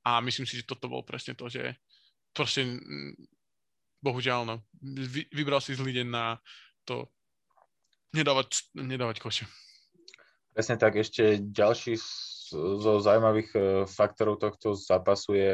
A 0.03 0.19
myslím 0.25 0.49
si, 0.49 0.59
že 0.59 0.67
toto 0.67 0.89
bol 0.89 1.05
presne 1.05 1.37
to, 1.37 1.47
že 1.47 1.77
proste 2.33 2.67
bohužiaľ, 4.01 4.49
no, 4.49 4.57
vy, 4.83 5.29
vybral 5.29 5.61
si 5.61 5.77
zlý 5.77 5.93
deň 6.03 6.09
na 6.09 6.41
to 6.89 7.13
nedávať, 8.17 8.73
nedávať 8.75 9.21
koše. 9.21 9.45
Presne 10.59 10.75
tak, 10.75 10.99
ešte 10.99 11.39
ďalší 11.39 11.95
zo 12.51 12.99
zaujímavých 12.99 13.51
e, 13.55 13.61
faktorov 13.87 14.43
tohto 14.43 14.75
zápasu 14.75 15.39
je 15.39 15.53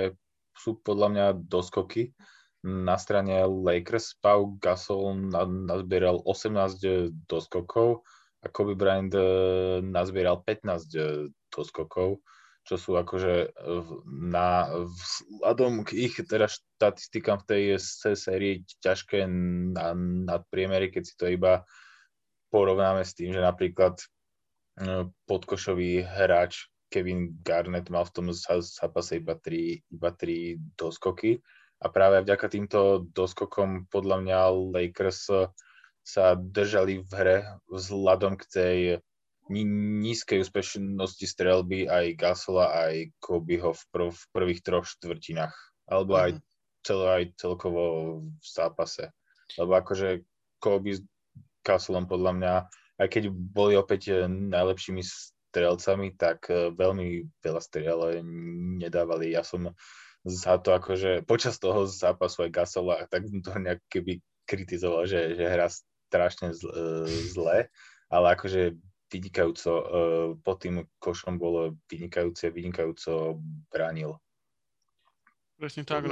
sú 0.56 0.80
podľa 0.80 1.08
mňa 1.12 1.26
doskoky. 1.44 2.16
Na 2.64 2.96
strane 2.96 3.44
Lakers 3.44 4.16
Pau 4.24 4.56
Gasol 4.56 5.28
nazbieral 5.68 6.24
18 6.24 7.12
doskokov 7.28 8.00
a 8.40 8.48
Kobe 8.48 8.72
Bryant 8.72 9.12
e, 9.12 9.28
nazbieral 9.84 10.40
15 10.40 10.72
e, 10.96 11.28
doskokov, 11.52 12.24
čo 12.64 12.80
sú 12.80 12.96
akože 12.96 13.52
na 14.08 14.72
vzhľadom 14.72 15.84
k 15.84 16.08
ich 16.08 16.16
teda 16.16 16.48
štatistikám 16.48 17.44
v 17.44 17.48
tej 17.52 17.62
sérii 18.16 18.64
ťažké 18.80 19.28
na, 19.28 20.40
priemery, 20.48 20.88
keď 20.88 21.02
si 21.04 21.14
to 21.20 21.28
iba 21.28 21.60
porovnáme 22.54 23.02
s 23.02 23.18
tým, 23.18 23.34
že 23.34 23.42
napríklad 23.42 23.98
e, 23.98 24.06
podkošový 25.30 26.02
hráč 26.02 26.66
Kevin 26.90 27.34
Garnett 27.42 27.90
mal 27.90 28.06
v 28.06 28.14
tom 28.14 28.26
zápase 28.34 29.18
iba 29.18 29.34
tri, 29.38 29.82
iba 29.90 30.10
tri 30.14 30.58
doskoky 30.78 31.42
a 31.82 31.90
práve 31.90 32.22
vďaka 32.22 32.46
týmto 32.46 33.04
doskokom 33.10 33.90
podľa 33.90 34.16
mňa 34.22 34.38
Lakers 34.72 35.30
sa 36.04 36.24
držali 36.36 37.02
v 37.02 37.10
hre 37.16 37.36
vzhľadom 37.72 38.36
k 38.38 38.44
tej 38.48 38.78
nízkej 39.50 40.40
úspešnosti 40.40 41.26
strelby 41.28 41.84
aj 41.84 42.16
Gasola, 42.16 42.72
aj 42.88 43.12
Kobeho 43.20 43.76
v, 43.76 43.82
prv, 43.92 44.08
v 44.12 44.24
prvých 44.32 44.60
troch 44.64 44.86
štvrtinách. 44.88 45.52
Alebo 45.84 46.16
aj, 46.16 46.30
mhm. 46.36 46.40
celo, 46.80 47.04
aj 47.12 47.24
celkovo 47.36 47.82
v 48.24 48.44
zápase. 48.44 49.12
Lebo 49.60 49.76
akože 49.76 50.24
Kobe 50.60 50.96
s 50.96 51.04
Gasolom 51.60 52.08
podľa 52.08 52.32
mňa, 52.36 52.54
aj 52.98 53.08
keď 53.10 53.22
boli 53.30 53.74
opäť 53.74 54.26
najlepšími 54.28 55.02
strelcami, 55.54 56.18
tak 56.18 56.50
e, 56.50 56.74
veľmi 56.74 57.26
veľa 57.38 57.62
striel 57.62 58.22
nedávali. 58.82 59.30
Ja 59.30 59.46
som 59.46 59.70
za 60.26 60.58
to 60.58 60.74
akože 60.74 61.22
počas 61.28 61.60
toho 61.60 61.84
zápasu 61.84 62.48
aj 62.48 62.50
Gasola 62.50 63.04
tak 63.06 63.28
to 63.28 63.50
nejak 63.60 63.78
keby 63.92 64.18
kritizoval, 64.48 65.04
že, 65.04 65.36
že 65.36 65.44
hra 65.46 65.68
strašne 65.70 66.50
e, 66.50 66.56
zle, 67.30 67.70
ale 68.10 68.26
akože 68.34 68.74
vynikajúco 69.14 69.70
e, 69.70 69.84
pod 70.42 70.56
tým 70.58 70.82
košom 70.98 71.38
bolo 71.38 71.78
vynikajúce, 71.86 72.50
vynikajúco 72.50 73.38
bránil. 73.70 74.18
Presne 75.54 75.86
tak. 75.86 76.10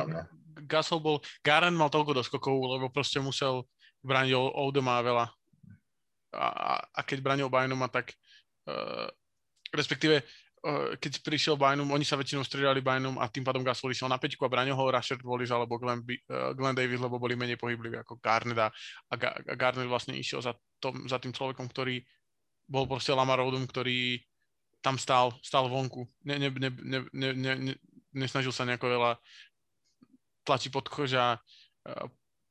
Gasol 0.68 1.00
bol, 1.02 1.16
Garen 1.42 1.74
mal 1.74 1.90
toľko 1.90 2.12
doskokov, 2.22 2.54
lebo 2.78 2.92
proste 2.92 3.18
musel 3.18 3.66
brániť 4.06 4.36
Oudema 4.36 5.02
veľa. 5.02 5.32
A, 6.32 6.80
a, 6.80 7.00
keď 7.04 7.20
bránil 7.20 7.48
Bajnoma, 7.52 7.92
tak 7.92 8.16
uh, 8.68 9.08
respektíve 9.72 10.24
uh, 10.64 10.96
keď 10.96 11.20
prišiel 11.20 11.56
Bynum, 11.60 11.92
oni 11.92 12.04
sa 12.04 12.16
väčšinou 12.16 12.44
striedali 12.44 12.80
Bynum 12.80 13.20
a 13.20 13.28
tým 13.28 13.44
pádom 13.44 13.60
Gasol 13.60 13.92
išiel 13.92 14.08
na 14.08 14.16
peťku 14.16 14.44
a 14.44 14.52
braňo 14.52 14.72
ho 14.72 14.84
Rashard 14.88 15.20
Wallis 15.20 15.52
alebo 15.52 15.76
Glenn, 15.76 16.00
uh, 16.02 16.56
Glenn 16.56 16.76
Davis, 16.76 17.00
lebo 17.00 17.20
boli 17.20 17.36
menej 17.36 17.60
pohybliví 17.60 18.00
ako 18.00 18.16
Garnett 18.20 18.58
a, 18.58 18.68
a, 19.12 19.14
a 19.16 19.54
Garnett 19.54 19.88
vlastne 19.88 20.16
išiel 20.16 20.40
za, 20.40 20.56
tom, 20.80 21.04
za 21.04 21.20
tým 21.20 21.36
človekom, 21.36 21.68
ktorý 21.68 22.00
bol 22.64 22.88
proste 22.88 23.12
Lamar 23.12 23.42
Odom, 23.44 23.68
ktorý 23.68 24.22
tam 24.82 24.98
stál, 24.98 25.36
stál 25.44 25.70
vonku. 25.70 26.08
Ne, 26.26 26.40
ne, 26.42 26.48
ne, 26.50 26.70
ne, 26.82 26.98
ne, 27.12 27.52
ne, 27.54 27.74
nesnažil 28.16 28.50
sa 28.50 28.66
nejako 28.66 28.88
veľa 28.90 29.10
tlačiť 30.42 30.70
pod 30.74 30.90
koža, 30.90 31.38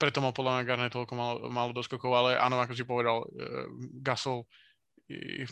preto 0.02 0.18
mal 0.18 0.34
podľa 0.34 0.58
mňa 0.58 0.68
Garnet 0.68 0.94
toľko 0.98 1.14
malo, 1.14 1.38
malo 1.54 1.72
doskokov, 1.78 2.10
ale 2.10 2.30
áno, 2.42 2.58
ako 2.58 2.74
si 2.74 2.82
povedal, 2.82 3.22
uh, 3.22 3.70
Gasol 4.02 4.50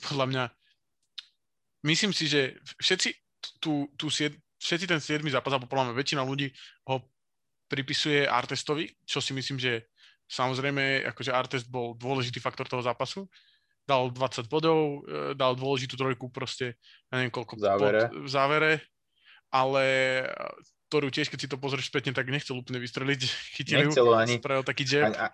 podľa 0.10 0.26
mňa 0.30 0.43
myslím 1.88 2.12
si, 2.12 2.28
že 2.28 2.56
všetci, 2.80 3.10
tú, 3.60 3.88
tú 3.95 4.12
sied, 4.12 4.36
všetci 4.60 4.86
ten 4.88 5.00
7. 5.00 5.24
zápas, 5.32 5.52
alebo 5.56 5.68
podľa 5.68 5.91
mňa 5.91 6.00
väčšina 6.00 6.24
ľudí 6.24 6.52
ho 6.88 7.04
pripisuje 7.70 8.26
Artestovi, 8.26 8.89
čo 9.06 9.22
si 9.22 9.32
myslím, 9.32 9.62
že 9.62 9.88
samozrejme, 10.26 11.06
akože 11.14 11.32
Artest 11.34 11.68
bol 11.70 11.93
dôležitý 11.95 12.41
faktor 12.41 12.66
toho 12.66 12.82
zápasu, 12.82 13.30
dal 13.86 14.14
20 14.14 14.45
bodov, 14.45 15.02
e, 15.06 15.34
dal 15.34 15.58
dôležitú 15.58 15.97
trojku 15.97 16.30
proste, 16.30 16.78
ja 17.10 17.14
neviem 17.18 17.34
koľko, 17.34 17.58
v 17.58 17.62
závere. 17.62 18.02
Pod, 18.06 18.18
v 18.22 18.30
závere, 18.30 18.72
ale 19.50 19.86
ktorú 20.90 21.14
tiež, 21.14 21.30
keď 21.30 21.40
si 21.46 21.48
to 21.48 21.62
pozrieš 21.62 21.94
spätne, 21.94 22.18
tak 22.18 22.34
nechcel 22.34 22.58
úplne 22.58 22.82
vystreliť. 22.82 23.22
Chytili 23.56 23.86
Nechcelo 23.86 24.18
ani. 24.18 24.42
Spravil 24.42 24.66
taký 24.66 24.84
jab. 24.90 25.14
Aj, 25.14 25.30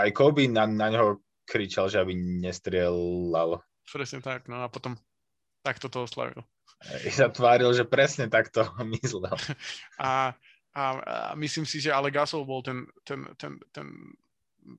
aj 0.00 0.08
Kobe 0.16 0.48
na, 0.48 0.64
na 0.64 0.88
ňo 0.88 1.20
kričal, 1.44 1.92
že 1.92 2.00
aby 2.00 2.16
nestrieľal. 2.16 3.60
Presne 3.86 4.24
tak, 4.24 4.50
no 4.50 4.64
a 4.64 4.72
potom 4.72 4.98
takto 5.62 5.86
to 5.86 6.08
oslavil. 6.08 6.42
I 7.06 7.10
sa 7.12 7.30
tváril, 7.30 7.70
že 7.72 7.86
presne 7.86 8.26
takto 8.26 8.66
myslel. 8.98 9.32
A, 10.02 10.36
a, 10.76 10.82
a 11.32 11.32
myslím 11.40 11.64
si, 11.64 11.80
že 11.80 11.88
ale 11.88 12.12
Gasol 12.12 12.44
bol 12.44 12.60
ten, 12.60 12.84
ten, 13.00 13.24
ten, 13.40 13.56
ten, 13.72 13.88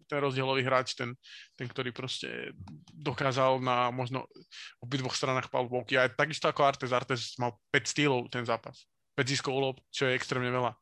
ten 0.05 0.17
rozdielový 0.21 0.61
hráč, 0.61 0.93
ten, 0.93 1.17
ten, 1.57 1.65
ktorý 1.65 1.89
proste 1.89 2.53
dokázal 2.93 3.57
na 3.65 3.89
možno 3.89 4.29
obidvoch 4.77 5.17
stranách 5.17 5.49
palbovky. 5.49 5.97
A 5.97 6.05
takisto 6.05 6.45
ako 6.45 6.69
Artes. 6.69 6.93
Artes 6.93 7.33
mal 7.41 7.57
5 7.73 7.81
stýlov 7.97 8.29
ten 8.29 8.45
zápas. 8.45 8.85
5 9.17 9.25
ziskov 9.25 9.53
úlob, 9.57 9.75
čo 9.89 10.05
je 10.05 10.13
extrémne 10.13 10.53
veľa. 10.53 10.77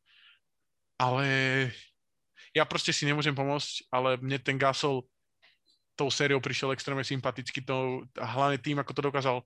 Ale 1.00 1.26
ja 2.52 2.68
proste 2.68 2.92
si 2.92 3.08
nemôžem 3.08 3.32
pomôcť, 3.32 3.88
ale 3.92 4.20
mne 4.20 4.40
ten 4.44 4.60
Gasol 4.60 5.08
tou 5.96 6.12
sériou 6.12 6.44
prišiel 6.44 6.76
extrémne 6.76 7.08
sympaticky, 7.08 7.64
to, 7.64 8.04
a 8.20 8.28
hlavne 8.28 8.60
tým, 8.60 8.76
ako 8.84 8.92
to 8.92 9.02
dokázal 9.08 9.38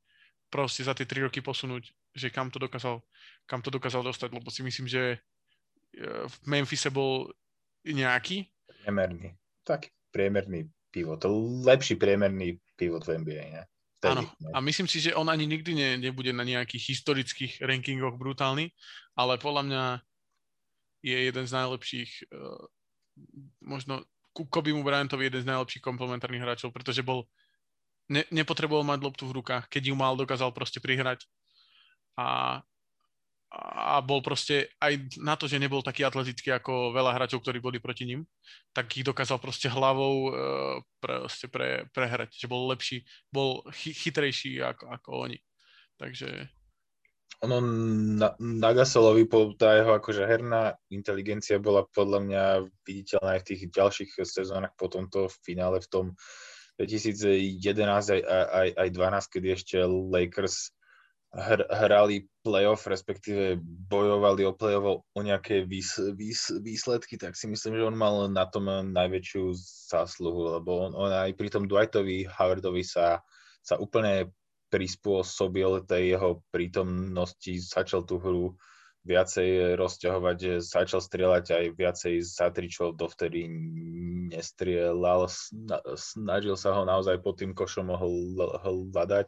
proste 0.50 0.82
za 0.82 0.98
tie 0.98 1.06
3 1.06 1.30
roky 1.30 1.46
posunúť, 1.46 1.86
že 2.18 2.34
kam 2.34 2.50
to 2.50 2.58
dokázal, 2.58 3.06
kam 3.46 3.62
to 3.62 3.70
dokázal 3.70 4.02
dostať, 4.02 4.34
lebo 4.34 4.50
si 4.50 4.66
myslím, 4.66 4.90
že 4.90 5.02
e, 5.14 5.18
v 6.26 6.36
Memphise 6.50 6.90
bol 6.90 7.30
nejaký. 7.86 8.50
Priemerný. 8.66 9.38
Taký 9.62 9.94
priemerný 10.10 10.66
pivot. 10.90 11.22
Lepší 11.66 12.02
priemerný 12.02 12.58
pivot 12.74 13.06
v 13.06 13.22
NBA, 13.22 13.46
ne? 13.54 13.64
Áno, 14.00 14.24
a 14.56 14.64
myslím 14.64 14.88
si, 14.88 15.04
že 15.04 15.12
on 15.12 15.28
ani 15.28 15.44
nikdy 15.44 15.76
ne, 15.76 15.90
nebude 16.00 16.32
na 16.32 16.48
nejakých 16.48 16.96
historických 16.96 17.60
rankingoch 17.60 18.16
brutálny, 18.16 18.72
ale 19.20 19.36
podľa 19.36 19.64
mňa 19.68 19.84
je 21.04 21.18
jeden 21.28 21.46
z 21.48 21.52
najlepších, 21.52 22.12
uh, 22.32 22.64
možno 23.60 24.08
Kobe 24.32 24.72
mu 24.72 24.88
Bryantovi 24.88 25.28
jeden 25.28 25.44
z 25.44 25.50
najlepších 25.52 25.84
komplementárnych 25.84 26.40
hráčov, 26.40 26.72
pretože 26.72 27.04
bol, 27.04 27.28
ne, 28.08 28.24
nepotreboval 28.32 28.88
mať 28.88 29.00
loptu 29.04 29.28
v 29.28 29.44
rukách, 29.44 29.68
keď 29.68 29.92
ju 29.92 29.96
mal, 30.00 30.16
dokázal 30.16 30.56
proste 30.56 30.80
prihrať. 30.80 31.28
A 32.16 32.60
a 33.50 33.98
bol 34.06 34.22
proste 34.22 34.70
aj 34.78 35.18
na 35.18 35.34
to, 35.34 35.50
že 35.50 35.58
nebol 35.58 35.82
taký 35.82 36.06
atletický 36.06 36.54
ako 36.54 36.94
veľa 36.94 37.18
hráčov, 37.18 37.42
ktorí 37.42 37.58
boli 37.58 37.82
proti 37.82 38.06
ním, 38.06 38.22
tak 38.78 38.94
ich 38.94 39.02
dokázal 39.02 39.42
proste 39.42 39.66
hlavou 39.66 40.16
uh, 40.30 40.78
proste 41.02 41.50
pre, 41.50 41.90
prehrať, 41.90 42.38
že 42.38 42.46
bol 42.46 42.70
lepší, 42.70 43.02
bol 43.34 43.66
chy, 43.74 43.98
chytrejší 43.98 44.62
ako, 44.62 44.86
ako 44.94 45.10
oni. 45.26 45.38
Takže... 45.98 46.46
Ono 47.42 47.58
na, 48.20 48.38
na 48.38 48.70
Gasolovi, 48.76 49.26
tá 49.58 49.82
jeho 49.82 49.98
akože 49.98 50.28
herná 50.30 50.78
inteligencia 50.94 51.58
bola 51.58 51.88
podľa 51.90 52.20
mňa 52.22 52.44
viditeľná 52.86 53.40
aj 53.40 53.42
v 53.42 53.48
tých 53.50 53.62
ďalších 53.74 54.12
sezónach 54.30 54.76
po 54.78 54.92
tomto 54.92 55.32
finále 55.42 55.82
v 55.82 55.90
tom 55.90 56.06
2011 56.80 57.76
aj, 58.16 58.22
aj, 58.28 58.70
aj 58.78 58.90
12, 58.94 59.34
kedy 59.34 59.48
ešte 59.52 59.76
Lakers 59.84 60.72
hr, 61.30 61.62
hrali 61.70 62.26
playoff, 62.42 62.90
respektíve 62.90 63.62
bojovali 63.86 64.50
o 64.50 64.54
playoff 64.58 65.06
o 65.06 65.20
nejaké 65.22 65.62
výs, 65.62 66.02
výs, 66.18 66.50
výsledky, 66.50 67.22
tak 67.22 67.38
si 67.38 67.46
myslím, 67.46 67.78
že 67.78 67.88
on 67.88 67.98
mal 67.98 68.16
na 68.34 68.50
tom 68.50 68.66
najväčšiu 68.70 69.54
zásluhu, 69.94 70.58
lebo 70.58 70.90
on, 70.90 70.92
on 70.98 71.12
aj 71.14 71.38
pri 71.38 71.50
tom 71.54 71.70
Dwightovi 71.70 72.26
Howardovi 72.26 72.82
sa, 72.82 73.22
sa 73.62 73.78
úplne 73.78 74.34
prispôsobil 74.70 75.86
tej 75.86 76.18
jeho 76.18 76.42
prítomnosti, 76.50 77.54
začal 77.62 78.06
tú 78.06 78.22
hru 78.22 78.58
viacej 79.06 79.80
rozťahovať, 79.80 80.62
začal 80.62 81.02
strieľať 81.02 81.46
aj 81.56 81.66
viacej 81.74 82.14
za 82.22 82.54
tri, 82.54 82.70
čo 82.70 82.94
dovtedy 82.94 83.50
nestrieľal, 84.30 85.26
snažil 85.98 86.54
sa 86.54 86.78
ho 86.78 86.86
naozaj 86.86 87.18
pod 87.22 87.42
tým 87.42 87.58
košom 87.58 87.90
hľadať. 87.90 89.28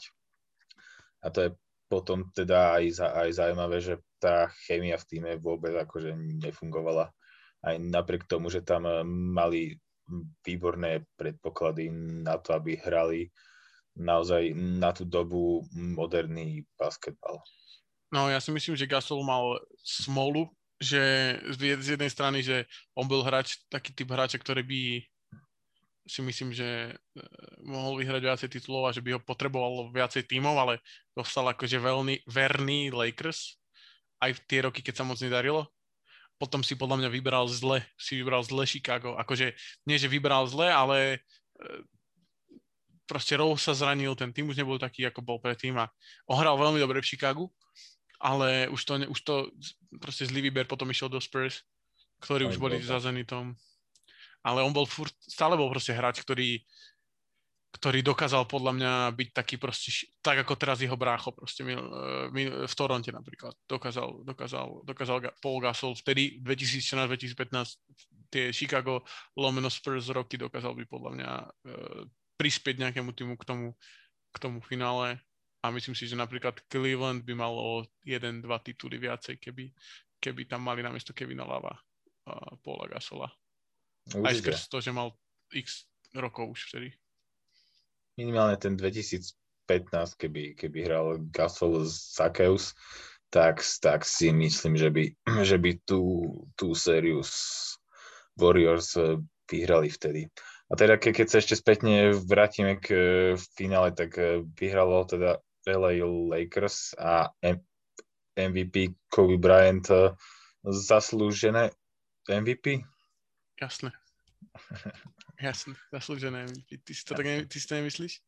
A 1.22 1.28
to 1.30 1.40
je 1.46 1.50
potom 1.92 2.32
teda 2.32 2.80
aj, 2.80 3.04
aj 3.04 3.30
zaujímavé, 3.36 3.84
že 3.84 4.00
tá 4.16 4.48
chémia 4.64 4.96
v 4.96 5.08
týme 5.12 5.32
vôbec 5.44 5.76
akože 5.76 6.16
nefungovala. 6.40 7.12
Aj 7.60 7.76
napriek 7.76 8.32
tomu, 8.32 8.48
že 8.48 8.64
tam 8.64 8.88
eh, 8.88 9.04
mali 9.04 9.76
výborné 10.44 11.04
predpoklady 11.20 11.92
na 12.24 12.40
to, 12.40 12.56
aby 12.56 12.80
hrali 12.80 13.28
naozaj 13.96 14.56
na 14.56 14.96
tú 14.96 15.04
dobu 15.04 15.68
moderný 15.76 16.64
basketbal. 16.80 17.44
No 18.12 18.28
ja 18.32 18.40
si 18.40 18.52
myslím, 18.52 18.76
že 18.76 18.88
Gasol 18.88 19.24
mal 19.24 19.60
smolu, 19.84 20.48
že 20.80 21.00
z 21.56 21.96
jednej 21.96 22.12
strany, 22.12 22.44
že 22.44 22.68
on 22.96 23.08
bol 23.08 23.24
hráč, 23.24 23.62
taký 23.72 23.96
typ 23.96 24.12
hráča, 24.12 24.40
ktorý 24.40 24.64
by 24.66 24.82
si 26.06 26.22
myslím, 26.26 26.50
že 26.54 26.92
e, 26.92 26.94
mohol 27.62 28.02
vyhrať 28.02 28.22
viacej 28.22 28.50
titulov 28.58 28.90
a 28.90 28.96
že 28.96 29.06
by 29.06 29.18
ho 29.18 29.20
potreboval 29.22 29.94
viacej 29.94 30.26
tímov, 30.26 30.56
ale 30.58 30.74
dostal 31.14 31.46
akože 31.46 31.78
veľmi 31.78 32.26
verný 32.26 32.90
Lakers 32.90 33.58
aj 34.22 34.38
v 34.38 34.44
tie 34.50 34.60
roky, 34.66 34.82
keď 34.82 35.02
sa 35.02 35.08
moc 35.08 35.18
nedarilo. 35.22 35.70
Potom 36.42 36.66
si 36.66 36.74
podľa 36.74 37.06
mňa 37.06 37.10
vybral 37.14 37.46
zle, 37.46 37.86
si 38.02 38.18
vybral 38.18 38.42
zle 38.42 38.66
Chicago. 38.66 39.14
Akože 39.14 39.54
nie, 39.86 39.98
že 40.02 40.10
vybral 40.10 40.50
zle, 40.50 40.74
ale 40.74 40.98
e, 41.08 41.18
proste 43.06 43.38
Rose 43.38 43.62
sa 43.62 43.78
zranil, 43.78 44.18
ten 44.18 44.34
tým 44.34 44.50
už 44.50 44.58
nebol 44.58 44.82
taký, 44.82 45.06
ako 45.06 45.22
bol 45.22 45.38
predtým 45.38 45.78
a 45.78 45.90
ohral 46.26 46.58
veľmi 46.58 46.82
dobre 46.82 47.04
v 47.04 47.10
Chicagu, 47.14 47.46
ale 48.18 48.70
už 48.74 48.82
to, 48.82 48.94
už 49.06 49.20
to 49.22 49.36
proste 50.02 50.30
zlý 50.30 50.50
výber 50.50 50.66
potom 50.66 50.90
išiel 50.90 51.14
do 51.14 51.22
Spurs, 51.22 51.62
ktorí 52.22 52.50
už 52.50 52.58
boli 52.58 52.78
za 52.82 53.02
Zenitom 53.02 53.54
ale 54.42 54.60
on 54.66 54.74
bol 54.74 54.90
furt, 54.90 55.14
stále 55.22 55.54
bol 55.54 55.70
proste 55.70 55.94
hráč, 55.94 56.22
ktorý, 56.26 56.62
ktorý 57.78 58.04
dokázal 58.04 58.50
podľa 58.50 58.72
mňa 58.76 58.94
byť 59.16 59.30
taký 59.32 59.56
proste, 59.62 60.10
tak 60.20 60.44
ako 60.44 60.58
teraz 60.58 60.82
jeho 60.82 60.98
brácho 60.98 61.32
proste 61.32 61.62
mil, 61.64 61.80
eh, 61.80 62.26
mil, 62.34 62.50
v 62.68 62.74
Toronte 62.76 63.14
napríklad. 63.14 63.54
Dokázal, 63.70 64.26
dokázal, 64.26 64.86
dokázal 64.86 65.18
Paul 65.40 65.60
Gasol 65.62 65.94
vtedy 65.96 66.42
2014-2015 66.42 67.78
tie 68.32 68.56
Chicago 68.56 69.04
lomeno 69.36 69.68
Spurs 69.68 70.08
roky 70.08 70.40
dokázal 70.40 70.72
by 70.72 70.84
podľa 70.88 71.12
mňa 71.20 71.32
e, 71.36 71.48
prispieť 72.40 72.80
nejakému 72.80 73.12
týmu 73.12 73.36
k 73.36 73.44
tomu, 73.44 73.76
k 74.32 74.38
tomu 74.40 74.64
finále 74.64 75.20
a 75.62 75.70
myslím 75.70 75.94
si, 75.94 76.08
že 76.08 76.16
napríklad 76.16 76.64
Cleveland 76.72 77.28
by 77.28 77.36
malo 77.36 77.86
jeden, 78.02 78.40
dva 78.42 78.58
tituly 78.64 78.98
viacej, 78.98 79.38
keby, 79.38 79.70
keby 80.18 80.48
tam 80.48 80.64
mali 80.66 80.82
namiesto 80.82 81.12
Kevina 81.14 81.44
Lava 81.44 81.76
a 82.26 82.56
Paula 82.64 82.88
Gasola. 82.88 83.28
Aj 84.10 84.34
skrz 84.34 84.68
to, 84.68 84.82
že 84.82 84.92
mal 84.92 85.14
x 85.54 85.86
rokov 86.18 86.58
už 86.58 86.62
vtedy. 86.74 86.90
Minimálne 88.20 88.60
ten 88.60 88.76
2015, 88.76 89.32
keby, 90.20 90.58
keby 90.58 90.78
hral 90.84 91.08
Gasol 91.32 91.88
z 91.88 91.96
Sakeus, 91.96 92.76
tak, 93.32 93.64
tak 93.80 94.04
si 94.04 94.36
myslím, 94.36 94.76
že 94.76 94.90
by, 94.92 95.04
že 95.50 95.58
by 95.58 95.72
tú, 95.88 96.28
tú 96.60 96.76
sériu 96.76 97.24
Warriors 98.36 98.98
eh, 99.00 99.20
vyhrali 99.48 99.88
vtedy. 99.88 100.28
A 100.72 100.74
teda 100.80 100.96
ke, 100.96 101.12
keď 101.12 101.28
sa 101.28 101.38
ešte 101.44 101.60
spätne 101.60 102.16
vrátime 102.16 102.80
k 102.80 102.88
eh, 102.92 103.04
finále, 103.56 103.96
tak 103.96 104.18
eh, 104.20 104.44
vyhralo 104.44 105.08
teda 105.08 105.40
LA 105.68 106.04
Lakers 106.04 106.98
a 106.98 107.30
M- 107.46 107.64
MVP 108.34 108.98
Kobe 109.14 109.38
Bryant 109.38 109.86
zaslúžené 110.66 111.70
MVP? 112.26 112.82
Jasné. 113.62 113.92
Jasné, 115.42 115.74
zaslúžené. 115.94 116.50
Ty 116.70 116.92
si 116.94 117.04
to, 117.06 117.14
tak 117.14 117.26
ne, 117.26 117.46
ty 117.46 117.58
si 117.62 117.66
to 117.70 117.78
nemyslíš? 117.78 118.22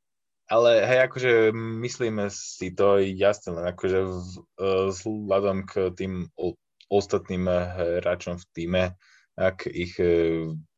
ale 0.52 0.84
hej, 0.84 1.00
akože 1.08 1.32
myslíme 1.56 2.28
si 2.28 2.76
to 2.76 3.00
jasne, 3.00 3.56
len 3.56 3.66
akože 3.72 4.00
vzhľadom 4.92 5.64
k 5.64 5.94
tým 5.96 6.28
ostatným 6.92 7.48
hráčom 7.48 8.36
v 8.38 8.46
týme, 8.52 8.84
ak 9.40 9.66
ich 9.72 9.96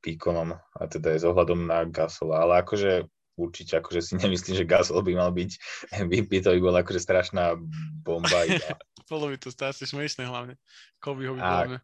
výkonom, 0.05 0.53
a 0.53 0.81
teda 0.85 1.17
je 1.17 1.19
s 1.19 1.25
ohľadom 1.25 1.65
na 1.65 1.83
Gasola, 1.89 2.45
ale 2.45 2.61
akože 2.61 3.09
určite 3.35 3.81
akože 3.81 3.99
si 3.99 4.13
nemyslím, 4.21 4.55
že 4.63 4.69
Gasol 4.69 5.01
by 5.01 5.13
mal 5.17 5.31
byť 5.33 5.51
MVP, 6.07 6.45
to 6.45 6.53
by 6.55 6.61
bola 6.61 6.77
akože 6.85 7.01
strašná 7.01 7.57
bomba. 8.05 8.45
Bolo 9.09 9.33
by 9.33 9.37
to 9.41 9.49
strašne 9.49 9.89
smiešné 9.89 10.29
hlavne. 10.29 10.55
Kobe 11.01 11.25
ho 11.29 11.37
by 11.37 11.41
a, 11.41 11.81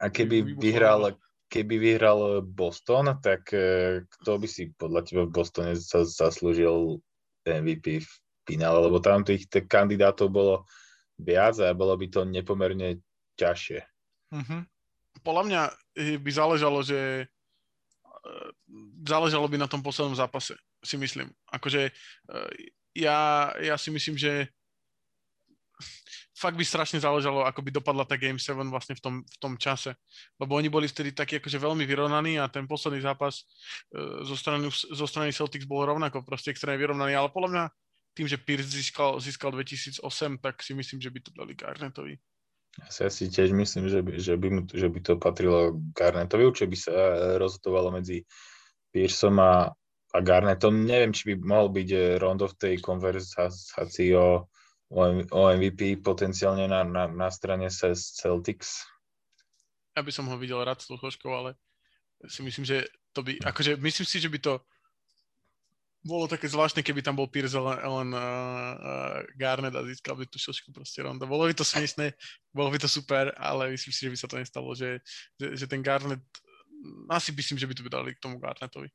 a 0.00 0.06
keby 0.08 0.56
vyhral, 0.56 1.16
keby 1.52 1.76
vyhral 1.76 2.40
Boston, 2.40 3.12
tak 3.20 3.52
kto 4.08 4.30
by 4.40 4.48
si 4.48 4.72
podľa 4.72 5.04
teba 5.04 5.28
v 5.28 5.36
Bostone 5.36 5.76
zaslúžil 5.76 6.96
MVP 7.44 8.00
v 8.00 8.10
finále, 8.48 8.88
lebo 8.88 8.96
tam 9.04 9.20
tých 9.20 9.44
kandidátov 9.68 10.32
bolo 10.32 10.54
viac 11.20 11.60
a 11.60 11.76
bolo 11.76 11.92
by 12.00 12.08
to 12.08 12.24
nepomerne 12.24 13.04
ťažšie. 13.36 13.84
Mm-hmm. 14.32 14.60
Podľa 15.20 15.42
mňa 15.44 15.62
by 16.24 16.30
záležalo, 16.32 16.80
že 16.80 17.28
záležalo 19.04 19.44
by 19.44 19.60
na 19.60 19.68
tom 19.68 19.84
poslednom 19.84 20.16
zápase, 20.16 20.56
si 20.80 20.96
myslím. 20.96 21.28
Akože 21.52 21.92
ja, 22.96 23.18
ja 23.60 23.76
si 23.76 23.92
myslím, 23.92 24.16
že 24.16 24.48
fakt 26.42 26.58
by 26.58 26.66
strašne 26.66 26.98
záležalo, 26.98 27.46
ako 27.46 27.62
by 27.62 27.70
dopadla 27.70 28.02
tá 28.02 28.18
Game 28.18 28.42
7 28.42 28.58
vlastne 28.66 28.98
v 28.98 29.02
tom, 29.02 29.14
v 29.22 29.36
tom 29.38 29.54
čase. 29.54 29.94
Lebo 30.42 30.58
oni 30.58 30.66
boli 30.66 30.90
vtedy 30.90 31.14
takí 31.14 31.38
akože 31.38 31.62
veľmi 31.62 31.86
vyrovnaní 31.86 32.42
a 32.42 32.50
ten 32.50 32.66
posledný 32.66 32.98
zápas 32.98 33.46
uh, 33.94 34.26
zo, 34.26 34.34
strany, 34.34 34.66
zo 34.74 35.06
strany 35.06 35.30
Celtics 35.30 35.70
bol 35.70 35.86
rovnako 35.86 36.26
proste 36.26 36.50
extrémne 36.50 36.82
vyrovnaný, 36.82 37.14
ale 37.14 37.30
podľa 37.30 37.50
mňa 37.54 37.64
tým, 38.12 38.26
že 38.26 38.42
Pierce 38.42 38.74
získal, 38.74 39.22
získal 39.22 39.54
2008, 39.54 40.02
tak 40.42 40.60
si 40.60 40.74
myslím, 40.74 40.98
že 41.00 41.10
by 41.14 41.18
to 41.22 41.30
dali 41.32 41.54
Garnetovi. 41.54 42.18
Ja 42.72 43.08
si 43.12 43.28
tiež 43.28 43.52
myslím, 43.52 43.92
že 43.92 44.00
by, 44.00 44.10
že 44.16 44.34
by, 44.36 44.48
že 44.72 44.88
by 44.88 44.98
to 45.04 45.12
patrilo 45.20 45.76
Garnetovi, 45.92 46.48
určite 46.48 46.72
by 46.72 46.78
sa 46.80 46.94
rozhodovalo 47.36 47.92
medzi 47.92 48.24
Pearsom 48.92 49.36
a, 49.40 49.68
a 50.12 50.18
Garnetom. 50.20 50.84
Neviem, 50.84 51.12
či 51.12 51.32
by 51.32 51.34
mohol 51.40 51.68
byť 51.72 51.88
eh, 51.92 52.02
Rondo 52.16 52.48
v 52.48 52.56
tej 52.56 52.74
konverzácii 52.80 54.12
o 54.16 54.48
o 54.92 55.42
MVP 55.48 56.04
potenciálne 56.04 56.68
na, 56.68 56.84
na, 56.84 57.08
na 57.08 57.28
strane 57.32 57.66
Celtics? 57.72 58.84
Ja 59.96 60.04
by 60.04 60.12
som 60.12 60.28
ho 60.28 60.36
videl 60.36 60.60
rád 60.60 60.84
s 60.84 60.92
Luchoškou, 60.92 61.32
ale 61.32 61.56
si 62.28 62.44
myslím, 62.44 62.64
že 62.64 62.84
to 63.12 63.24
by, 63.24 63.40
akože 63.40 63.76
myslím 63.80 64.06
si, 64.06 64.20
že 64.20 64.28
by 64.28 64.38
to 64.40 64.60
bolo 66.02 66.26
také 66.26 66.50
zvláštne, 66.50 66.82
keby 66.82 66.98
tam 66.98 67.14
bol 67.14 67.30
Pierce 67.30 67.54
len, 67.54 67.78
len 67.78 68.10
uh, 68.10 68.18
uh, 68.18 69.18
Garnet 69.38 69.70
a 69.70 69.86
získal 69.86 70.18
by 70.18 70.26
tú 70.26 70.34
šošku 70.34 70.74
proste 70.74 70.98
ronda. 70.98 71.30
Bolo 71.30 71.46
by 71.46 71.54
to 71.54 71.62
smiešné, 71.62 72.10
bolo 72.50 72.74
by 72.74 72.78
to 72.82 72.90
super, 72.90 73.30
ale 73.38 73.70
myslím 73.70 73.94
si, 73.94 74.10
že 74.10 74.10
by 74.10 74.18
sa 74.18 74.26
to 74.26 74.36
nestalo, 74.42 74.74
že, 74.74 74.98
že, 75.38 75.54
že 75.54 75.66
ten 75.70 75.78
Garnet, 75.78 76.22
asi 77.06 77.30
myslím, 77.30 77.54
že 77.54 77.66
by 77.70 77.74
to 77.78 77.82
by 77.86 77.90
dali 77.90 78.10
k 78.18 78.22
tomu 78.22 78.42
Garnetovi. 78.42 78.90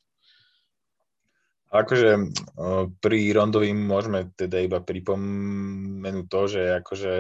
Akože 1.68 2.32
pri 3.04 3.20
Rondovi 3.36 3.76
môžeme 3.76 4.32
teda 4.40 4.64
iba 4.64 4.80
pripomenúť 4.80 6.26
to, 6.32 6.42
že 6.48 6.62
akože 6.80 7.14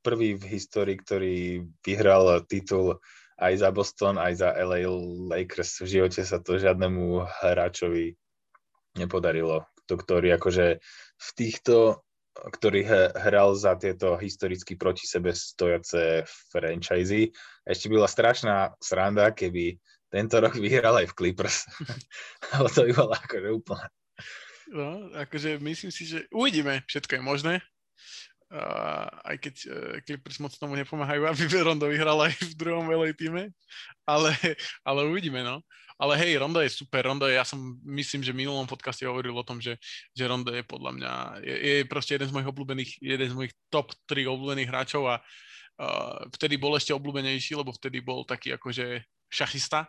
prvý 0.00 0.38
v 0.38 0.44
histórii, 0.46 0.96
ktorý 0.96 1.66
vyhral 1.82 2.46
titul 2.46 3.02
aj 3.40 3.52
za 3.56 3.68
Boston, 3.74 4.20
aj 4.20 4.46
za 4.46 4.48
LA 4.54 4.86
Lakers. 5.28 5.82
V 5.82 5.98
živote 5.98 6.22
sa 6.22 6.38
to 6.38 6.60
žiadnemu 6.60 7.24
hráčovi 7.42 8.14
nepodarilo. 8.94 9.66
To, 9.90 9.98
ktorý 9.98 10.38
akože 10.38 10.78
v 11.18 11.28
týchto, 11.34 12.06
ktorý 12.30 12.86
hral 13.18 13.58
za 13.58 13.74
tieto 13.74 14.14
historicky 14.14 14.78
proti 14.78 15.02
sebe 15.02 15.34
stojace 15.34 16.22
franchise. 16.54 17.34
Ešte 17.66 17.90
byla 17.90 18.06
strašná 18.06 18.70
sranda, 18.78 19.34
keby 19.34 19.82
tento 20.10 20.36
rok 20.42 20.58
vyhral 20.58 20.98
aj 20.98 21.14
v 21.14 21.16
Clippers. 21.16 21.64
Ale 22.54 22.68
to 22.68 22.84
by 22.84 22.92
bolo 22.92 23.14
akože 23.14 23.48
úplne. 23.54 23.88
No, 24.70 25.10
akože 25.18 25.58
myslím 25.58 25.90
si, 25.90 26.06
že 26.06 26.26
uvidíme, 26.30 26.82
všetko 26.86 27.18
je 27.18 27.22
možné. 27.22 27.54
Uh, 28.50 29.06
aj 29.30 29.36
keď 29.46 29.54
uh, 29.70 29.96
Clippers 30.02 30.42
moc 30.42 30.50
tomu 30.58 30.74
nepomáhajú, 30.74 31.22
aby 31.22 31.42
Rondo 31.62 31.86
vyhral 31.86 32.18
aj 32.18 32.34
v 32.34 32.54
druhom 32.58 32.82
LA 32.82 33.14
týme, 33.14 33.54
ale, 34.02 34.34
ale 34.82 35.06
uvidíme, 35.06 35.46
no. 35.46 35.62
Ale 36.00 36.18
hej, 36.18 36.42
Rondo 36.42 36.58
je 36.58 36.72
super, 36.72 37.06
Rondo 37.06 37.30
je, 37.30 37.38
ja 37.38 37.46
som 37.46 37.60
myslím, 37.86 38.26
že 38.26 38.34
v 38.34 38.42
minulom 38.42 38.66
podcaste 38.66 39.06
hovoril 39.06 39.36
o 39.36 39.46
tom, 39.46 39.62
že, 39.62 39.78
že 40.16 40.26
Rondo 40.26 40.50
je 40.50 40.66
podľa 40.66 40.90
mňa, 40.98 41.12
je, 41.46 41.56
je 41.62 41.74
proste 41.86 42.18
jeden 42.18 42.26
z 42.26 42.34
mojich 42.34 42.50
obľúbených, 42.50 42.90
jeden 42.98 43.28
z 43.30 43.36
mojich 43.38 43.54
top 43.70 43.94
3 44.10 44.26
obľúbených 44.26 44.70
hráčov 44.72 45.06
a 45.06 45.22
uh, 45.22 46.26
vtedy 46.34 46.58
bol 46.58 46.74
ešte 46.74 46.90
obľúbenejší, 46.90 47.54
lebo 47.54 47.70
vtedy 47.70 48.02
bol 48.02 48.26
taký 48.26 48.58
akože 48.58 48.98
šachista, 49.30 49.88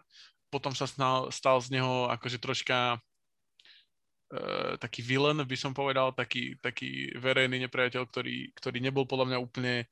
potom 0.53 0.71
sa 0.71 0.85
stal, 0.85 1.33
stal 1.33 1.57
z 1.59 1.79
neho 1.79 2.07
akože 2.11 2.37
troška 2.37 2.95
uh, 2.97 4.73
taký 4.77 5.01
vilen, 5.01 5.41
by 5.41 5.57
som 5.57 5.73
povedal, 5.73 6.13
taký, 6.13 6.55
taký 6.61 7.11
verejný 7.17 7.65
nepriateľ, 7.67 8.05
ktorý, 8.05 8.53
ktorý 8.55 8.77
nebol 8.79 9.09
podľa 9.09 9.33
mňa 9.33 9.39
úplne, 9.41 9.89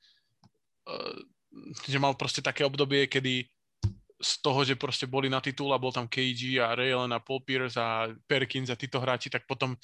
uh, 0.85 1.17
že 1.89 1.97
mal 1.97 2.13
proste 2.13 2.45
také 2.45 2.61
obdobie, 2.61 3.09
kedy 3.09 3.49
z 4.19 4.31
toho, 4.43 4.67
že 4.67 4.75
proste 4.75 5.07
boli 5.07 5.31
na 5.31 5.39
titul 5.39 5.71
a 5.71 5.79
bol 5.79 5.95
tam 5.95 6.03
KG 6.03 6.59
a 6.59 6.75
Ray 6.75 6.91
Allen 6.91 7.15
a 7.15 7.23
Paul 7.23 7.39
Pierce 7.39 7.79
a 7.79 8.11
Perkins 8.27 8.67
a 8.67 8.75
títo 8.75 8.99
hráči, 8.99 9.31
tak 9.31 9.47
potom 9.47 9.73
e, 9.73 9.77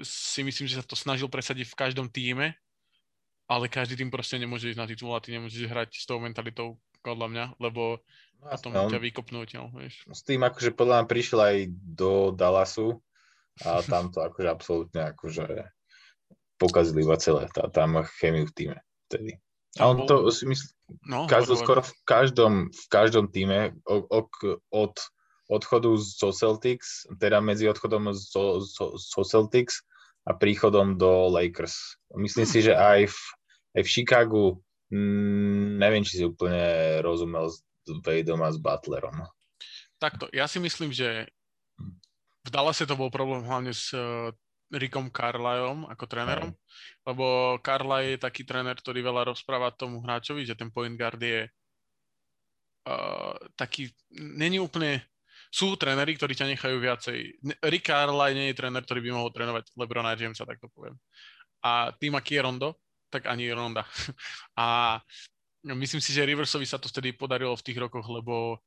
si 0.00 0.40
myslím, 0.40 0.64
že 0.64 0.80
sa 0.80 0.84
to 0.84 0.96
snažil 0.96 1.28
presadiť 1.28 1.68
v 1.68 1.78
každom 1.78 2.08
týme, 2.08 2.56
ale 3.44 3.68
každý 3.68 4.00
tým 4.00 4.08
proste 4.08 4.40
nemôže 4.40 4.72
ísť 4.72 4.80
na 4.80 4.88
titul 4.88 5.12
a 5.12 5.20
ty 5.20 5.36
nemôžeš 5.36 5.68
hrať 5.68 5.90
s 5.92 6.08
tou 6.08 6.16
mentalitou 6.16 6.80
podľa 7.04 7.28
mňa, 7.28 7.44
lebo 7.60 8.00
No, 8.42 8.52
potom 8.52 8.70
no, 8.72 8.92
ťa 8.92 9.00
vykopnúť, 9.02 9.48
no, 9.58 9.72
vieš. 9.74 10.06
S 10.12 10.22
tým 10.22 10.44
akože 10.46 10.70
podľa 10.76 11.02
mňa 11.02 11.06
prišiel 11.10 11.40
aj 11.42 11.56
do 11.72 12.12
Dallasu 12.30 13.00
a 13.64 13.80
tam 13.92 14.12
to 14.12 14.22
akože 14.22 14.48
absolútne 14.48 15.12
akože 15.14 15.66
pokazili 16.56 17.04
iba 17.04 17.16
celé, 17.20 17.48
tá, 17.52 17.68
tam 17.68 18.00
chemiu 18.20 18.48
v 18.48 18.54
týme 18.56 18.78
vtedy. 19.08 19.40
A 19.76 19.92
on 19.92 20.08
to 20.08 20.32
si 20.32 20.48
myslí, 20.48 20.72
no, 21.04 21.28
každý, 21.28 21.52
skoro 21.60 21.84
v 21.84 21.92
každom, 22.08 22.72
v 22.72 22.84
každom 22.88 23.28
týme 23.28 23.76
ok, 23.84 24.64
od 24.72 24.96
odchodu 25.46 25.94
zo 26.00 26.34
Celtics, 26.34 27.06
teda 27.20 27.38
medzi 27.38 27.70
odchodom 27.70 28.10
zo, 28.16 28.58
zo, 28.64 28.98
zo 28.98 29.22
Celtics 29.22 29.86
a 30.26 30.34
príchodom 30.34 30.98
do 30.98 31.30
Lakers. 31.30 32.00
Myslím 32.18 32.46
hmm. 32.48 32.52
si, 32.52 32.58
že 32.66 32.74
aj 32.74 33.06
v, 33.06 33.18
aj 33.78 33.82
v 33.86 33.88
Chicagu 33.88 34.46
m, 34.90 35.78
neviem, 35.78 36.02
či 36.02 36.18
si 36.18 36.24
úplne 36.26 36.98
rozumel 37.02 37.46
s 37.46 37.62
Wadeom 37.88 38.42
a 38.42 38.50
s 38.50 38.58
Butlerom. 38.58 39.26
Takto, 39.96 40.28
ja 40.34 40.44
si 40.44 40.60
myslím, 40.60 40.92
že 40.92 41.30
v 42.46 42.48
Dallase 42.52 42.86
to 42.86 42.98
bol 42.98 43.10
problém 43.10 43.42
hlavne 43.42 43.72
s 43.72 43.90
uh, 43.96 44.30
Rickom 44.70 45.10
Carlyleom 45.10 45.86
ako 45.90 46.04
trénerom, 46.06 46.50
Aj. 46.50 46.58
lebo 47.06 47.56
Carlyle 47.62 48.18
je 48.18 48.24
taký 48.26 48.42
tréner, 48.42 48.74
ktorý 48.74 49.02
veľa 49.02 49.30
rozpráva 49.30 49.74
tomu 49.74 50.02
hráčovi, 50.02 50.42
že 50.42 50.58
ten 50.58 50.70
point 50.70 50.94
guard 50.98 51.18
je 51.22 51.46
uh, 52.90 53.34
taký, 53.54 53.90
není 54.14 54.58
úplne, 54.58 55.06
sú 55.50 55.78
tréneri, 55.78 56.18
ktorí 56.18 56.34
ťa 56.34 56.50
nechajú 56.52 56.76
viacej. 56.82 57.18
Rick 57.62 57.86
Carlyle 57.86 58.34
nie 58.34 58.46
je 58.50 58.58
tréner, 58.58 58.82
ktorý 58.82 59.00
by 59.06 59.10
mohol 59.14 59.30
trénovať 59.30 59.70
Lebrona 59.78 60.18
Jamesa, 60.18 60.44
tak 60.44 60.58
to 60.58 60.66
poviem. 60.74 60.98
A 61.62 61.94
tým, 61.96 62.18
aký 62.18 62.36
je 62.38 62.44
Rondo, 62.44 62.70
tak 63.10 63.30
ani 63.30 63.48
Ronda. 63.54 63.86
A 64.58 64.98
myslím 65.74 65.98
si, 65.98 66.14
že 66.14 66.22
Riversovi 66.22 66.62
sa 66.62 66.78
to 66.78 66.86
vtedy 66.86 67.10
podarilo 67.10 67.58
v 67.58 67.64
tých 67.66 67.78
rokoch, 67.82 68.06
lebo 68.06 68.62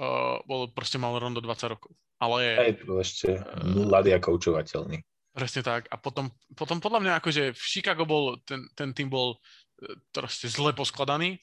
uh, 0.00 0.40
bol, 0.48 0.72
proste 0.72 0.96
mal 0.96 1.12
Rondo 1.20 1.44
20 1.44 1.74
rokov. 1.76 1.92
Ale... 2.16 2.56
Aj 2.56 2.72
to 2.72 2.96
ešte 2.96 3.36
uh, 3.36 3.44
mladý 3.66 4.16
a 4.16 4.22
koučovateľný. 4.22 5.04
Presne 5.36 5.60
tak. 5.60 5.92
A 5.92 6.00
potom, 6.00 6.32
potom 6.56 6.80
podľa 6.80 7.00
mňa 7.04 7.12
akože 7.20 7.42
v 7.52 7.62
Chicago 7.62 8.08
bol, 8.08 8.40
ten, 8.48 8.64
ten 8.72 8.96
tým 8.96 9.12
bol 9.12 9.36
uh, 9.36 9.96
proste 10.14 10.48
zle 10.48 10.72
poskladaný. 10.72 11.36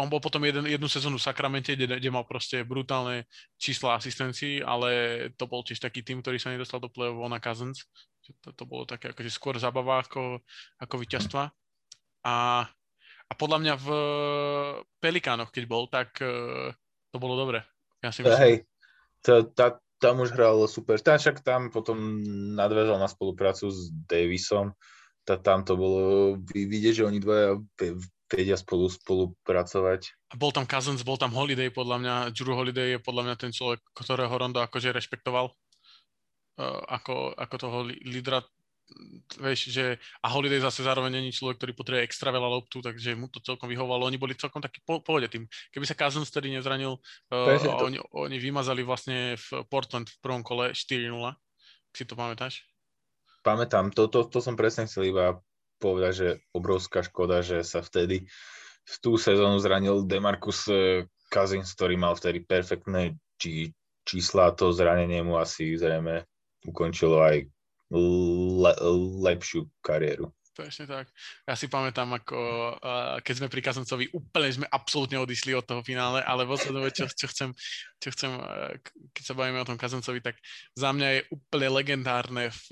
On 0.00 0.08
bol 0.08 0.24
potom 0.24 0.40
jeden, 0.40 0.64
jednu 0.64 0.88
sezónu 0.88 1.20
v 1.20 1.26
Sakramente, 1.28 1.76
kde, 1.76 2.00
kde 2.00 2.10
mal 2.10 2.24
proste 2.24 2.64
brutálne 2.64 3.28
čísla 3.60 4.00
asistencií, 4.00 4.64
ale 4.64 4.88
to 5.36 5.44
bol 5.44 5.60
tiež 5.60 5.84
taký 5.84 6.00
tým, 6.00 6.24
ktorý 6.24 6.40
sa 6.40 6.48
nedostal 6.48 6.80
do 6.80 6.88
play-off 6.88 7.28
na 7.28 7.36
Cousins. 7.36 7.84
To, 8.40 8.56
to 8.56 8.64
bolo 8.64 8.88
také 8.88 9.12
akože 9.12 9.28
skôr 9.28 9.60
zabava 9.60 10.00
ako, 10.00 10.40
ako 10.80 10.94
víťazstva. 10.96 11.52
A 12.24 12.34
a 13.32 13.34
podľa 13.34 13.58
mňa 13.64 13.74
v 13.80 13.88
Pelikánoch, 15.00 15.48
keď 15.48 15.64
bol, 15.64 15.88
tak 15.88 16.20
uh, 16.20 16.68
to 17.08 17.16
bolo 17.16 17.40
dobre. 17.40 17.64
Ja 18.04 18.12
si 18.12 18.20
myslím. 18.20 18.36
Hej, 18.36 18.54
to, 19.24 19.48
tá, 19.56 19.80
tam 19.96 20.20
už 20.20 20.36
hral 20.36 20.60
super. 20.68 21.00
Tá, 21.00 21.16
však 21.16 21.40
tam 21.40 21.72
potom 21.72 22.20
nadväzal 22.52 23.00
na 23.00 23.08
spoluprácu 23.08 23.72
s 23.72 23.88
Davisom. 24.04 24.76
Tá, 25.24 25.40
tam 25.40 25.64
to 25.64 25.80
bolo 25.80 26.02
vidieť, 26.44 27.00
že 27.00 27.08
oni 27.08 27.24
dvaja 27.24 27.56
vedia 28.28 28.56
spolu 28.60 28.92
spolupracovať. 28.92 30.12
A 30.32 30.36
bol 30.36 30.52
tam 30.52 30.68
Cousins, 30.68 31.00
bol 31.00 31.16
tam 31.16 31.32
Holiday, 31.32 31.72
podľa 31.72 31.96
mňa. 32.04 32.14
Drew 32.36 32.52
Holiday 32.52 32.96
je 32.96 33.00
podľa 33.00 33.32
mňa 33.32 33.34
ten 33.40 33.52
človek, 33.54 33.80
ktorého 33.96 34.32
Rondo 34.32 34.60
akože 34.60 34.92
rešpektoval 34.92 35.48
uh, 35.48 36.80
ako, 36.84 37.32
ako 37.32 37.54
toho 37.56 37.78
lídra 37.88 38.44
vieš, 39.40 39.72
že 39.72 39.96
a 40.20 40.26
Holiday 40.28 40.60
zase 40.60 40.84
zároveň 40.84 41.22
není 41.22 41.30
človek, 41.32 41.56
ktorý 41.56 41.72
potrebuje 41.72 42.04
extra 42.04 42.28
veľa 42.28 42.48
loptu, 42.60 42.84
takže 42.84 43.16
mu 43.16 43.28
to 43.32 43.40
celkom 43.40 43.70
vyhovalo. 43.70 44.04
Oni 44.04 44.20
boli 44.20 44.36
celkom 44.36 44.60
taký 44.60 44.84
po, 44.84 45.00
pohode 45.00 45.28
tým. 45.32 45.48
Keby 45.72 45.84
sa 45.88 45.96
Cousins 45.96 46.28
tedy 46.28 46.52
nezranil, 46.52 47.00
uh, 47.32 47.56
oni, 47.82 47.98
oni 48.12 48.36
vymazali 48.36 48.84
vlastne 48.84 49.38
v 49.38 49.64
Portland 49.68 50.12
v 50.12 50.18
prvom 50.20 50.42
kole 50.44 50.76
4-0. 50.76 51.08
Si 51.92 52.04
to 52.04 52.14
pamätáš? 52.16 52.64
Pamätám, 53.42 53.90
to, 53.90 54.06
to, 54.06 54.28
to 54.28 54.38
som 54.38 54.54
presne 54.54 54.86
chcel 54.86 55.10
iba 55.10 55.40
povedať, 55.82 56.12
že 56.14 56.28
obrovská 56.54 57.02
škoda, 57.02 57.42
že 57.42 57.66
sa 57.66 57.82
vtedy 57.82 58.22
v 58.82 58.96
tú 59.02 59.18
sezónu 59.18 59.58
zranil 59.58 60.06
Demarcus 60.06 60.70
eh, 60.70 61.06
Cousins, 61.26 61.74
ktorý 61.74 61.98
mal 61.98 62.14
vtedy 62.14 62.46
perfektné 62.46 63.18
či, 63.38 63.74
čísla, 64.06 64.54
to 64.54 64.70
zranenie 64.70 65.26
mu 65.26 65.38
asi 65.38 65.74
zrejme 65.74 66.22
ukončilo 66.62 67.18
aj 67.18 67.50
le, 67.92 68.72
lepšiu 69.22 69.68
kariéru. 69.84 70.32
Presne 70.52 70.84
tak. 70.84 71.08
Ja 71.48 71.56
si 71.56 71.64
pamätám, 71.64 72.12
ako 72.12 72.36
uh, 72.76 73.16
keď 73.24 73.34
sme 73.40 73.48
pri 73.48 73.64
Kazancovi, 73.64 74.12
úplne 74.12 74.52
sme 74.52 74.66
absolútne 74.68 75.16
odišli 75.16 75.56
od 75.56 75.64
toho 75.64 75.80
finále, 75.80 76.20
ale 76.20 76.44
vo 76.44 76.60
čo, 76.60 77.08
čo 77.08 77.26
chcem, 77.32 77.56
čo 77.96 78.08
chcem 78.12 78.36
uh, 78.36 78.76
keď 79.16 79.24
sa 79.24 79.32
bavíme 79.32 79.64
o 79.64 79.68
tom 79.68 79.80
Kazancovi, 79.80 80.20
tak 80.20 80.36
za 80.76 80.92
mňa 80.92 81.08
je 81.08 81.20
úplne 81.32 81.68
legendárne 81.72 82.52
v, 82.52 82.66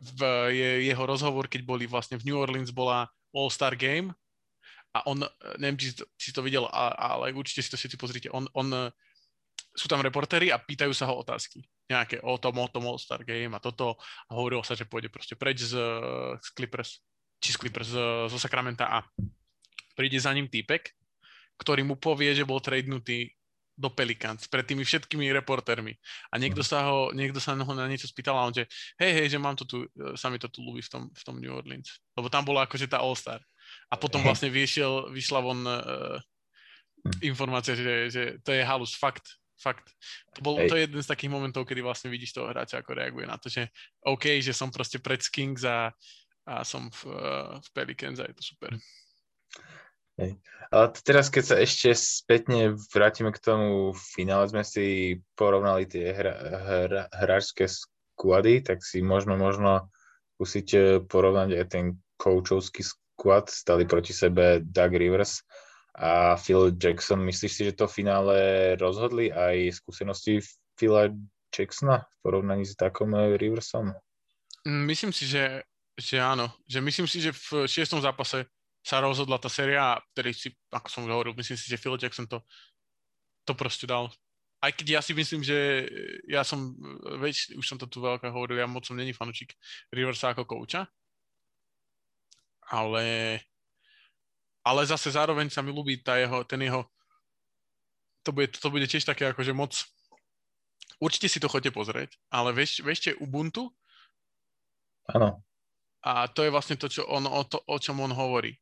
v 0.00 0.20
je, 0.56 0.70
jeho 0.88 1.04
rozhovor, 1.04 1.44
keď 1.52 1.60
boli 1.60 1.84
vlastne 1.84 2.16
v 2.16 2.32
New 2.32 2.40
Orleans 2.40 2.72
bola 2.72 3.04
All-Star 3.36 3.76
Game 3.76 4.16
a 4.96 5.04
on, 5.04 5.24
neviem, 5.60 5.76
či, 5.76 5.92
si 6.16 6.32
to 6.32 6.40
videl, 6.40 6.68
ale 6.72 7.36
určite 7.36 7.60
si 7.60 7.68
to 7.68 7.76
všetci 7.76 7.96
pozrite, 8.00 8.28
on, 8.32 8.48
on 8.56 8.92
sú 9.72 9.88
tam 9.88 10.04
reportéri 10.04 10.52
a 10.52 10.60
pýtajú 10.60 10.92
sa 10.92 11.08
ho 11.08 11.16
otázky. 11.16 11.64
Nejaké 11.88 12.20
o 12.20 12.36
tom, 12.36 12.60
o 12.60 12.68
tom 12.68 12.84
All-Star 12.88 13.24
Game 13.24 13.56
a 13.56 13.60
toto. 13.60 13.96
A 14.28 14.36
hovorilo 14.36 14.60
sa, 14.60 14.76
že 14.76 14.84
pôjde 14.84 15.08
proste 15.08 15.32
preč 15.32 15.64
z, 15.64 15.74
z 16.38 16.48
Clippers, 16.52 17.00
či 17.40 17.56
z 17.56 17.58
Clippers, 17.58 17.88
z, 17.88 17.98
zo 18.28 18.38
Sacramenta 18.38 18.88
a 18.88 18.98
príde 19.96 20.20
za 20.20 20.32
ním 20.36 20.48
týpek, 20.48 20.92
ktorý 21.56 21.84
mu 21.88 21.96
povie, 21.96 22.36
že 22.36 22.44
bol 22.44 22.60
tradenutý 22.60 23.32
do 23.72 23.88
Pelicans 23.88 24.44
pred 24.52 24.68
tými 24.68 24.84
všetkými 24.84 25.32
reportérmi. 25.32 25.96
A 26.28 26.36
niekto 26.36 26.60
sa 26.60 26.84
ho, 26.92 27.08
niekto 27.16 27.40
sa 27.40 27.56
ho 27.56 27.72
na 27.72 27.88
niečo 27.88 28.04
spýtal 28.04 28.36
a 28.36 28.44
on 28.44 28.52
že 28.52 28.68
hej, 29.00 29.24
hej, 29.24 29.26
že 29.32 29.38
mám 29.40 29.56
to 29.56 29.64
tu, 29.64 29.88
sa 30.12 30.28
mi 30.28 30.36
to 30.36 30.52
tu 30.52 30.60
ľúbi 30.60 30.84
v 30.84 30.90
tom, 30.92 31.02
v 31.08 31.22
tom 31.24 31.40
New 31.40 31.50
Orleans. 31.50 31.88
Lebo 32.12 32.28
tam 32.28 32.44
bola 32.44 32.68
akože 32.68 32.92
tá 32.92 33.00
All-Star. 33.00 33.40
A 33.88 33.96
potom 33.96 34.20
vlastne 34.20 34.52
vyšiel, 34.52 35.08
vyšla 35.08 35.40
von 35.40 35.64
uh, 35.64 36.20
informácia, 37.24 37.72
že, 37.72 38.12
že 38.12 38.22
to 38.44 38.52
je 38.52 38.60
halus, 38.60 38.92
fakt, 38.92 39.40
Fakt. 39.62 39.94
To, 40.34 40.42
bol, 40.42 40.58
to 40.66 40.74
je 40.74 40.90
jeden 40.90 40.98
z 40.98 41.06
takých 41.06 41.30
momentov, 41.30 41.62
kedy 41.62 41.86
vlastne 41.86 42.10
vidíš 42.10 42.34
toho 42.34 42.50
hráča, 42.50 42.82
ako 42.82 42.98
reaguje 42.98 43.30
na 43.30 43.38
to, 43.38 43.46
že 43.46 43.70
OK, 44.02 44.42
že 44.42 44.50
som 44.50 44.74
proste 44.74 44.98
pred 44.98 45.22
Kings 45.22 45.62
a, 45.62 45.94
a 46.50 46.66
som 46.66 46.90
v, 46.90 47.14
v 47.62 47.68
Pelicans 47.70 48.18
a 48.18 48.26
je 48.26 48.34
to 48.34 48.42
super. 48.42 48.74
Hej. 50.18 50.34
Ale 50.74 50.86
teraz, 51.06 51.30
keď 51.30 51.44
sa 51.46 51.56
ešte 51.62 51.94
spätne 51.94 52.74
vrátime 52.90 53.30
k 53.30 53.40
tomu 53.40 53.94
finále, 53.94 54.50
sme 54.50 54.66
si 54.66 55.20
porovnali 55.38 55.86
tie 55.86 56.10
hra, 56.10 56.34
hra, 56.42 57.02
hráčské 57.14 57.70
skvady, 57.70 58.66
tak 58.66 58.82
si 58.82 58.98
môžeme 59.00 59.38
možno 59.38 59.88
skúsiť 60.36 60.68
eh, 60.74 60.82
porovnať 61.06 61.48
aj 61.54 61.66
ten 61.70 61.84
koučovský 62.18 62.82
skvad. 62.82 63.46
Stali 63.46 63.86
proti 63.86 64.10
sebe 64.10 64.58
Doug 64.58 64.92
Rivers 64.98 65.46
a 65.94 66.36
Phil 66.40 66.72
Jackson. 66.72 67.20
Myslíš 67.20 67.52
si, 67.52 67.62
že 67.68 67.76
to 67.76 67.84
finále 67.84 68.72
rozhodli 68.80 69.28
aj 69.28 69.76
skúsenosti 69.76 70.40
Phila 70.76 71.12
Jacksona 71.52 72.00
v 72.00 72.16
porovnaní 72.24 72.64
s 72.64 72.72
takom 72.72 73.12
Riversom? 73.12 73.92
Mm, 74.64 74.88
myslím 74.88 75.12
si, 75.12 75.28
že, 75.28 75.62
že 76.00 76.16
áno. 76.16 76.48
Že 76.64 76.78
myslím 76.80 77.06
si, 77.08 77.20
že 77.20 77.36
v 77.36 77.68
šiestom 77.68 78.00
zápase 78.00 78.48
sa 78.82 78.98
rozhodla 78.98 79.38
tá 79.38 79.46
séria, 79.46 79.94
ktorý 80.16 80.32
si, 80.34 80.50
ako 80.74 80.88
som 80.90 81.06
hovoril, 81.06 81.38
myslím 81.38 81.54
si, 81.54 81.70
že 81.70 81.78
Phil 81.78 81.94
Jackson 82.00 82.26
to, 82.26 82.42
to 83.46 83.54
proste 83.54 83.86
dal. 83.86 84.10
Aj 84.62 84.70
keď 84.70 84.98
ja 84.98 85.00
si 85.02 85.14
myslím, 85.14 85.42
že 85.42 85.86
ja 86.26 86.42
som, 86.46 86.74
veď, 87.18 87.58
už 87.58 87.66
som 87.66 87.78
to 87.78 87.86
tu 87.90 88.02
veľká 88.02 88.30
hovoril, 88.30 88.58
ja 88.58 88.66
moc 88.66 88.86
som 88.86 88.98
není 88.98 89.14
fanúčik 89.14 89.54
Riversa 89.90 90.34
ako 90.34 90.46
kouča, 90.46 90.86
ale 92.70 93.38
ale 94.62 94.86
zase 94.86 95.10
zároveň 95.10 95.50
sa 95.50 95.60
mi 95.60 95.74
ľúbi 95.74 96.00
tá 96.02 96.18
jeho, 96.18 96.46
ten 96.46 96.62
jeho, 96.62 96.86
to 98.22 98.30
bude, 98.30 98.54
to 98.54 98.68
bude 98.70 98.86
tiež 98.86 99.02
také 99.02 99.26
akože 99.30 99.50
moc, 99.50 99.74
určite 101.02 101.26
si 101.26 101.42
to 101.42 101.50
chodte 101.50 101.74
pozrieť, 101.74 102.14
ale 102.30 102.54
vieš, 102.54 102.82
vieš 102.86 103.18
Ubuntu? 103.18 103.74
Áno. 105.10 105.42
A 106.02 106.26
to 106.30 106.42
je 106.42 106.50
vlastne 106.50 106.74
to, 106.74 106.90
čo 106.90 107.06
on, 107.06 107.26
o, 107.26 107.42
to, 107.46 107.62
o 107.62 107.78
čom 107.78 108.02
on 108.02 108.10
hovorí. 108.10 108.54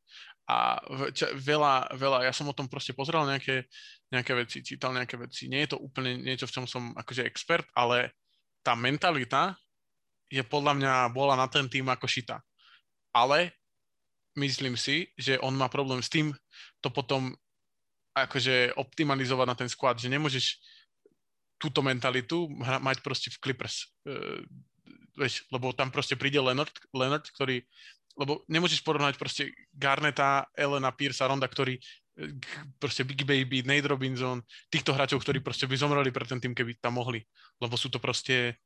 A 0.51 0.77
čo, 1.15 1.31
veľa, 1.37 1.95
veľa, 1.97 2.27
ja 2.27 2.33
som 2.35 2.49
o 2.49 2.57
tom 2.57 2.69
proste 2.69 2.93
pozrel 2.93 3.23
nejaké, 3.25 3.65
nejaké 4.13 4.33
veci, 4.35 4.59
čítal 4.67 4.93
nejaké 4.93 5.17
veci. 5.17 5.47
Nie 5.47 5.65
je 5.65 5.77
to 5.77 5.79
úplne 5.81 6.21
niečo, 6.21 6.49
v 6.49 6.55
čom 6.61 6.67
som 6.67 6.91
akože 6.97 7.25
expert, 7.25 7.65
ale 7.73 8.13
tá 8.61 8.77
mentalita 8.77 9.57
je 10.29 10.43
podľa 10.45 10.77
mňa 10.77 10.93
bola 11.15 11.39
na 11.39 11.47
ten 11.49 11.71
tým 11.71 11.89
ako 11.89 12.05
šita. 12.05 12.37
Ale 13.15 13.55
myslím 14.41 14.74
si, 14.80 15.12
že 15.20 15.36
on 15.45 15.53
má 15.53 15.68
problém 15.68 16.01
s 16.01 16.09
tým 16.09 16.32
to 16.80 16.88
potom 16.88 17.36
akože 18.16 18.74
optimalizovať 18.74 19.47
na 19.47 19.57
ten 19.57 19.68
squad, 19.70 20.01
že 20.01 20.11
nemôžeš 20.11 20.59
túto 21.61 21.84
mentalitu 21.84 22.49
mať 22.59 23.05
proste 23.05 23.28
v 23.28 23.38
Clippers. 23.38 23.93
Uh, 24.09 24.41
vieš, 25.14 25.45
lebo 25.53 25.76
tam 25.76 25.93
proste 25.93 26.16
príde 26.16 26.41
Leonard, 26.41 26.72
Leonard, 26.97 27.28
ktorý 27.28 27.62
lebo 28.18 28.43
nemôžeš 28.51 28.82
porovnať 28.82 29.14
proste 29.16 29.55
Garneta, 29.70 30.51
Elena, 30.53 30.91
Pierce, 30.91 31.22
Ronda, 31.22 31.47
ktorí 31.47 31.78
e, 31.78 31.82
proste 32.76 33.07
Big 33.07 33.22
Baby, 33.22 33.62
Nate 33.62 33.86
Robinson, 33.86 34.43
týchto 34.66 34.93
hráčov, 34.93 35.22
ktorí 35.22 35.38
proste 35.38 35.70
by 35.70 35.78
zomreli 35.78 36.11
pre 36.11 36.26
ten 36.26 36.43
tým, 36.43 36.53
keby 36.53 36.82
tam 36.82 36.99
mohli. 36.99 37.22
Lebo 37.62 37.78
sú 37.78 37.86
to 37.86 38.03
proste, 38.03 38.59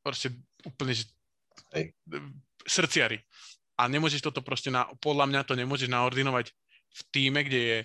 proste 0.00 0.30
úplne 0.62 0.94
že, 0.94 1.10
srdciari 2.64 3.18
a 3.78 3.82
nemôžeš 3.86 4.26
toto 4.26 4.42
proste, 4.42 4.74
na, 4.74 4.90
podľa 4.98 5.30
mňa 5.30 5.40
to 5.46 5.54
nemôžeš 5.54 5.86
naordinovať 5.86 6.50
v 6.88 7.00
týme, 7.14 7.40
kde 7.46 7.60
je 7.62 7.78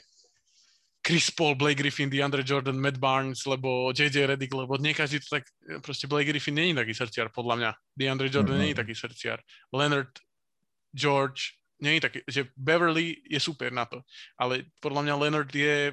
Chris 1.03 1.29
Paul, 1.29 1.53
Blake 1.59 1.77
Griffin, 1.77 2.09
DeAndre 2.09 2.41
Jordan, 2.47 2.79
Matt 2.79 2.97
Barnes, 2.97 3.43
lebo 3.45 3.91
JJ 3.91 4.25
Redick, 4.25 4.55
lebo 4.55 4.79
nie 4.79 4.95
každý 4.95 5.19
to 5.19 5.37
tak, 5.37 5.43
proste 5.83 6.07
Blake 6.07 6.31
Griffin 6.31 6.55
není 6.55 6.73
taký 6.73 6.95
srdciar, 6.95 7.29
podľa 7.29 7.55
mňa. 7.59 7.71
DeAndre 7.93 8.31
Jordan 8.31 8.55
mm-hmm. 8.55 8.63
není 8.63 8.73
taký 8.73 8.95
srdciar. 8.95 9.37
Leonard, 9.75 10.15
George, 10.95 11.59
není 11.83 11.99
taký, 11.99 12.23
že 12.23 12.47
Beverly 12.55 13.19
je 13.27 13.39
super 13.43 13.69
na 13.69 13.83
to, 13.85 14.01
ale 14.39 14.71
podľa 14.79 15.01
mňa 15.03 15.19
Leonard 15.19 15.51
je 15.51 15.91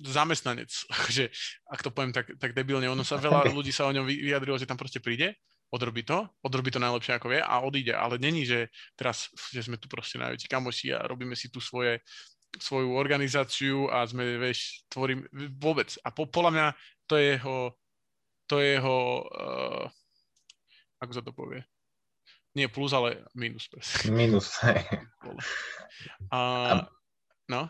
zamestnanec, 0.00 0.72
že 1.14 1.28
ak 1.68 1.84
to 1.84 1.92
poviem 1.92 2.16
tak, 2.16 2.32
tak 2.40 2.56
debilne, 2.56 2.88
ono 2.88 3.04
sa 3.04 3.20
veľa 3.22 3.52
ľudí 3.52 3.70
sa 3.70 3.84
o 3.86 3.94
ňom 3.94 4.08
vyjadrilo, 4.08 4.56
že 4.56 4.66
tam 4.66 4.80
proste 4.80 4.98
príde 4.98 5.36
odrobí 5.72 6.04
to, 6.04 6.28
odrobí 6.44 6.68
to 6.68 6.76
najlepšie 6.76 7.16
ako 7.16 7.32
vie 7.32 7.40
a 7.40 7.64
odíde. 7.64 7.96
Ale 7.96 8.20
není, 8.20 8.44
že 8.44 8.68
teraz, 8.92 9.32
že 9.50 9.64
sme 9.64 9.80
tu 9.80 9.88
proste 9.88 10.20
najväčší 10.20 10.48
kamoši 10.52 10.92
a 10.92 11.08
robíme 11.08 11.32
si 11.32 11.48
tu 11.48 11.64
svoje, 11.64 12.04
svoju 12.60 12.92
organizáciu 12.92 13.88
a 13.88 14.04
sme, 14.04 14.36
vieš, 14.36 14.84
tvorím 14.92 15.24
vôbec. 15.56 15.96
A 16.04 16.12
po, 16.12 16.28
podľa 16.28 16.50
mňa 16.52 16.66
to 17.08 17.14
je 17.16 17.26
jeho, 17.40 17.58
to 18.44 18.54
je 18.60 18.68
jeho, 18.76 18.98
uh, 19.32 19.84
ako 21.00 21.12
sa 21.16 21.24
to 21.24 21.32
povie, 21.32 21.64
nie 22.52 22.68
plus, 22.68 22.92
ale 22.92 23.24
minus. 23.32 23.72
Minus. 24.12 24.60
a, 26.28 26.40
no? 27.48 27.62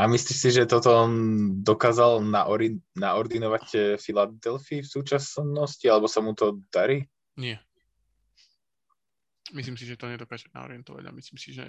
A 0.00 0.08
myslíš 0.08 0.38
si, 0.40 0.48
že 0.48 0.64
toto 0.64 0.96
on 0.96 1.12
dokázal 1.60 2.24
naori- 2.24 2.80
naordinovať 2.96 4.00
Filadelfii 4.00 4.80
v 4.80 4.88
súčasnosti, 4.88 5.84
alebo 5.84 6.08
sa 6.08 6.24
mu 6.24 6.32
to 6.32 6.64
darí? 6.72 7.04
Nie. 7.38 7.58
Myslím 9.50 9.74
si, 9.74 9.86
že 9.86 9.98
to 9.98 10.06
nedokáže 10.06 10.46
naorientovať 10.54 11.10
a 11.10 11.14
myslím 11.14 11.38
si, 11.38 11.50
že 11.54 11.66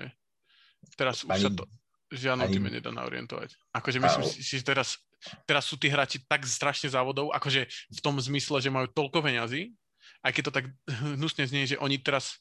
teraz 0.97 1.25
už 1.25 1.33
sa 1.33 1.49
to 1.49 1.65
žiadnou 2.13 2.45
ani... 2.45 2.53
týme 2.53 2.69
nedá 2.69 2.91
naorientovať. 2.93 3.55
Akože 3.73 3.97
myslím 4.03 4.25
si, 4.27 4.43
že 4.43 4.61
teraz, 4.61 4.99
teraz 5.47 5.65
sú 5.65 5.79
tí 5.79 5.89
hráči 5.89 6.21
tak 6.27 6.45
strašne 6.45 6.91
závodov, 6.91 7.33
akože 7.33 7.65
v 7.69 7.99
tom 8.03 8.19
zmysle, 8.19 8.61
že 8.61 8.69
majú 8.69 8.85
toľko 8.91 9.23
peňazí, 9.23 9.73
aj 10.21 10.31
keď 10.35 10.43
to 10.49 10.53
tak 10.53 10.65
hnusne 11.17 11.43
znie, 11.49 11.65
že 11.65 11.81
oni 11.81 11.97
teraz 11.97 12.37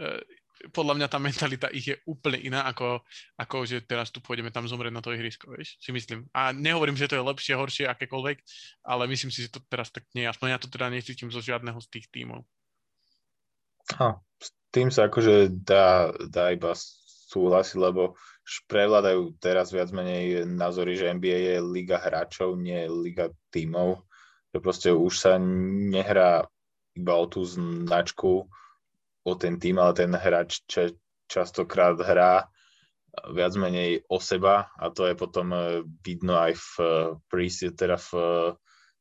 e, 0.00 0.24
podľa 0.70 0.94
mňa 0.94 1.08
tá 1.10 1.18
mentalita 1.18 1.68
ich 1.74 1.90
je 1.90 1.96
úplne 2.06 2.38
iná, 2.38 2.62
ako, 2.70 3.02
ako 3.34 3.66
že 3.66 3.82
teraz 3.82 4.14
tu 4.14 4.22
pôjdeme 4.22 4.54
tam 4.54 4.70
zomrieť 4.70 4.94
na 4.94 5.02
to 5.02 5.10
ihrisko, 5.10 5.50
vieš, 5.50 5.74
si 5.82 5.90
myslím. 5.90 6.30
A 6.30 6.54
nehovorím, 6.54 6.94
že 6.94 7.10
to 7.10 7.18
je 7.18 7.26
lepšie, 7.26 7.58
horšie, 7.58 7.90
akékoľvek, 7.90 8.38
ale 8.86 9.10
myslím 9.10 9.34
si, 9.34 9.48
že 9.48 9.58
to 9.58 9.60
teraz 9.66 9.90
tak 9.90 10.06
nie. 10.14 10.28
Aspoň 10.28 10.54
ja 10.54 10.62
to 10.62 10.70
teda 10.70 10.86
necítim 10.92 11.34
zo 11.34 11.42
žiadneho 11.42 11.78
z 11.82 11.88
tých 11.98 12.06
tímov. 12.14 12.46
Ha, 13.98 14.22
s 14.38 14.48
tým 14.70 14.94
sa 14.94 15.10
akože 15.10 15.50
dá, 15.50 16.14
dá 16.30 16.54
iba 16.54 16.70
súhlasiť, 17.32 17.76
lebo 17.82 18.14
prevládajú 18.68 19.38
teraz 19.40 19.72
viac 19.72 19.90
menej 19.90 20.44
názory, 20.46 20.94
že 20.94 21.10
NBA 21.10 21.38
je 21.38 21.56
liga 21.64 21.98
hráčov, 21.98 22.54
nie 22.60 22.86
liga 22.86 23.32
tímov. 23.50 24.04
Že 24.52 24.58
proste 24.60 24.88
už 24.92 25.14
sa 25.16 25.40
nehrá 25.40 26.44
iba 26.92 27.14
o 27.16 27.24
tú 27.24 27.40
značku, 27.40 28.46
o 29.22 29.32
ten 29.38 29.58
tým, 29.58 29.78
ale 29.78 29.92
ten 29.94 30.10
hráč 30.14 30.66
ča, 30.66 30.90
častokrát 31.30 31.98
hrá 32.02 32.46
viac 33.32 33.52
menej 33.60 34.02
o 34.08 34.16
seba 34.18 34.72
a 34.80 34.88
to 34.88 35.04
je 35.04 35.14
potom 35.14 35.52
vidno 36.00 36.40
aj 36.40 36.56
v, 36.56 36.70
teda 37.76 38.00
v, 38.00 38.10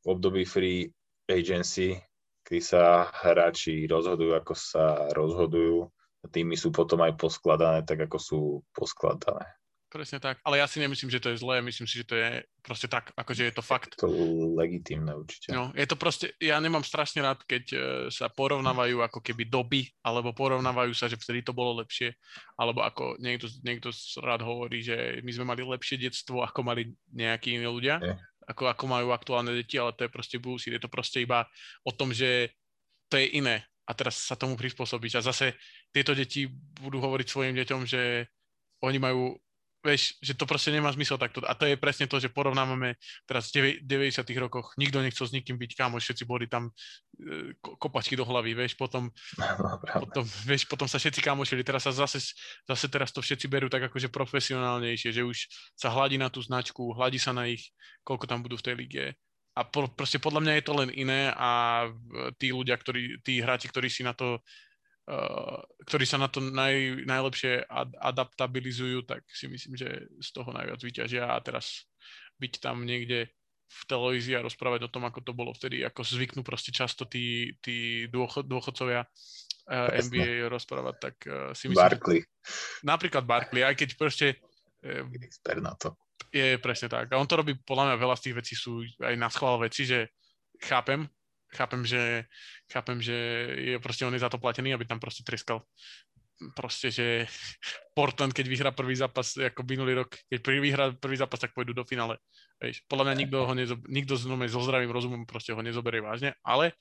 v 0.04 0.06
období 0.06 0.44
free 0.44 0.92
agency, 1.32 1.96
kedy 2.44 2.60
sa 2.60 3.08
hráči 3.08 3.88
rozhodujú, 3.88 4.36
ako 4.36 4.54
sa 4.54 5.08
rozhodujú. 5.16 5.88
Týmy 6.22 6.54
sú 6.54 6.70
potom 6.70 7.02
aj 7.02 7.18
poskladané 7.18 7.82
tak, 7.82 8.06
ako 8.06 8.18
sú 8.20 8.40
poskladané. 8.76 9.61
Presne 9.92 10.24
tak, 10.24 10.40
ale 10.48 10.64
ja 10.64 10.72
si 10.72 10.80
nemyslím, 10.80 11.12
že 11.12 11.20
to 11.20 11.36
je 11.36 11.44
zlé, 11.44 11.60
myslím 11.60 11.84
si, 11.84 12.00
že 12.00 12.08
to 12.08 12.16
je 12.16 12.48
proste 12.64 12.88
tak, 12.88 13.12
akože 13.12 13.52
je 13.52 13.54
to 13.60 13.60
fakt. 13.60 14.00
Je 14.00 14.08
to 14.08 14.12
legitímne 14.56 15.12
určite. 15.12 15.52
No, 15.52 15.76
je 15.76 15.84
to 15.84 16.00
proste, 16.00 16.32
ja 16.40 16.56
nemám 16.64 16.88
strašne 16.88 17.20
rád, 17.20 17.44
keď 17.44 17.64
uh, 17.76 17.82
sa 18.08 18.32
porovnávajú 18.32 19.04
ako 19.04 19.20
keby 19.20 19.52
doby, 19.52 19.92
alebo 20.00 20.32
porovnávajú 20.32 20.96
sa, 20.96 21.12
že 21.12 21.20
vtedy 21.20 21.44
to 21.44 21.52
bolo 21.52 21.84
lepšie, 21.84 22.16
alebo 22.56 22.88
ako 22.88 23.20
niekto, 23.20 23.52
niekto 23.68 23.92
rád 24.24 24.48
hovorí, 24.48 24.80
že 24.80 25.20
my 25.28 25.32
sme 25.36 25.46
mali 25.52 25.60
lepšie 25.60 26.00
detstvo, 26.00 26.40
ako 26.40 26.64
mali 26.64 26.96
nejakí 27.12 27.60
iní 27.60 27.68
ľudia, 27.68 28.00
je. 28.00 28.16
ako, 28.48 28.72
ako 28.72 28.84
majú 28.88 29.12
aktuálne 29.12 29.52
deti, 29.52 29.76
ale 29.76 29.92
to 29.92 30.08
je 30.08 30.16
proste 30.16 30.40
bullshit, 30.40 30.72
je 30.72 30.80
to 30.80 30.88
proste 30.88 31.20
iba 31.20 31.44
o 31.84 31.92
tom, 31.92 32.16
že 32.16 32.56
to 33.12 33.20
je 33.20 33.28
iné 33.44 33.68
a 33.84 33.92
teraz 33.92 34.24
sa 34.24 34.40
tomu 34.40 34.56
prispôsobiť. 34.56 35.20
A 35.20 35.28
zase 35.28 35.60
tieto 35.92 36.16
deti 36.16 36.48
budú 36.80 37.04
hovoriť 37.04 37.28
svojim 37.28 37.60
deťom, 37.60 37.84
že 37.84 38.32
oni 38.88 38.98
majú 39.04 39.36
vieš, 39.82 40.16
že 40.22 40.38
to 40.38 40.46
proste 40.46 40.70
nemá 40.70 40.94
zmysel 40.94 41.18
takto. 41.18 41.42
A 41.44 41.58
to 41.58 41.66
je 41.66 41.76
presne 41.76 42.06
to, 42.06 42.22
že 42.22 42.30
porovnávame 42.30 42.96
teraz 43.26 43.50
v 43.50 43.82
90 43.82 44.24
rokoch, 44.38 44.78
nikto 44.78 45.02
nechcel 45.02 45.26
s 45.26 45.34
nikým 45.34 45.58
byť 45.58 45.72
kámo, 45.74 45.98
všetci 45.98 46.24
boli 46.24 46.46
tam 46.46 46.70
e, 47.18 47.58
kopačky 47.62 48.14
do 48.14 48.24
hlavy, 48.24 48.54
vieš, 48.54 48.78
potom, 48.78 49.10
no, 49.38 50.02
potom, 50.06 50.24
vieš, 50.46 50.70
potom 50.70 50.86
sa 50.86 51.02
všetci 51.02 51.26
kamošili, 51.26 51.66
teraz 51.66 51.90
sa 51.90 51.94
zase, 51.94 52.22
zase 52.70 52.86
teraz 52.88 53.10
to 53.10 53.26
všetci 53.26 53.50
berú 53.50 53.68
tak 53.68 53.90
akože 53.90 54.14
profesionálnejšie, 54.14 55.10
že 55.10 55.26
už 55.26 55.50
sa 55.74 55.90
hladí 55.90 56.22
na 56.22 56.30
tú 56.30 56.40
značku, 56.40 56.94
hladí 56.94 57.18
sa 57.18 57.34
na 57.34 57.50
ich, 57.50 57.74
koľko 58.06 58.30
tam 58.30 58.46
budú 58.46 58.62
v 58.62 58.66
tej 58.66 58.76
lige. 58.78 59.06
A 59.52 59.68
po, 59.68 59.84
proste 59.92 60.16
podľa 60.16 60.48
mňa 60.48 60.54
je 60.56 60.64
to 60.64 60.74
len 60.80 60.90
iné 60.96 61.28
a 61.36 61.84
tí 62.40 62.56
ľudia, 62.56 62.80
ktorí, 62.80 63.20
tí 63.20 63.44
hráči, 63.44 63.68
ktorí 63.68 63.92
si 63.92 64.00
na 64.00 64.16
to 64.16 64.40
ktorí 65.84 66.06
sa 66.08 66.16
na 66.16 66.32
to 66.32 66.40
naj, 66.40 67.04
najlepšie 67.04 67.68
ad, 67.68 67.92
adaptabilizujú, 68.00 69.04
tak 69.04 69.28
si 69.28 69.52
myslím, 69.52 69.76
že 69.76 70.08
z 70.24 70.30
toho 70.32 70.56
najviac 70.56 70.80
vyťažia 70.80 71.28
a 71.28 71.36
teraz 71.44 71.84
byť 72.40 72.54
tam 72.64 72.88
niekde 72.88 73.28
v 73.72 73.82
televízii 73.88 74.36
a 74.36 74.44
rozprávať 74.44 74.88
o 74.88 74.92
tom, 74.92 75.08
ako 75.08 75.20
to 75.24 75.32
bolo 75.32 75.56
vtedy, 75.56 75.84
ako 75.84 76.04
zvyknú 76.04 76.44
proste 76.44 76.76
často 76.76 77.08
tí, 77.08 77.56
tí 77.64 78.08
dôchod, 78.12 78.44
dôchodcovia 78.44 79.08
uh, 79.08 79.96
eh, 79.96 80.04
NBA 80.04 80.52
rozprávať, 80.52 80.96
tak 81.00 81.16
uh, 81.28 81.56
si 81.56 81.72
myslím... 81.72 81.80
Barkley. 81.80 82.20
Napríklad 82.84 83.24
Barkley, 83.24 83.64
aj 83.64 83.80
keď 83.80 83.90
proste... 83.96 84.28
Uh, 84.84 85.08
Expert 85.24 85.64
na 85.64 85.72
to. 85.80 85.96
Je 86.32 86.60
presne 86.60 86.92
tak. 86.92 87.12
A 87.12 87.20
on 87.20 87.28
to 87.28 87.40
robí, 87.40 87.56
podľa 87.64 87.92
mňa 87.92 87.96
veľa 88.00 88.16
z 88.20 88.24
tých 88.28 88.36
vecí 88.44 88.54
sú 88.60 88.84
aj 89.00 89.16
na 89.16 89.32
schvál 89.32 89.56
veci, 89.64 89.88
že 89.88 90.12
chápem, 90.60 91.08
chápem, 91.52 91.86
že, 91.86 92.26
chápem, 92.72 93.02
že 93.02 93.16
je 93.60 93.76
proste 93.80 94.08
on 94.08 94.16
je 94.16 94.24
za 94.24 94.32
to 94.32 94.40
platený, 94.40 94.74
aby 94.74 94.88
tam 94.88 95.00
proste 95.00 95.24
treskal 95.24 95.64
proste, 96.58 96.90
že 96.90 97.30
Portland, 97.98 98.34
keď 98.34 98.46
vyhrá 98.50 98.72
prvý 98.74 98.98
zápas, 98.98 99.38
ako 99.38 99.62
minulý 99.70 100.02
rok, 100.02 100.18
keď 100.26 100.40
vyhrá 100.42 100.86
prvý 100.98 101.22
zápas, 101.22 101.38
tak 101.38 101.54
pôjdu 101.54 101.78
do 101.78 101.86
finále. 101.86 102.18
Víš, 102.58 102.82
podľa 102.90 103.12
mňa 103.12 103.16
nikto, 103.22 103.38
ho 103.46 103.54
nezo, 103.54 103.76
nikto 103.86 104.18
s 104.18 104.26
so 104.26 104.62
zdravým 104.66 104.90
rozumom 104.90 105.30
proste 105.30 105.54
ho 105.54 105.62
nezoberie 105.62 106.02
vážne, 106.02 106.34
ale 106.42 106.74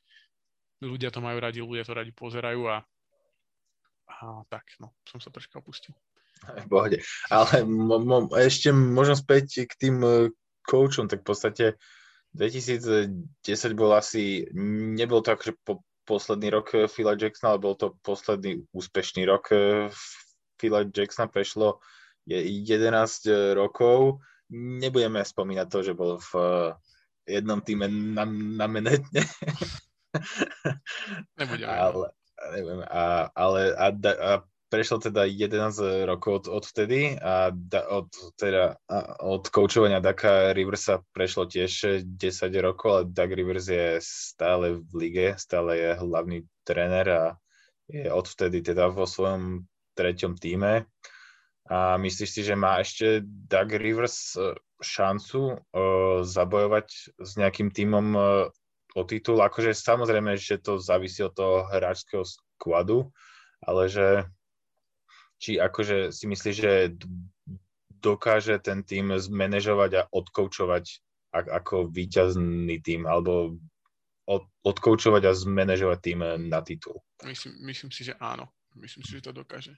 ľudia 0.80 1.12
to 1.12 1.20
majú 1.20 1.36
radi, 1.36 1.60
ľudia 1.60 1.84
to 1.84 1.92
radi 1.92 2.12
pozerajú 2.16 2.64
a, 2.72 2.80
a 4.08 4.44
tak, 4.48 4.64
no, 4.80 4.96
som 5.04 5.20
sa 5.20 5.28
troška 5.28 5.60
opustil. 5.60 5.92
V 6.40 6.66
pohode. 6.72 7.04
Ale 7.28 7.68
mo, 7.68 8.00
mo, 8.00 8.18
ešte 8.32 8.72
možno 8.72 9.12
späť 9.12 9.68
k 9.68 9.72
tým 9.76 9.96
koučom, 10.64 11.04
tak 11.04 11.20
v 11.20 11.28
podstate 11.28 11.64
2010 12.34 13.10
bol 13.74 13.90
asi, 13.96 14.46
nebol 14.94 15.18
to 15.22 15.34
akože 15.34 15.54
po, 15.66 15.82
posledný 16.10 16.50
rok 16.50 16.74
eh, 16.74 16.90
Phila 16.90 17.14
Jacksona, 17.14 17.54
ale 17.54 17.62
bol 17.62 17.74
to 17.78 17.94
posledný 18.02 18.66
úspešný 18.74 19.22
rok 19.30 19.54
eh, 19.54 19.90
Phila 20.58 20.86
Jacksona, 20.86 21.30
prešlo 21.30 21.78
11 22.26 23.30
eh, 23.30 23.54
rokov. 23.54 24.18
Nebudeme 24.50 25.22
spomínať 25.22 25.66
to, 25.70 25.78
že 25.86 25.92
bol 25.94 26.18
v 26.18 26.30
jednom 27.22 27.62
týme 27.62 27.86
na, 27.86 28.26
na 28.26 28.66
menetne. 28.66 29.22
Nebudeme. 31.38 31.70
Ale, 31.86 32.10
neviem, 32.58 32.82
a, 32.88 33.30
ale 33.36 33.76
a, 33.78 33.86
a 33.94 34.30
prešlo 34.70 35.02
teda 35.02 35.26
11 35.26 36.06
rokov 36.06 36.46
od, 36.46 36.62
odtedy 36.62 37.18
a 37.18 37.50
da, 37.50 37.90
od, 37.90 38.08
teda, 38.38 38.78
od 39.18 39.50
koučovania 39.50 39.98
Daka 39.98 40.54
Riversa 40.54 41.02
prešlo 41.10 41.50
tiež 41.50 42.06
10 42.06 42.16
rokov, 42.62 42.88
ale 42.94 43.02
Doug 43.10 43.30
Rivers 43.34 43.66
je 43.66 43.98
stále 43.98 44.78
v 44.78 44.92
lige, 44.94 45.26
stále 45.36 45.76
je 45.76 45.90
hlavný 45.98 46.46
tréner 46.62 47.06
a 47.10 47.22
je 47.90 48.06
odvtedy 48.06 48.62
teda 48.62 48.94
vo 48.94 49.10
svojom 49.10 49.66
treťom 49.98 50.38
týme. 50.38 50.86
A 51.70 51.98
myslíš 51.98 52.30
si, 52.30 52.42
že 52.46 52.54
má 52.54 52.78
ešte 52.78 53.22
Doug 53.26 53.70
Rivers 53.74 54.34
e, 54.34 54.58
šancu 54.82 55.54
uh, 55.54 56.24
zabojovať 56.24 56.88
s 57.20 57.30
nejakým 57.36 57.70
týmom 57.70 58.06
uh, 58.16 58.24
o 58.96 59.02
titul? 59.06 59.38
Akože 59.38 59.76
samozrejme, 59.76 60.34
že 60.34 60.58
to 60.58 60.82
závisí 60.82 61.22
od 61.22 61.36
toho 61.36 61.68
hráčského 61.70 62.26
skladu, 62.26 63.12
ale 63.62 63.86
že 63.86 64.26
či 65.40 65.56
akože 65.56 66.12
si 66.12 66.28
myslíš, 66.28 66.56
že 66.60 66.72
dokáže 68.04 68.60
ten 68.60 68.84
tým 68.84 69.16
zmanéžovať 69.16 69.90
a 69.96 70.02
odkoučovať 70.12 70.84
ako 71.32 71.88
víťazný 71.88 72.82
tým, 72.84 73.08
alebo 73.08 73.56
od, 74.28 74.44
odkoučovať 74.62 75.22
a 75.24 75.32
zmanéžovať 75.32 75.98
tým 76.04 76.20
na 76.52 76.60
titul? 76.60 77.00
Myslím, 77.24 77.56
myslím 77.66 77.90
si, 77.90 78.12
že 78.12 78.14
áno. 78.20 78.52
Myslím 78.78 79.02
si, 79.02 79.18
že 79.18 79.26
to 79.26 79.34
dokáže. 79.34 79.74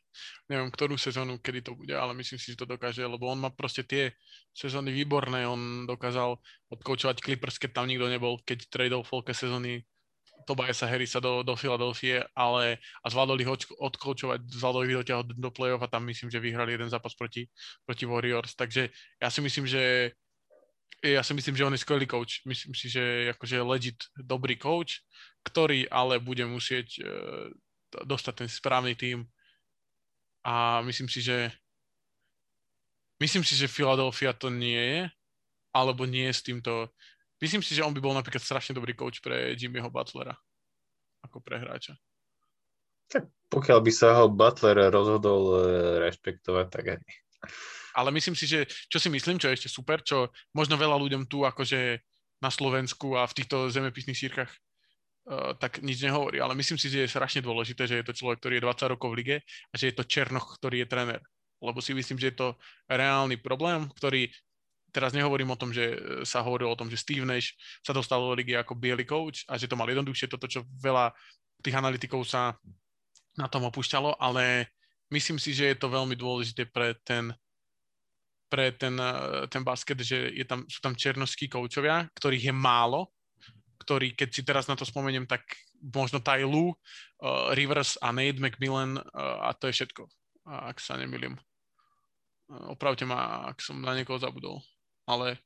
Neviem, 0.52 0.68
ktorú 0.68 1.00
sezónu, 1.00 1.40
kedy 1.40 1.64
to 1.64 1.72
bude, 1.72 1.96
ale 1.96 2.12
myslím 2.12 2.36
si, 2.36 2.52
že 2.52 2.60
to 2.60 2.68
dokáže, 2.68 3.00
lebo 3.00 3.24
on 3.24 3.40
má 3.40 3.48
proste 3.48 3.88
tie 3.88 4.12
sezóny 4.52 4.92
výborné. 4.92 5.48
On 5.48 5.88
dokázal 5.88 6.36
odkoučovať 6.68 7.24
Clippers, 7.24 7.56
keď 7.56 7.80
tam 7.80 7.88
nikto 7.88 8.12
nebol, 8.12 8.36
keď 8.44 8.68
tradol 8.68 9.00
polke 9.00 9.32
sezóny 9.32 9.80
Tobiasa 10.44 10.86
Harrisa 10.86 11.20
do, 11.20 11.42
do 11.42 11.56
Filadelfie, 11.56 12.22
ale 12.36 12.78
a 13.02 13.06
zvládol 13.06 13.40
ich 13.40 13.50
odkoučovať, 13.78 14.42
zvládol 14.46 14.82
ich 14.86 14.96
do 15.38 15.50
play-off 15.50 15.82
a 15.82 15.90
tam 15.90 16.06
myslím, 16.06 16.30
že 16.30 16.42
vyhrali 16.42 16.74
jeden 16.74 16.90
zápas 16.90 17.14
proti, 17.14 17.48
proti 17.86 18.04
Warriors. 18.06 18.54
Takže 18.54 18.90
ja 19.22 19.28
si 19.30 19.40
myslím, 19.40 19.66
že 19.66 20.12
ja 21.02 21.22
si 21.26 21.34
myslím, 21.34 21.58
že 21.58 21.66
on 21.66 21.74
je 21.74 21.82
skvelý 21.82 22.06
coach. 22.06 22.46
Myslím 22.46 22.78
si, 22.78 22.86
že 22.86 23.34
akože 23.34 23.58
legit 23.66 23.98
dobrý 24.14 24.54
coach, 24.54 25.02
ktorý 25.42 25.90
ale 25.90 26.22
bude 26.22 26.46
musieť 26.46 27.02
uh, 27.02 27.50
dostať 28.06 28.46
ten 28.46 28.48
správny 28.48 28.94
tým 28.94 29.26
a 30.46 30.82
myslím 30.86 31.10
si, 31.10 31.22
že 31.22 31.50
myslím 33.18 33.42
si, 33.42 33.58
že 33.58 33.70
Philadelphia 33.70 34.30
to 34.34 34.50
nie 34.50 34.78
je, 34.78 35.00
alebo 35.74 36.06
nie 36.06 36.30
je 36.30 36.34
s 36.34 36.42
týmto 36.46 36.90
Myslím 37.42 37.60
si, 37.60 37.74
že 37.74 37.82
on 37.82 37.90
by 37.90 37.98
bol 37.98 38.14
napríklad 38.14 38.38
strašne 38.38 38.78
dobrý 38.78 38.94
coach 38.94 39.18
pre 39.18 39.58
Jimmyho 39.58 39.90
Butlera 39.90 40.38
ako 41.22 41.38
pre 41.42 41.58
hráča. 41.58 41.94
Tak 43.06 43.30
pokiaľ 43.50 43.78
by 43.82 43.92
sa 43.92 44.08
ho 44.18 44.30
Butler 44.30 44.90
rozhodol 44.90 45.42
e, 45.54 45.56
rešpektovať, 46.08 46.66
tak 46.70 46.84
aj. 46.96 46.98
Ale 47.92 48.08
myslím 48.16 48.32
si, 48.32 48.48
že 48.48 48.64
čo 48.88 48.96
si 48.96 49.12
myslím, 49.12 49.36
čo 49.36 49.52
je 49.52 49.56
ešte 49.58 49.70
super, 49.70 50.00
čo 50.00 50.32
možno 50.56 50.80
veľa 50.80 50.96
ľuďom 50.96 51.28
tu 51.28 51.44
akože 51.44 52.00
na 52.40 52.50
Slovensku 52.50 53.14
a 53.20 53.28
v 53.28 53.36
týchto 53.36 53.68
zemepisných 53.68 54.16
sírkach 54.16 54.48
uh, 54.48 55.52
tak 55.60 55.84
nič 55.84 56.00
nehovorí, 56.02 56.40
ale 56.40 56.56
myslím 56.56 56.80
si, 56.80 56.88
že 56.88 57.04
je 57.04 57.12
strašne 57.12 57.44
dôležité, 57.44 57.84
že 57.86 58.00
je 58.00 58.06
to 58.08 58.16
človek, 58.16 58.40
ktorý 58.40 58.58
je 58.58 58.66
20 58.66 58.92
rokov 58.96 59.08
v 59.12 59.18
lige 59.20 59.36
a 59.44 59.74
že 59.76 59.92
je 59.92 59.94
to 59.94 60.08
Černoch, 60.08 60.58
ktorý 60.58 60.82
je 60.82 60.90
tréner. 60.90 61.22
Lebo 61.62 61.78
si 61.78 61.94
myslím, 61.94 62.18
že 62.18 62.32
je 62.32 62.36
to 62.40 62.48
reálny 62.90 63.38
problém, 63.38 63.86
ktorý 63.94 64.32
teraz 64.92 65.16
nehovorím 65.16 65.56
o 65.56 65.58
tom, 65.58 65.72
že 65.72 65.96
e, 65.96 65.96
sa 66.28 66.44
hovorilo 66.44 66.70
o 66.70 66.78
tom, 66.78 66.92
že 66.92 67.00
Steve 67.00 67.24
Nash 67.24 67.56
sa 67.80 67.96
dostal 67.96 68.20
do 68.20 68.36
ligy 68.36 68.52
ako 68.54 68.76
biely 68.76 69.08
coach 69.08 69.42
a 69.48 69.56
že 69.56 69.66
to 69.66 69.74
mal 69.74 69.88
jednoduchšie, 69.88 70.28
toto, 70.28 70.44
čo 70.46 70.68
veľa 70.78 71.10
tých 71.64 71.74
analytikov 71.74 72.22
sa 72.28 72.54
na 73.40 73.48
tom 73.48 73.64
opúšťalo, 73.64 74.20
ale 74.20 74.68
myslím 75.08 75.40
si, 75.40 75.56
že 75.56 75.72
je 75.72 75.76
to 75.80 75.88
veľmi 75.88 76.12
dôležité 76.12 76.68
pre 76.68 76.92
ten, 77.00 77.32
pre 78.52 78.76
ten, 78.76 78.92
e, 79.00 79.48
ten 79.48 79.64
basket, 79.64 79.96
že 80.04 80.28
je 80.28 80.44
tam, 80.44 80.68
sú 80.68 80.78
tam 80.84 80.92
černoskí 80.92 81.48
koučovia, 81.48 82.12
ktorých 82.12 82.52
je 82.52 82.54
málo, 82.54 83.08
ktorí, 83.80 84.14
keď 84.14 84.28
si 84.30 84.44
teraz 84.44 84.68
na 84.68 84.76
to 84.76 84.84
spomeniem, 84.86 85.26
tak 85.26 85.42
možno 85.82 86.22
Ty 86.22 86.46
Lue, 86.46 86.70
uh, 86.70 87.50
Rivers 87.58 87.98
a 87.98 88.14
Nate 88.14 88.38
McMillan 88.38 89.02
uh, 89.02 89.02
a 89.42 89.50
to 89.58 89.66
je 89.66 89.82
všetko, 89.82 90.06
ak 90.46 90.78
sa 90.78 90.94
nemýlim. 90.94 91.34
Uh, 92.46 92.70
opravte 92.78 93.02
ma, 93.02 93.50
ak 93.50 93.58
som 93.58 93.82
na 93.82 93.98
niekoho 93.98 94.22
zabudol 94.22 94.62
ale, 95.08 95.38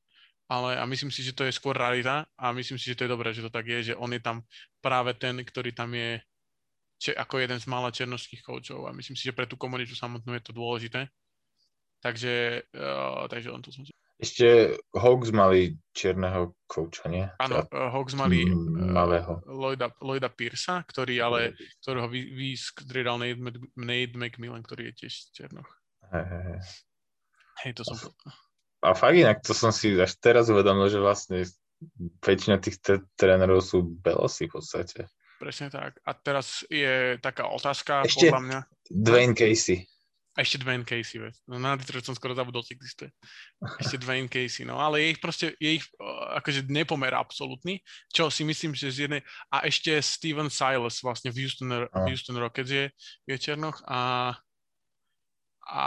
ale 0.46 0.78
a 0.78 0.84
myslím 0.86 1.10
si, 1.10 1.22
že 1.22 1.34
to 1.34 1.44
je 1.44 1.52
skôr 1.54 1.76
rarita 1.76 2.26
a 2.38 2.52
myslím 2.52 2.78
si, 2.78 2.92
že 2.92 2.96
to 2.98 3.04
je 3.04 3.14
dobré, 3.14 3.34
že 3.34 3.44
to 3.44 3.52
tak 3.52 3.66
je, 3.66 3.92
že 3.92 3.94
on 3.98 4.10
je 4.12 4.22
tam 4.22 4.42
práve 4.80 5.14
ten, 5.18 5.36
ktorý 5.38 5.74
tam 5.74 5.92
je 5.94 6.20
če, 6.96 7.12
ako 7.16 7.42
jeden 7.42 7.58
z 7.60 7.66
mála 7.68 7.92
černovských 7.92 8.42
koučov 8.42 8.88
a 8.88 8.96
myslím 8.96 9.16
si, 9.16 9.28
že 9.28 9.36
pre 9.36 9.44
tú 9.44 9.60
komunitu 9.60 9.92
samotnú 9.92 10.32
je 10.36 10.44
to 10.44 10.52
dôležité. 10.56 11.08
Takže, 12.00 12.62
uh, 12.76 13.24
takže 13.26 13.48
on 13.50 13.64
to 13.64 13.72
som 13.72 13.82
ešte 14.16 14.80
Hawks 14.96 15.28
mali 15.28 15.76
čierneho 15.92 16.56
kouča, 16.64 17.04
nie? 17.12 17.28
Áno, 17.36 17.68
uh, 17.68 17.92
Hawks 17.92 18.16
mali 18.16 18.48
uh, 18.48 19.44
Lloyda, 19.44 19.92
Lloyda 20.00 20.32
Pearsa, 20.32 20.80
ktorý 20.88 21.20
ale, 21.20 21.40
ktorého 21.84 22.08
vyskdriedal 22.08 23.20
Nate, 23.20 23.60
Nate 23.76 24.16
McMillan, 24.16 24.64
ktorý 24.64 24.88
je 24.88 25.04
tiež 25.04 25.36
černoch. 25.36 25.68
Hej, 26.08 26.24
hej, 26.32 26.42
hej. 26.48 26.60
Hej, 27.60 27.72
to 27.76 27.82
som... 27.84 27.96
A 28.84 28.92
fakt 28.92 29.16
inak, 29.16 29.40
to 29.40 29.56
som 29.56 29.72
si 29.72 29.96
až 29.96 30.12
teraz 30.20 30.52
uvedomil, 30.52 30.92
že 30.92 31.00
vlastne 31.00 31.44
väčšina 32.24 32.56
tých 32.60 32.80
t- 32.80 33.04
trénerov 33.16 33.60
sú 33.60 33.84
belosi 33.84 34.48
v 34.48 34.60
podstate. 34.60 35.08
Presne 35.36 35.68
tak. 35.68 36.00
A 36.00 36.16
teraz 36.16 36.64
je 36.72 37.20
taká 37.20 37.52
otázka, 37.52 38.08
Ešte 38.08 38.32
podľa 38.32 38.42
mňa. 38.44 38.58
Dwayne 38.88 39.36
Casey. 39.36 39.84
A 40.36 40.44
ešte 40.44 40.60
Dwayne 40.60 40.84
Casey, 40.84 41.16
veď. 41.16 41.32
No 41.48 41.56
na 41.56 41.80
Detroit 41.80 42.04
som 42.04 42.12
skoro 42.12 42.36
zabudol, 42.36 42.60
či 42.60 42.76
existuje. 42.76 43.08
Ešte 43.80 43.96
Dwayne 44.00 44.28
Casey, 44.28 44.68
no 44.68 44.76
ale 44.76 45.00
je 45.00 45.06
ich 45.16 45.20
proste, 45.20 45.56
je 45.56 45.80
ich 45.80 45.84
akože 46.36 46.68
nepomer 46.68 47.16
absolútny, 47.16 47.80
čo 48.12 48.28
si 48.28 48.44
myslím, 48.44 48.76
že 48.76 48.92
z 48.92 48.98
jednej... 49.08 49.24
A 49.48 49.64
ešte 49.64 49.96
Steven 50.00 50.52
Silas 50.52 51.00
vlastne 51.00 51.32
v 51.32 51.44
Houston, 51.44 51.88
no. 51.88 51.88
Houston 52.04 52.36
Rockets 52.36 52.68
je, 52.68 52.84
je 53.24 53.36
Černoch 53.40 53.80
a 53.88 54.32
a 55.66 55.84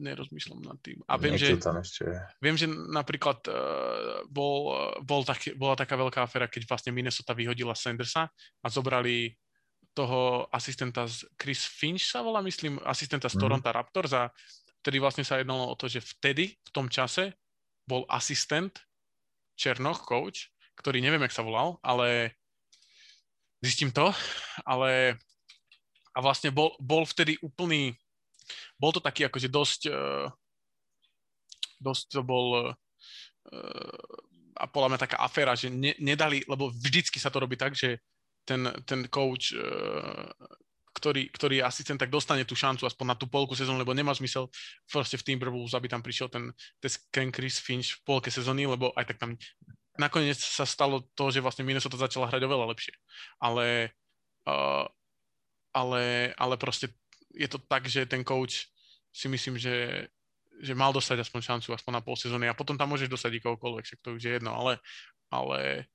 nerozmýšľam 0.00 0.64
nad 0.64 0.80
tým. 0.80 0.96
A 1.04 1.20
viem, 1.20 1.36
že, 1.36 1.60
tam 1.60 1.76
ešte 1.76 2.08
viem, 2.40 2.56
že 2.56 2.64
napríklad 2.68 3.44
uh, 3.52 4.24
bol, 4.32 4.72
bol 5.04 5.22
tak, 5.28 5.52
bola 5.60 5.76
taká 5.76 6.00
veľká 6.00 6.24
aféra, 6.24 6.48
keď 6.48 6.64
vlastne 6.64 6.96
Minnesota 6.96 7.36
vyhodila 7.36 7.76
Sandersa 7.76 8.32
a 8.32 8.66
zobrali 8.72 9.36
toho 9.92 10.48
asistenta 10.50 11.04
z 11.04 11.28
Chris 11.36 11.62
Finch 11.68 12.08
sa 12.08 12.24
volá, 12.24 12.40
myslím, 12.42 12.80
asistenta 12.82 13.28
z 13.28 13.36
mm. 13.38 13.40
Toronto 13.44 13.70
Raptors 13.70 14.12
a 14.16 14.32
vtedy 14.82 14.98
vlastne 14.98 15.22
sa 15.22 15.38
jednalo 15.38 15.70
o 15.70 15.78
to, 15.78 15.86
že 15.86 16.02
vtedy, 16.02 16.56
v 16.56 16.70
tom 16.74 16.88
čase, 16.88 17.36
bol 17.84 18.08
asistent 18.08 18.80
Černoch, 19.54 20.02
coach, 20.02 20.50
ktorý 20.74 20.98
neviem, 20.98 21.22
jak 21.28 21.36
sa 21.36 21.46
volal, 21.46 21.78
ale 21.84 22.34
zistím 23.62 23.94
to, 23.94 24.10
ale 24.66 25.20
a 26.14 26.18
vlastne 26.22 26.50
bol, 26.54 26.74
bol 26.78 27.06
vtedy 27.06 27.38
úplný, 27.42 27.94
bol 28.78 28.90
to 28.94 29.00
taký 29.00 29.26
akože 29.28 29.48
dosť, 29.50 29.80
uh, 29.90 30.26
dosť 31.80 32.04
to 32.14 32.22
bol 32.22 32.46
uh, 32.60 32.72
a 34.54 34.64
podľa 34.70 34.94
mňa 34.94 35.00
taká 35.02 35.16
aféra, 35.18 35.58
že 35.58 35.68
ne, 35.68 35.92
nedali, 35.98 36.46
lebo 36.46 36.70
vždycky 36.70 37.18
sa 37.18 37.28
to 37.28 37.42
robí 37.42 37.58
tak, 37.58 37.74
že 37.74 37.98
ten, 38.46 38.70
ten 38.86 39.08
coach, 39.10 39.56
ktorý, 40.94 41.26
ktorý 41.34 41.54
je 41.58 41.66
asistent, 41.66 41.98
tak 41.98 42.14
dostane 42.14 42.46
tú 42.46 42.54
šancu 42.54 42.86
aspoň 42.86 43.06
na 43.12 43.16
tú 43.18 43.26
polku 43.26 43.58
sezónu, 43.58 43.82
lebo 43.82 43.90
nemá 43.90 44.14
zmysel 44.14 44.46
proste 44.86 45.18
v 45.18 45.26
Timberwolves, 45.26 45.74
aby 45.74 45.90
tam 45.90 46.00
prišiel 46.00 46.30
ten, 46.30 46.54
ten 47.10 47.28
Chris 47.34 47.58
Finch 47.58 47.98
v 47.98 48.00
polke 48.06 48.30
sezóny, 48.30 48.70
lebo 48.70 48.94
aj 48.94 49.10
tak 49.10 49.18
tam 49.18 49.34
nakoniec 49.98 50.38
sa 50.38 50.62
stalo 50.62 51.02
to, 51.18 51.34
že 51.34 51.42
vlastne 51.42 51.66
Minnesota 51.66 51.98
začala 51.98 52.30
hrať 52.30 52.46
oveľa 52.46 52.70
lepšie. 52.70 52.94
Ale, 53.42 53.90
uh, 54.46 54.86
ale, 55.74 56.30
ale 56.38 56.54
proste 56.58 56.94
je 57.34 57.48
to 57.50 57.58
tak, 57.58 57.90
že 57.90 58.06
ten 58.06 58.22
coach 58.22 58.70
si 59.14 59.26
myslím, 59.30 59.58
že, 59.58 60.06
že 60.62 60.74
mal 60.74 60.90
dostať 60.94 61.22
aspoň 61.22 61.40
šancu 61.42 61.68
aspoň 61.74 61.92
na 61.98 62.02
pol 62.02 62.16
sezóny. 62.18 62.46
A 62.50 62.58
potom 62.58 62.78
tam 62.78 62.90
môžeš 62.90 63.10
dostať 63.10 63.42
kohokoľvek, 63.42 63.84
však 63.86 64.00
to 64.02 64.14
už 64.18 64.22
je 64.22 64.32
jedno, 64.38 64.54
ale, 64.54 64.78
ale 65.30 65.86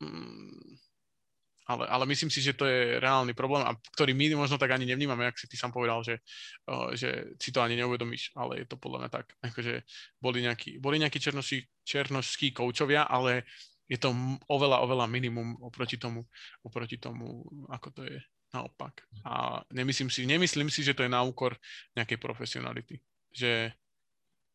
mm, 0.00 0.76
ale, 1.66 1.84
ale 1.90 2.06
myslím 2.06 2.30
si, 2.30 2.38
že 2.38 2.54
to 2.54 2.62
je 2.62 3.02
reálny 3.02 3.34
problém, 3.34 3.66
a 3.66 3.74
ktorý 3.74 4.14
my 4.14 4.38
možno 4.38 4.54
tak 4.54 4.70
ani 4.70 4.86
nevnímame, 4.86 5.26
ak 5.26 5.34
si 5.34 5.50
ty 5.50 5.58
sám 5.58 5.74
povedal, 5.74 5.98
že, 6.06 6.22
že 6.94 7.34
si 7.42 7.50
to 7.50 7.58
ani 7.58 7.74
neuvedomíš, 7.74 8.30
ale 8.38 8.62
je 8.62 8.66
to 8.70 8.78
podľa 8.78 8.98
mňa 9.02 9.10
tak, 9.10 9.26
akože 9.42 9.82
boli 10.22 10.46
nejakí, 10.46 10.78
boli 10.78 11.02
nejakí 11.02 11.18
černožskí, 11.18 11.66
černožskí 11.82 12.54
koučovia, 12.54 13.10
ale 13.10 13.42
je 13.90 13.98
to 13.98 14.14
oveľa, 14.46 14.78
oveľa 14.86 15.10
minimum 15.10 15.58
oproti 15.58 15.98
tomu, 15.98 16.22
oproti 16.62 17.02
tomu, 17.02 17.42
ako 17.66 17.88
to 17.90 18.00
je 18.06 18.18
naopak. 18.56 19.04
A 19.28 19.60
nemyslím 19.68 20.08
si, 20.08 20.24
nemyslím 20.24 20.72
si, 20.72 20.80
že 20.80 20.96
to 20.96 21.04
je 21.04 21.12
na 21.12 21.20
úkor 21.20 21.52
nejakej 21.92 22.16
profesionality. 22.16 22.96
Že, 23.28 23.76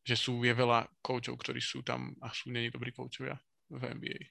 že 0.01 0.15
sú, 0.17 0.41
je 0.41 0.53
veľa 0.53 0.89
koučov, 1.05 1.37
ktorí 1.37 1.61
sú 1.61 1.85
tam 1.85 2.17
a 2.25 2.33
sú 2.33 2.49
není 2.49 2.73
dobrí 2.73 2.89
koučovia 2.89 3.37
v 3.69 3.81
NBA. 3.93 4.21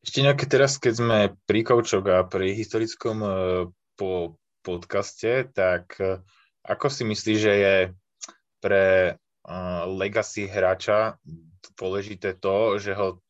Ešte 0.00 0.24
nejaké 0.24 0.48
teraz, 0.48 0.80
keď 0.80 0.94
sme 0.96 1.18
pri 1.44 1.60
koučoch 1.60 2.08
a 2.08 2.24
pri 2.24 2.56
historickom 2.56 3.16
uh, 3.20 3.32
po 4.00 4.40
podcaste, 4.64 5.52
tak 5.52 5.92
uh, 6.00 6.24
ako 6.64 6.88
si 6.88 7.04
myslíš, 7.04 7.38
že 7.38 7.54
je 7.54 7.76
pre 8.64 9.16
uh, 9.44 9.84
legacy 9.84 10.48
hráča 10.48 11.20
dôležité 11.76 12.36
to, 12.40 12.80
že 12.80 12.96
ho 12.96 13.20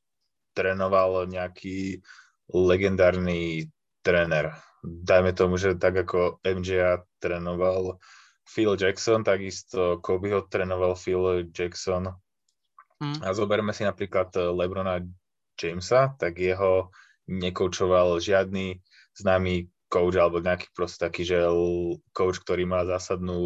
trénoval 0.54 1.26
nejaký 1.26 2.02
legendárny 2.50 3.70
tréner? 4.02 4.54
Dajme 4.80 5.36
tomu, 5.36 5.60
že 5.60 5.76
tak 5.76 6.08
ako 6.08 6.40
MJ 6.40 7.04
trénoval 7.20 8.00
Phil 8.48 8.74
Jackson, 8.74 9.22
takisto 9.22 10.00
Kobe 10.00 10.32
ho 10.32 10.42
trénoval 10.48 10.96
Phil 10.96 11.46
Jackson. 11.52 12.10
Mm. 13.00 13.20
A 13.24 13.28
zoberme 13.32 13.72
si 13.72 13.84
napríklad 13.84 14.32
Lebrona 14.52 15.00
Jamesa, 15.56 16.16
tak 16.16 16.40
jeho 16.40 16.92
nekoučoval 17.28 18.18
žiadny 18.18 18.80
známy 19.14 19.68
coach 19.90 20.16
alebo 20.16 20.38
nejaký 20.38 20.70
proste 20.72 21.06
taký, 21.06 21.26
že 21.26 21.44
coach, 22.14 22.38
ktorý 22.42 22.64
má 22.64 22.86
zásadnú 22.86 23.38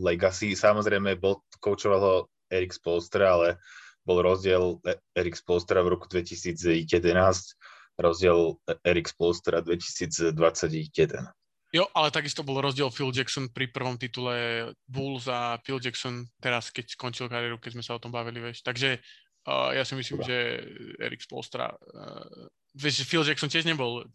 legacy. 0.00 0.56
Samozrejme, 0.56 1.20
bol, 1.20 1.44
koučoval 1.60 2.00
ho 2.00 2.16
Erik 2.48 2.72
Spolstra, 2.72 3.36
ale 3.36 3.48
bol 4.02 4.24
rozdiel 4.24 4.80
Erik 5.14 5.36
Spolstra 5.36 5.84
v 5.84 5.96
roku 5.96 6.08
2011, 6.08 6.88
rozdiel 7.98 8.56
Erik 8.84 9.08
Spolstra 9.10 9.60
2021. 9.60 10.36
Jo, 11.72 11.88
ale 11.96 12.12
takisto 12.12 12.44
bol 12.44 12.60
rozdiel 12.60 12.92
Phil 12.92 13.08
Jackson 13.16 13.48
pri 13.48 13.72
prvom 13.72 13.96
titule 13.96 14.68
Bulls 14.84 15.24
a 15.24 15.56
Phil 15.64 15.80
Jackson 15.80 16.28
teraz, 16.36 16.68
keď 16.68 16.92
skončil 16.92 17.32
kariéru, 17.32 17.56
keď 17.56 17.80
sme 17.80 17.84
sa 17.84 17.96
o 17.96 18.02
tom 18.02 18.12
bavili, 18.12 18.44
vieš. 18.44 18.60
Takže 18.60 19.00
Uh, 19.42 19.74
ja 19.74 19.82
si 19.82 19.98
myslím, 19.98 20.22
že 20.22 20.62
Erik 21.02 21.18
Spolstra, 21.18 21.74
uh, 21.74 22.46
vieš, 22.78 23.02
Phil 23.10 23.26
Jackson 23.26 23.50
tiež 23.50 23.66
nebol 23.66 24.06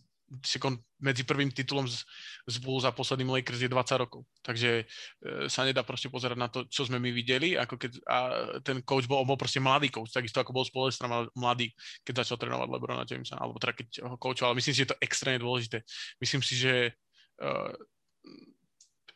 sekund, 0.43 0.83
medzi 0.99 1.23
prvým 1.23 1.47
titulom 1.53 1.87
z, 1.87 2.03
z 2.47 2.55
Bulls 2.59 2.83
a 2.83 2.91
posledným 2.91 3.31
Lakers 3.31 3.63
je 3.63 3.71
20 3.71 4.03
rokov. 4.03 4.27
Takže 4.43 4.83
uh, 4.83 5.47
sa 5.47 5.63
nedá 5.63 5.81
proste 5.87 6.11
pozerať 6.11 6.37
na 6.37 6.51
to, 6.51 6.67
čo 6.67 6.83
sme 6.83 6.99
my 6.99 7.09
videli, 7.15 7.55
ako 7.55 7.75
keď 7.79 7.91
a 8.07 8.17
ten 8.61 8.83
coach 8.83 9.07
bol, 9.07 9.23
bol 9.23 9.39
proste 9.39 9.63
mladý 9.63 9.87
coach, 9.87 10.11
takisto 10.11 10.43
ako 10.43 10.51
bol 10.51 10.67
Spolstra 10.67 11.07
mladý, 11.33 11.71
keď 12.03 12.27
začal 12.27 12.37
trénovať 12.43 12.67
LeBrona 12.67 13.07
Jamesa, 13.07 13.39
alebo 13.39 13.57
teda 13.61 13.73
keď 13.77 13.87
ho 14.03 14.15
coachoval. 14.19 14.57
Myslím 14.57 14.73
si, 14.75 14.79
že 14.83 14.85
je 14.89 14.91
to 14.91 15.01
extrémne 15.03 15.39
dôležité. 15.39 15.81
Myslím 16.19 16.43
si, 16.43 16.59
že 16.59 16.91
uh, 17.39 17.71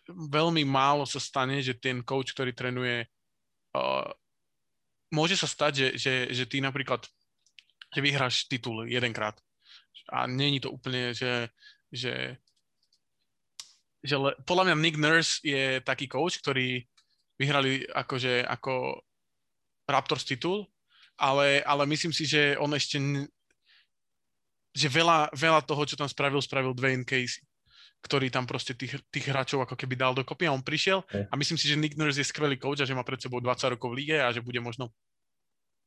veľmi 0.07 0.63
málo 0.63 1.03
sa 1.03 1.19
stane, 1.19 1.59
že 1.59 1.75
ten 1.75 1.99
coach, 2.01 2.31
ktorý 2.31 2.55
trénuje 2.55 3.03
uh, 3.75 4.07
môže 5.11 5.35
sa 5.35 5.45
stať, 5.45 5.71
že, 5.75 5.87
že, 5.99 6.13
že 6.31 6.43
ty 6.47 6.63
napríklad 6.63 7.03
že 7.91 7.99
vyhráš 7.99 8.47
titul 8.47 8.87
jedenkrát 8.87 9.35
a 10.11 10.27
není 10.27 10.59
to 10.59 10.69
úplne, 10.69 11.15
že, 11.15 11.47
že, 11.87 12.35
že 14.03 14.15
le, 14.19 14.35
podľa 14.43 14.71
mňa 14.71 14.75
Nick 14.77 14.97
Nurse 14.99 15.39
je 15.41 15.79
taký 15.81 16.11
coach, 16.11 16.43
ktorý 16.43 16.83
vyhrali 17.39 17.87
akože 17.87 18.43
ako 18.45 19.01
Raptors 19.87 20.27
titul, 20.27 20.67
ale, 21.15 21.63
ale 21.63 21.87
myslím 21.87 22.11
si, 22.11 22.27
že 22.27 22.59
on 22.59 22.75
ešte 22.75 22.99
že 24.71 24.87
veľa, 24.87 25.35
veľa 25.35 25.67
toho, 25.67 25.83
čo 25.83 25.99
tam 25.99 26.07
spravil, 26.07 26.39
spravil 26.39 26.71
Dwayne 26.71 27.03
Casey 27.03 27.43
ktorý 28.01 28.33
tam 28.33 28.49
proste 28.49 28.73
tých, 28.73 28.97
tých 29.13 29.29
hráčov 29.29 29.61
ako 29.61 29.77
keby 29.77 29.93
dal 29.93 30.17
dokopy 30.17 30.49
a 30.49 30.55
on 30.57 30.65
prišiel 30.65 31.05
a 31.29 31.33
myslím 31.37 31.57
si, 31.57 31.69
že 31.69 31.77
Nick 31.77 31.93
Nurse 31.93 32.17
je 32.17 32.25
skvelý 32.25 32.57
coach 32.57 32.81
a 32.81 32.89
že 32.89 32.97
má 32.97 33.05
pred 33.05 33.21
sebou 33.21 33.37
20 33.37 33.77
rokov 33.77 33.93
v 33.93 33.97
lige 34.01 34.17
a 34.17 34.33
že 34.33 34.41
bude 34.41 34.57
možno 34.57 34.89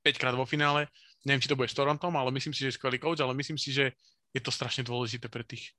5 0.07 0.21
krát 0.23 0.35
vo 0.39 0.47
finále. 0.47 0.87
Neviem, 1.27 1.43
či 1.43 1.51
to 1.51 1.59
bude 1.59 1.67
s 1.67 1.75
Torontom, 1.75 2.15
ale 2.15 2.31
myslím 2.39 2.55
si, 2.55 2.63
že 2.63 2.71
je 2.71 2.79
skvelý 2.79 3.03
coach, 3.03 3.19
ale 3.19 3.35
myslím 3.35 3.59
si, 3.59 3.75
že 3.75 3.99
je 4.35 4.41
to 4.43 4.51
strašne 4.51 4.83
dôležité 4.83 5.31
pre 5.31 5.47
tých, 5.47 5.73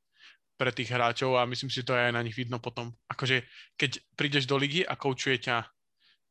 pre 0.55 0.71
tých 0.71 0.89
hráčov 0.89 1.35
a 1.35 1.45
myslím 1.45 1.67
si, 1.67 1.83
že 1.83 1.91
to 1.91 1.93
aj 1.93 2.15
na 2.15 2.23
nich 2.23 2.33
vidno 2.33 2.57
potom. 2.63 2.95
Akože 3.11 3.43
keď 3.75 3.99
prídeš 4.15 4.47
do 4.47 4.55
ligy 4.55 4.87
a 4.87 4.95
koučuje 4.95 5.43
ťa 5.43 5.67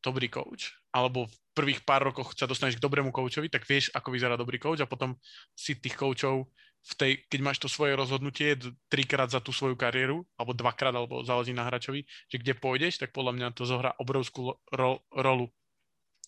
dobrý 0.01 0.33
coach, 0.33 0.72
alebo 0.93 1.29
v 1.29 1.37
prvých 1.57 1.81
pár 1.85 2.05
rokoch 2.05 2.37
sa 2.37 2.49
dostaneš 2.49 2.77
k 2.77 2.85
dobrému 2.85 3.12
koučovi, 3.12 3.49
tak 3.49 3.64
vieš, 3.64 3.93
ako 3.93 4.12
vyzerá 4.12 4.37
dobrý 4.37 4.57
coach 4.61 4.81
a 4.81 4.89
potom 4.89 5.16
si 5.53 5.77
tých 5.77 5.97
koučov 5.97 6.49
v 6.85 6.93
tej, 7.01 7.12
keď 7.33 7.41
máš 7.41 7.59
to 7.64 7.68
svoje 7.72 7.97
rozhodnutie 7.97 8.61
trikrát 8.93 9.33
za 9.33 9.41
tú 9.41 9.57
svoju 9.57 9.72
kariéru, 9.72 10.20
alebo 10.37 10.53
dvakrát, 10.53 10.93
alebo 10.93 11.25
záleží 11.25 11.57
na 11.57 11.64
hráčovi, 11.64 12.05
že 12.29 12.37
kde 12.37 12.53
pôjdeš, 12.61 13.01
tak 13.01 13.16
podľa 13.16 13.33
mňa 13.33 13.57
to 13.57 13.64
zohrá 13.64 13.97
obrovskú 13.97 14.61
ro- 14.68 15.01
rolu 15.09 15.49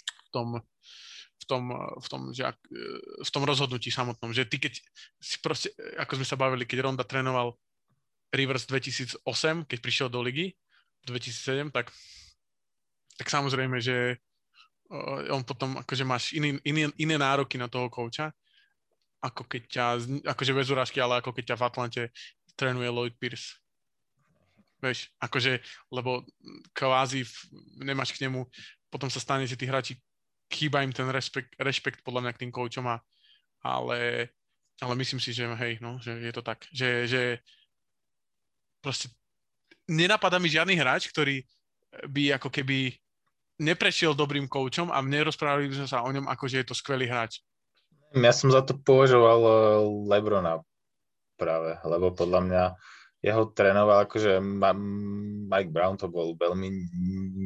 v 0.00 0.28
tom, 0.32 0.48
v 1.36 1.44
tom, 1.44 1.62
v 1.74 2.06
tom, 2.08 2.22
že 2.32 2.48
ak, 2.48 2.58
v 3.22 3.30
tom 3.30 3.42
rozhodnutí 3.44 3.92
samotnom, 3.92 4.32
že 4.32 4.48
ty 4.48 4.56
keď 4.56 4.80
si 5.20 5.36
proste, 5.44 5.70
ako 6.00 6.20
sme 6.20 6.26
sa 6.26 6.40
bavili, 6.40 6.64
keď 6.64 6.88
Ronda 6.88 7.04
trénoval 7.04 7.54
Rivers 8.32 8.66
2008, 8.66 9.22
keď 9.68 9.78
prišiel 9.78 10.08
do 10.08 10.24
ligy, 10.24 10.56
2007, 11.06 11.70
tak, 11.70 11.92
tak 13.14 13.26
samozrejme, 13.30 13.78
že 13.78 14.18
on 15.30 15.42
potom, 15.42 15.78
akože 15.82 16.04
máš 16.06 16.34
iný, 16.34 16.58
iné, 16.62 16.90
iné 16.98 17.16
nároky 17.18 17.58
na 17.58 17.66
toho 17.66 17.90
kouča, 17.90 18.30
ako 19.22 19.46
keď 19.46 19.62
ťa, 19.66 19.86
akože 20.30 20.52
bez 20.54 20.68
urážky, 20.70 20.98
ale 21.02 21.18
ako 21.18 21.34
keď 21.34 21.54
ťa 21.54 21.58
v 21.58 21.66
Atlante 21.66 22.02
trénuje 22.54 22.88
Lloyd 22.90 23.14
Pierce. 23.18 23.58
Vieš, 24.78 25.10
akože, 25.18 25.58
lebo 25.90 26.22
kvázi 26.76 27.26
nemáš 27.80 28.14
k 28.14 28.28
nemu, 28.28 28.46
potom 28.92 29.10
sa 29.10 29.18
stane, 29.18 29.48
že 29.48 29.58
tí 29.58 29.66
hráči 29.66 29.98
chýba 30.50 30.82
im 30.86 30.94
ten 30.94 31.10
rešpekt, 31.10 31.58
rešpekt 31.58 32.00
podľa 32.06 32.28
mňa 32.28 32.32
k 32.34 32.40
tým 32.46 32.52
koučom 32.54 32.86
ale, 33.66 34.30
ale 34.78 34.94
myslím 34.94 35.18
si, 35.18 35.34
že 35.34 35.46
hej, 35.46 35.82
no, 35.82 35.98
že 35.98 36.14
je 36.22 36.32
to 36.32 36.42
tak, 36.42 36.66
že, 36.70 37.10
že 37.10 37.22
proste 38.78 39.10
nenapadá 39.90 40.38
mi 40.38 40.46
žiadny 40.46 40.78
hráč, 40.78 41.10
ktorý 41.10 41.42
by 42.06 42.38
ako 42.38 42.48
keby 42.52 42.94
neprešiel 43.56 44.12
dobrým 44.12 44.46
koučom 44.46 44.92
a 44.92 45.00
nerozprávali 45.00 45.72
by 45.72 45.76
sme 45.82 45.88
sa 45.88 46.04
o 46.04 46.10
ňom 46.12 46.28
ako, 46.28 46.44
že 46.46 46.62
je 46.62 46.66
to 46.68 46.76
skvelý 46.76 47.08
hráč. 47.08 47.40
Ja 48.14 48.30
som 48.30 48.52
za 48.52 48.62
to 48.62 48.76
považoval 48.76 49.40
eh, 49.42 49.54
Lebrona 50.06 50.62
práve, 51.36 51.76
lebo 51.84 52.12
podľa 52.12 52.40
mňa 52.46 52.64
jeho 53.24 53.50
trénoval, 53.50 54.06
akože 54.06 54.38
Mike 54.38 55.72
Brown 55.72 55.98
to 55.98 56.06
bol 56.06 56.36
veľmi 56.38 56.68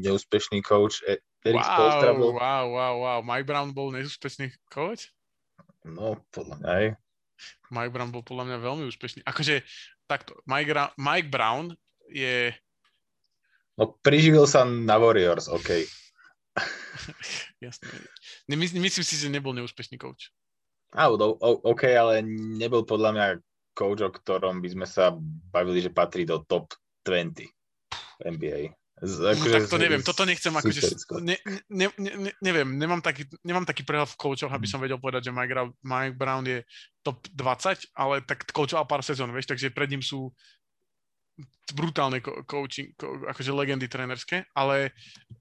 neúspešný 0.05 0.61
coach. 0.61 1.01
Eric 1.41 1.65
wow, 1.65 1.69
Spolstra 1.73 2.11
bol... 2.13 2.33
wow, 2.37 2.65
wow, 2.69 2.95
wow. 3.01 3.19
Mike 3.25 3.49
Brown 3.49 3.73
bol 3.73 3.89
neúspešný 3.97 4.53
coach? 4.69 5.09
No, 5.89 6.21
podľa 6.29 6.61
mňa 6.61 6.69
aj. 6.69 6.87
Mike 7.73 7.93
Brown 7.97 8.13
bol 8.13 8.21
podľa 8.21 8.45
mňa 8.53 8.59
veľmi 8.61 8.85
úspešný. 8.93 9.25
Akože 9.25 9.65
takto, 10.05 10.37
Mike, 10.45 10.73
Ra- 10.77 10.95
Mike 11.01 11.33
Brown 11.33 11.73
je... 12.13 12.53
No, 13.81 13.97
priživil 14.05 14.45
sa 14.45 14.69
na 14.69 15.01
Warriors, 15.01 15.49
OK. 15.49 15.89
Jasne. 17.65 17.89
Myslím, 18.51 18.85
si, 18.85 19.17
že 19.17 19.33
nebol 19.33 19.57
neúspešný 19.57 19.97
coach. 19.97 20.29
Á, 20.93 21.09
OK, 21.09 21.83
ale 21.87 22.21
nebol 22.29 22.85
podľa 22.85 23.11
mňa 23.17 23.27
coach, 23.73 24.03
o 24.05 24.11
ktorom 24.13 24.61
by 24.61 24.69
sme 24.69 24.87
sa 24.91 25.15
bavili, 25.55 25.81
že 25.81 25.95
patrí 25.95 26.29
do 26.29 26.43
top 26.45 26.75
20 27.09 27.49
NBA. 28.27 28.77
Z, 29.01 29.33
akože, 29.33 29.49
no, 29.49 29.57
tak 29.57 29.73
to 29.73 29.79
neviem, 29.81 30.03
toto 30.05 30.23
nechcem 30.29 30.53
akože, 30.53 30.81
ne, 31.25 31.37
ne, 31.73 31.89
ne, 31.97 32.33
neviem, 32.45 32.69
nemám 32.69 33.01
taký, 33.01 33.25
nemám 33.41 33.65
taký 33.65 33.81
prehľad 33.81 34.13
v 34.13 34.21
koučoch, 34.21 34.53
aby 34.53 34.69
mhm. 34.69 34.73
som 34.77 34.81
vedel 34.85 35.01
povedať, 35.01 35.33
že 35.33 35.33
Mike, 35.33 35.81
Mike 35.81 36.17
Brown 36.21 36.45
je 36.45 36.61
top 37.01 37.25
20, 37.33 37.97
ale 37.97 38.21
tak 38.29 38.45
koučoval 38.53 38.85
pár 38.85 39.01
sezón, 39.01 39.33
vieš, 39.33 39.49
takže 39.49 39.73
pred 39.73 39.89
ním 39.89 40.05
sú 40.05 40.29
brutálne 41.73 42.21
coaching, 42.45 42.93
akože 43.31 43.55
legendy 43.55 43.89
trénerské, 43.89 44.45
ale 44.53 44.93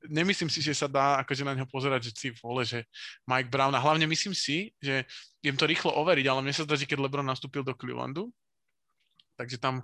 nemyslím 0.08 0.48
si, 0.48 0.64
že 0.64 0.72
sa 0.72 0.88
dá 0.88 1.20
akože 1.26 1.44
na 1.44 1.58
neho 1.58 1.68
pozerať, 1.68 2.08
že 2.08 2.12
si 2.16 2.28
vole, 2.40 2.64
že 2.64 2.86
Mike 3.28 3.52
Brown, 3.52 3.76
a 3.76 3.84
hlavne 3.84 4.08
myslím 4.08 4.32
si, 4.32 4.72
že 4.80 5.04
viem 5.44 5.58
to 5.60 5.68
rýchlo 5.68 5.92
overiť, 6.00 6.26
ale 6.32 6.46
mne 6.46 6.56
sa 6.56 6.64
zdá, 6.64 6.80
že 6.80 6.88
keď 6.88 7.04
LeBron 7.04 7.28
nastúpil 7.28 7.66
do 7.66 7.76
Clevelandu, 7.76 8.32
takže 9.36 9.60
tam 9.60 9.84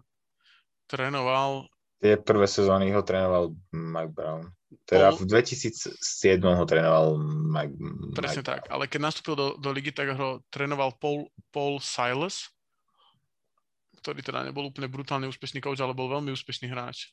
trénoval 0.85 1.67
Tie 2.05 2.21
prvé 2.21 2.45
sezóny 2.45 2.93
ho 2.93 3.01
trénoval 3.01 3.49
Mike 3.73 4.13
Brown. 4.13 4.45
Teda 4.85 5.09
Paul... 5.09 5.25
v 5.25 5.41
2007 5.41 5.97
ho 6.37 6.65
trénoval 6.69 7.17
Mike, 7.49 7.73
Presne 8.13 8.45
Mike 8.45 8.49
tak, 8.53 8.61
Brown. 8.69 8.73
ale 8.77 8.83
keď 8.85 8.99
nastúpil 9.09 9.33
do, 9.33 9.47
do 9.57 9.69
ligy, 9.73 9.89
tak 9.89 10.13
ho 10.13 10.37
trénoval 10.53 10.93
Paul, 11.01 11.33
Paul 11.49 11.81
Silas, 11.81 12.53
ktorý 14.05 14.21
teda 14.21 14.45
nebol 14.45 14.69
úplne 14.69 14.85
brutálne 14.85 15.25
úspešný 15.25 15.65
coach, 15.65 15.81
ale 15.81 15.97
bol 15.97 16.05
veľmi 16.13 16.29
úspešný 16.29 16.69
hráč. 16.69 17.09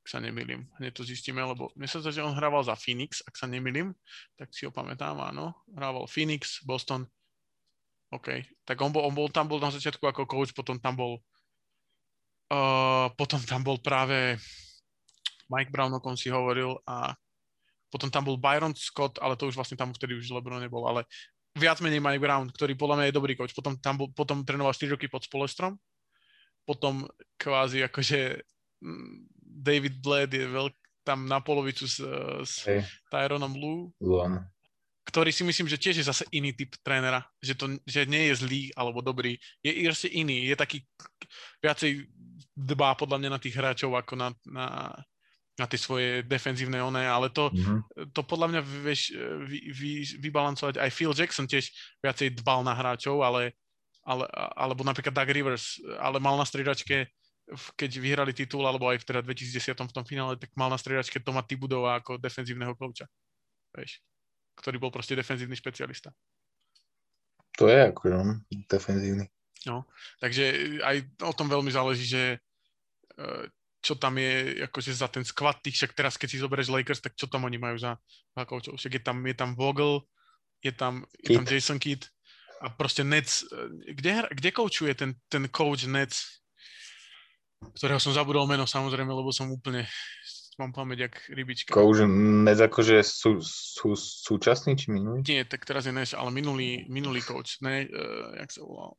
Ak 0.00 0.08
sa 0.08 0.24
nemýlim. 0.24 0.64
Hneď 0.80 0.96
to 0.96 1.04
zistíme, 1.04 1.44
lebo 1.44 1.68
mne 1.76 1.84
sa 1.84 2.00
zdá, 2.00 2.08
že 2.08 2.24
on 2.24 2.32
hrával 2.32 2.64
za 2.64 2.72
Phoenix, 2.80 3.20
ak 3.28 3.36
sa 3.36 3.44
nemýlim, 3.44 3.92
tak 4.40 4.48
si 4.56 4.64
ho 4.64 4.72
pamätám, 4.72 5.20
áno. 5.20 5.52
Hrával 5.68 6.08
Phoenix, 6.08 6.64
Boston. 6.64 7.04
OK. 8.08 8.40
Tak 8.64 8.80
on 8.80 8.88
bol, 8.88 9.04
on 9.04 9.12
bol 9.12 9.28
tam 9.28 9.52
bol 9.52 9.60
na 9.60 9.68
začiatku 9.68 10.00
ako 10.00 10.24
coach, 10.24 10.56
potom 10.56 10.80
tam 10.80 10.96
bol 10.96 11.20
Uh, 12.52 13.08
potom 13.16 13.40
tam 13.40 13.64
bol 13.64 13.80
práve 13.80 14.36
Mike 15.48 15.72
Brown, 15.72 15.92
o 15.96 16.00
kom 16.00 16.16
si 16.16 16.28
hovoril 16.28 16.76
a 16.84 17.16
potom 17.88 18.10
tam 18.10 18.26
bol 18.26 18.36
Byron 18.36 18.74
Scott, 18.74 19.22
ale 19.22 19.38
to 19.38 19.46
už 19.46 19.54
vlastne 19.54 19.78
tam 19.78 19.94
vtedy 19.94 20.18
už 20.18 20.34
LeBron 20.34 20.58
nebol, 20.58 20.82
ale 20.84 21.06
viac 21.54 21.78
menej 21.78 22.02
Mike 22.02 22.18
Brown, 22.18 22.50
ktorý 22.50 22.74
podľa 22.74 22.96
mňa 23.00 23.06
je 23.08 23.16
dobrý 23.16 23.32
coach. 23.38 23.54
Potom 23.54 23.78
tam 23.78 23.94
bol, 23.94 24.10
potom 24.10 24.42
trénoval 24.42 24.74
4 24.74 24.98
roky 24.98 25.06
pod 25.06 25.22
Spolestrom, 25.22 25.78
potom 26.66 27.06
kvázi 27.38 27.86
akože 27.86 28.42
mm, 28.82 29.14
David 29.40 30.02
Bled 30.02 30.30
je 30.34 30.46
veľk, 30.50 30.74
tam 31.04 31.28
na 31.28 31.38
polovicu 31.38 31.84
s, 31.84 32.00
s 32.42 32.64
hey. 32.64 32.80
Tyronom 33.12 33.52
Lue. 33.54 33.92
Luan 34.00 34.40
ktorý 35.04 35.30
si 35.30 35.44
myslím, 35.44 35.68
že 35.68 35.76
tiež 35.76 36.00
je 36.00 36.08
zase 36.08 36.24
iný 36.32 36.56
typ 36.56 36.72
trénera, 36.80 37.20
že, 37.36 37.52
to, 37.52 37.76
že 37.84 38.08
nie 38.08 38.32
je 38.32 38.40
zlý 38.40 38.62
alebo 38.72 39.04
dobrý, 39.04 39.36
je 39.60 39.84
ešte 39.84 40.08
iný, 40.08 40.48
je 40.48 40.56
taký 40.56 40.80
viacej 41.60 42.08
dbá 42.54 42.94
podľa 42.98 43.18
mňa 43.20 43.30
na 43.34 43.40
tých 43.40 43.54
hráčov 43.54 43.94
ako 43.94 44.14
na, 44.18 44.28
na, 44.46 44.66
na 45.58 45.66
tie 45.70 45.78
svoje 45.78 46.22
defenzívne 46.26 46.82
oné, 46.82 47.06
ale 47.06 47.30
to, 47.30 47.50
mm-hmm. 47.50 48.10
to 48.10 48.20
podľa 48.26 48.46
mňa 48.50 48.60
vieš 48.84 49.14
vy, 49.46 49.58
vy, 49.70 49.90
vybalancovať. 50.18 50.82
Aj 50.82 50.90
Phil 50.90 51.14
Jackson 51.14 51.46
tiež 51.46 51.70
viacej 52.02 52.38
dbal 52.42 52.66
na 52.66 52.74
hráčov, 52.74 53.22
ale, 53.22 53.54
ale, 54.02 54.26
alebo 54.58 54.82
napríklad 54.82 55.14
Doug 55.14 55.30
Rivers, 55.30 55.78
ale 56.00 56.18
mal 56.18 56.34
na 56.34 56.46
striedačke 56.46 57.10
keď 57.76 58.00
vyhrali 58.00 58.32
titul, 58.32 58.64
alebo 58.64 58.88
aj 58.88 59.04
v 59.04 59.08
teda 59.12 59.20
2010 59.20 59.76
v 59.76 59.92
tom 59.92 60.00
finále, 60.08 60.40
tak 60.40 60.48
mal 60.56 60.72
na 60.72 60.80
striedačke 60.80 61.20
Toma 61.20 61.44
Tibudova 61.44 62.00
ako 62.00 62.16
defenzívneho 62.16 62.72
kouča. 62.72 63.04
Vieš 63.76 64.00
ktorý 64.58 64.76
bol 64.78 64.94
proste 64.94 65.18
defenzívny 65.18 65.58
špecialista. 65.58 66.14
To 67.58 67.70
je 67.70 67.78
ako 67.86 68.02
no, 68.10 68.42
defenzívny. 68.66 69.30
No, 69.64 69.88
takže 70.20 70.78
aj 70.84 70.96
o 71.24 71.32
tom 71.32 71.48
veľmi 71.48 71.72
záleží, 71.72 72.04
že 72.04 72.22
e, 73.16 73.48
čo 73.84 73.96
tam 73.96 74.16
je 74.16 74.64
akože 74.68 74.92
za 74.92 75.08
ten 75.08 75.24
skvad 75.24 75.60
tých, 75.60 75.80
však 75.80 75.92
teraz 75.92 76.14
keď 76.16 76.28
si 76.28 76.42
zoberieš 76.42 76.72
Lakers, 76.72 77.00
tak 77.04 77.16
čo 77.16 77.28
tam 77.28 77.44
oni 77.48 77.56
majú 77.56 77.76
za, 77.80 77.96
za 78.32 78.42
koučov? 78.44 78.76
Však 78.76 78.92
je 79.00 79.02
tam, 79.02 79.18
je 79.24 79.36
tam 79.36 79.56
Vogel, 79.56 80.04
je 80.64 80.72
tam, 80.72 81.04
je 81.20 81.36
tam 81.36 81.44
Jason 81.44 81.80
Kidd 81.80 82.08
a 82.64 82.72
proste 82.72 83.04
Nets. 83.04 83.44
E, 83.48 83.92
kde, 83.92 84.28
kde 84.32 84.50
koučuje 84.52 84.92
ten, 84.96 85.16
ten 85.28 85.48
coach 85.48 85.84
Nets? 85.88 86.44
ktorého 87.72 87.96
som 87.96 88.12
zabudol 88.12 88.44
meno 88.44 88.68
samozrejme, 88.68 89.08
lebo 89.08 89.32
som 89.32 89.48
úplne 89.48 89.88
mám 90.60 90.70
pamäť 90.70 91.10
jak 91.10 91.14
rybička. 91.32 91.74
Coach 91.74 92.04
Nec 92.44 92.60
akože 92.60 93.02
sú, 93.02 93.40
sú, 93.42 93.96
súčasný 93.96 94.78
či 94.78 94.92
minulý? 94.92 95.24
Nie, 95.26 95.42
tak 95.48 95.64
teraz 95.66 95.88
je 95.88 95.94
Nec, 95.94 96.12
ale 96.14 96.30
minulý, 96.30 96.86
minulý 96.86 97.24
coach. 97.24 97.58
Ne, 97.64 97.88
uh, 97.88 98.38
jak 98.38 98.50
sa 98.52 98.60
volal? 98.62 98.94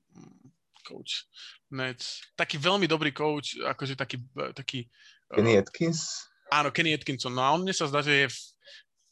Coach 0.86 1.26
Nec. 1.74 1.98
Taký 2.38 2.62
veľmi 2.62 2.86
dobrý 2.86 3.10
coach, 3.10 3.58
akože 3.58 3.98
taký... 3.98 4.22
taký 4.54 4.86
uh, 5.34 5.42
Kenny 5.42 5.58
Atkins? 5.58 6.30
Áno, 6.54 6.70
Kenny 6.70 6.94
Atkinson. 6.94 7.34
No 7.34 7.42
a 7.42 7.50
on 7.58 7.66
mne 7.66 7.74
sa 7.74 7.90
zdá, 7.90 8.06
že 8.06 8.14
je 8.14 8.28
v, 8.30 8.38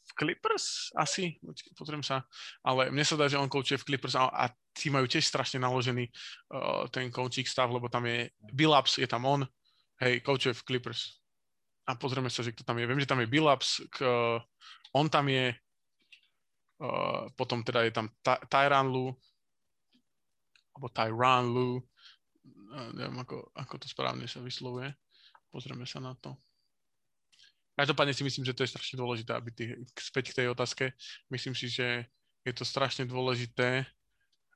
v 0.06 0.12
Clippers 0.14 0.94
asi, 0.94 1.42
pozriem 1.74 2.06
sa, 2.06 2.22
ale 2.62 2.94
mne 2.94 3.02
sa 3.02 3.18
zdá, 3.18 3.26
že 3.26 3.42
on 3.42 3.50
coachuje 3.50 3.82
v 3.82 3.86
Clippers 3.90 4.14
a, 4.14 4.30
a 4.30 4.44
tí 4.70 4.86
majú 4.86 5.10
tiež 5.10 5.26
strašne 5.26 5.58
naložený 5.58 6.06
uh, 6.54 6.86
ten 6.94 7.10
coaching 7.10 7.46
stav, 7.46 7.66
lebo 7.74 7.90
tam 7.90 8.06
je 8.06 8.30
Billups, 8.54 9.02
je 9.02 9.10
tam 9.10 9.26
on, 9.26 9.42
hej, 9.98 10.22
coachuje 10.22 10.54
v 10.54 10.62
Clippers 10.62 11.18
a 11.84 11.98
pozrieme 11.98 12.32
sa, 12.32 12.40
že 12.40 12.54
kto 12.54 12.64
tam 12.64 12.78
je. 12.80 12.86
Viem, 12.88 13.02
že 13.02 13.10
tam 13.10 13.20
je 13.20 13.28
Billups, 13.28 13.84
k, 13.92 14.06
on 14.96 15.06
tam 15.10 15.26
je, 15.28 15.52
uh, 16.80 17.28
potom 17.36 17.60
teda 17.66 17.84
je 17.84 17.92
tam 17.92 18.06
Tyran 18.48 18.88
Lu, 18.88 19.12
alebo 20.74 20.86
Tyran 20.90 21.46
Lu, 21.46 21.78
neviem, 22.98 23.18
ako, 23.22 23.54
ako 23.54 23.74
to 23.78 23.86
správne 23.86 24.26
sa 24.26 24.42
vyslovuje. 24.42 24.90
Pozrieme 25.54 25.86
sa 25.86 26.02
na 26.02 26.18
to. 26.18 26.34
Každopádne 27.74 28.14
si 28.14 28.22
myslím, 28.22 28.46
že 28.46 28.54
to 28.54 28.62
je 28.62 28.70
strašne 28.70 28.98
dôležité, 28.98 29.30
aby 29.34 29.50
ty, 29.50 29.64
späť 29.98 30.30
k 30.30 30.42
tej 30.42 30.46
otázke, 30.54 30.94
myslím 31.30 31.58
si, 31.58 31.66
že 31.66 32.06
je 32.46 32.52
to 32.54 32.62
strašne 32.62 33.02
dôležité. 33.06 33.82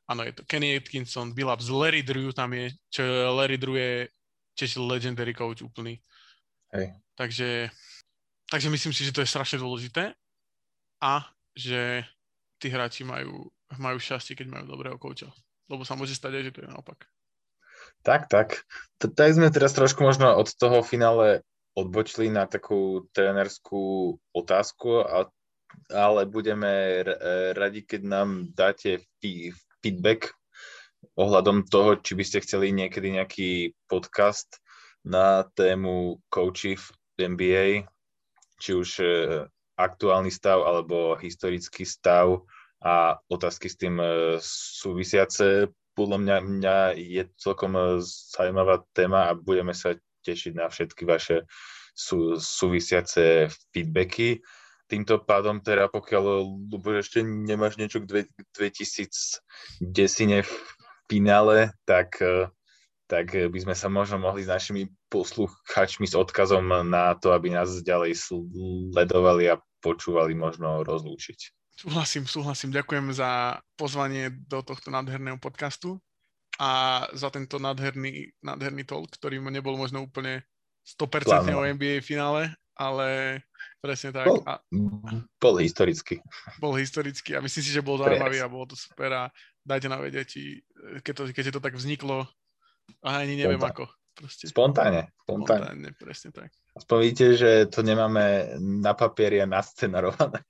Áno, 0.06 0.22
je 0.22 0.34
to 0.34 0.46
Kenny 0.46 0.78
Atkinson, 0.78 1.34
Billups, 1.34 1.66
Larry 1.66 2.06
Drew 2.06 2.30
tam 2.30 2.54
je, 2.54 2.70
čo 2.90 3.02
Larry 3.34 3.58
Drew 3.58 3.74
je 3.74 4.06
tiež 4.54 4.78
legendary 4.78 5.34
coach 5.34 5.62
úplný. 5.66 5.98
Hej. 6.74 6.94
Takže, 7.18 7.70
takže 8.46 8.68
myslím 8.70 8.92
si, 8.94 9.02
že 9.02 9.14
to 9.14 9.22
je 9.22 9.30
strašne 9.30 9.58
dôležité 9.58 10.14
a 11.02 11.26
že 11.54 12.06
tí 12.62 12.70
hráči 12.70 13.02
majú, 13.02 13.50
majú 13.78 13.98
šťastie, 13.98 14.38
keď 14.38 14.46
majú 14.46 14.64
dobrého 14.70 14.98
kouča. 14.98 15.30
Lebo 15.68 15.84
sa 15.84 15.94
môže 15.94 16.16
stať 16.16 16.40
aj, 16.40 16.42
že 16.48 16.52
to 16.56 16.60
je 16.64 16.72
naopak. 16.72 17.08
Tak, 18.02 18.28
tak. 18.32 18.64
Tak 18.98 19.12
sme 19.36 19.52
teraz 19.52 19.76
trošku 19.76 20.02
možno 20.02 20.32
od 20.34 20.48
toho 20.56 20.80
finále 20.82 21.44
odbočili 21.78 22.32
na 22.32 22.48
takú 22.48 23.06
trénerskú 23.14 24.16
otázku, 24.34 25.06
ale 25.92 26.20
budeme 26.26 27.04
radi, 27.54 27.86
keď 27.86 28.00
nám 28.02 28.28
dáte 28.56 29.04
feedback 29.78 30.34
ohľadom 31.14 31.66
toho, 31.66 31.98
či 32.02 32.18
by 32.18 32.24
ste 32.26 32.42
chceli 32.42 32.74
niekedy 32.74 33.14
nejaký 33.14 33.50
podcast 33.86 34.58
na 35.06 35.46
tému 35.54 36.18
coachy 36.26 36.74
v 36.74 36.86
NBA, 37.18 37.66
či 38.58 38.70
už 38.74 38.88
e, 38.98 39.06
aktuálny 39.78 40.30
stav 40.30 40.66
alebo 40.66 41.14
historický 41.14 41.86
stav 41.86 42.42
a 42.82 43.18
otázky 43.26 43.66
s 43.66 43.76
tým 43.76 43.98
e, 43.98 44.38
súvisiace. 44.42 45.70
Podľa 45.98 46.18
mňa, 46.22 46.36
mňa 46.46 46.76
je 46.94 47.22
celkom 47.34 47.74
e, 47.74 47.82
zaujímavá 48.04 48.86
téma 48.94 49.30
a 49.30 49.38
budeme 49.38 49.74
sa 49.74 49.98
tešiť 50.22 50.52
na 50.54 50.70
všetky 50.70 51.02
vaše 51.02 51.42
sú, 51.94 52.38
súvisiace 52.38 53.50
feedbacky. 53.74 54.38
Týmto 54.88 55.20
pádom 55.20 55.60
teda, 55.60 55.90
pokiaľ 55.92 56.24
Lubo, 56.70 56.96
ešte 56.96 57.20
nemáš 57.20 57.76
niečo 57.76 58.00
k 58.00 58.24
2010 58.56 59.42
v 60.46 60.52
finále, 61.10 61.76
tak 61.84 62.16
tak 63.08 63.32
by 63.32 63.56
sme 63.56 63.72
sa 63.72 63.88
možno 63.88 64.20
mohli 64.20 64.44
s 64.44 64.52
našimi 64.52 64.84
posluchačmi 65.08 66.04
s 66.04 66.12
odkazom 66.12 66.68
na 66.92 67.16
to, 67.16 67.32
aby 67.32 67.48
nás 67.48 67.80
ďalej 67.80 68.12
sledovali 68.12 69.48
a 69.48 69.56
počúvali, 69.80 70.36
možno 70.36 70.84
rozlúčiť. 70.84 71.57
Súhlasím, 71.78 72.26
súhlasím. 72.26 72.74
Ďakujem 72.74 73.14
za 73.14 73.62
pozvanie 73.78 74.34
do 74.50 74.66
tohto 74.66 74.90
nádherného 74.90 75.38
podcastu 75.38 76.02
a 76.58 77.06
za 77.14 77.30
tento 77.30 77.62
nádherný, 77.62 78.34
nádherný 78.42 78.82
talk, 78.82 79.06
ktorý 79.14 79.38
nebol 79.38 79.78
možno 79.78 80.02
úplne 80.02 80.42
100% 80.98 81.54
o 81.54 81.62
NBA 81.62 82.02
finále, 82.02 82.50
ale 82.74 83.38
presne 83.78 84.10
tak. 84.10 84.26
Bol, 84.26 84.42
a, 84.42 84.58
bol 85.38 85.54
historický. 85.62 86.18
Bol 86.58 86.74
historický 86.74 87.38
a 87.38 87.42
myslím 87.46 87.62
si, 87.62 87.70
že 87.70 87.78
bol 87.78 88.02
zaujímavý 88.02 88.42
a 88.42 88.50
bolo 88.50 88.74
to 88.74 88.74
super 88.74 89.14
a 89.14 89.22
dajte 89.62 89.86
na 89.86 90.02
vedieť, 90.02 90.34
keď 91.06 91.14
to, 91.14 91.22
keď 91.30 91.44
to 91.54 91.60
tak 91.62 91.78
vzniklo, 91.78 92.26
a 93.06 93.22
ani 93.22 93.38
neviem 93.38 93.60
Spontán. 93.60 93.70
ako. 93.70 93.84
Proste. 94.18 94.44
Spontánne. 94.50 95.02
Spontánne, 95.22 95.94
presne 95.94 96.34
tak. 96.34 96.50
Aspoň 96.74 96.96
vidíte, 96.98 97.26
že 97.38 97.50
to 97.70 97.86
nemáme 97.86 98.58
na 98.58 98.98
papieri 98.98 99.38
a 99.38 99.46
nascenarované. 99.46 100.42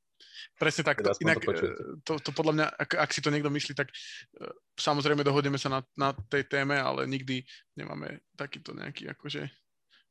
Presne 0.59 0.83
tak. 0.83 1.07
To, 1.07 1.15
inak, 1.23 1.39
to, 1.39 1.53
e, 1.55 1.71
to, 2.03 2.13
to 2.19 2.31
podľa 2.35 2.53
mňa, 2.59 2.67
ak, 2.67 2.91
ak 2.99 3.11
si 3.15 3.23
to 3.23 3.31
niekto 3.31 3.47
myslí, 3.47 3.79
tak 3.79 3.95
uh, 3.95 4.51
samozrejme 4.75 5.23
dohodneme 5.23 5.57
sa 5.57 5.71
na, 5.71 5.81
na 5.95 6.11
tej 6.27 6.51
téme, 6.51 6.75
ale 6.75 7.07
nikdy 7.07 7.47
nemáme 7.79 8.27
takýto 8.35 8.75
nejaký 8.75 9.15
akože 9.15 9.47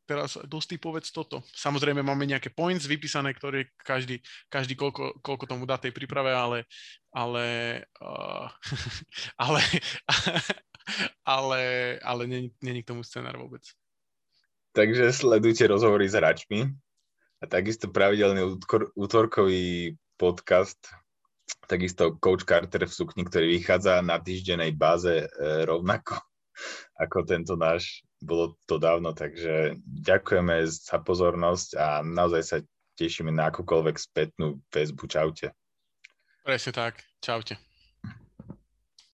teraz 0.08 0.40
dostý 0.48 0.80
povedz 0.80 1.12
toto. 1.12 1.44
Samozrejme 1.52 2.00
máme 2.00 2.24
nejaké 2.24 2.48
points 2.48 2.88
vypísané, 2.88 3.36
ktoré 3.36 3.76
každý, 3.76 4.24
každý 4.48 4.80
koľko, 4.80 5.20
koľko 5.20 5.46
tomu 5.52 5.68
dá 5.68 5.76
tej 5.76 5.92
príprave, 5.92 6.32
ale 6.32 6.64
ale, 7.12 7.46
uh, 8.08 8.48
ale, 9.46 9.62
ale, 11.28 11.62
ale 12.00 12.24
není, 12.24 12.50
není 12.64 12.80
k 12.88 12.90
tomu 12.96 13.04
scenár 13.04 13.36
vôbec. 13.36 13.68
Takže 14.72 15.10
sledujte 15.10 15.66
rozhovory 15.68 16.06
s 16.06 16.14
hráčmi 16.14 16.70
a 17.42 17.46
takisto 17.50 17.90
pravidelný 17.90 18.62
útorkový 18.94 19.98
podcast, 20.18 20.78
takisto 21.70 22.18
Coach 22.18 22.44
Carter 22.44 22.84
v 22.84 22.94
sukni, 22.94 23.24
ktorý 23.24 23.62
vychádza 23.62 24.02
na 24.02 24.18
týždenej 24.18 24.74
báze 24.74 25.26
e, 25.26 25.28
rovnako 25.64 26.18
ako 27.04 27.18
tento 27.24 27.54
náš. 27.54 28.02
Bolo 28.18 28.58
to 28.66 28.82
dávno, 28.82 29.14
takže 29.14 29.78
ďakujeme 29.86 30.66
za 30.66 30.98
pozornosť 30.98 31.70
a 31.78 31.88
naozaj 32.02 32.42
sa 32.42 32.58
tešíme 32.98 33.30
na 33.30 33.54
akúkoľvek 33.54 33.94
spätnú 33.94 34.58
väzbu. 34.74 35.06
Čaute. 35.06 35.54
Presne 36.42 36.74
tak. 36.74 37.06
Čaute. 37.22 37.67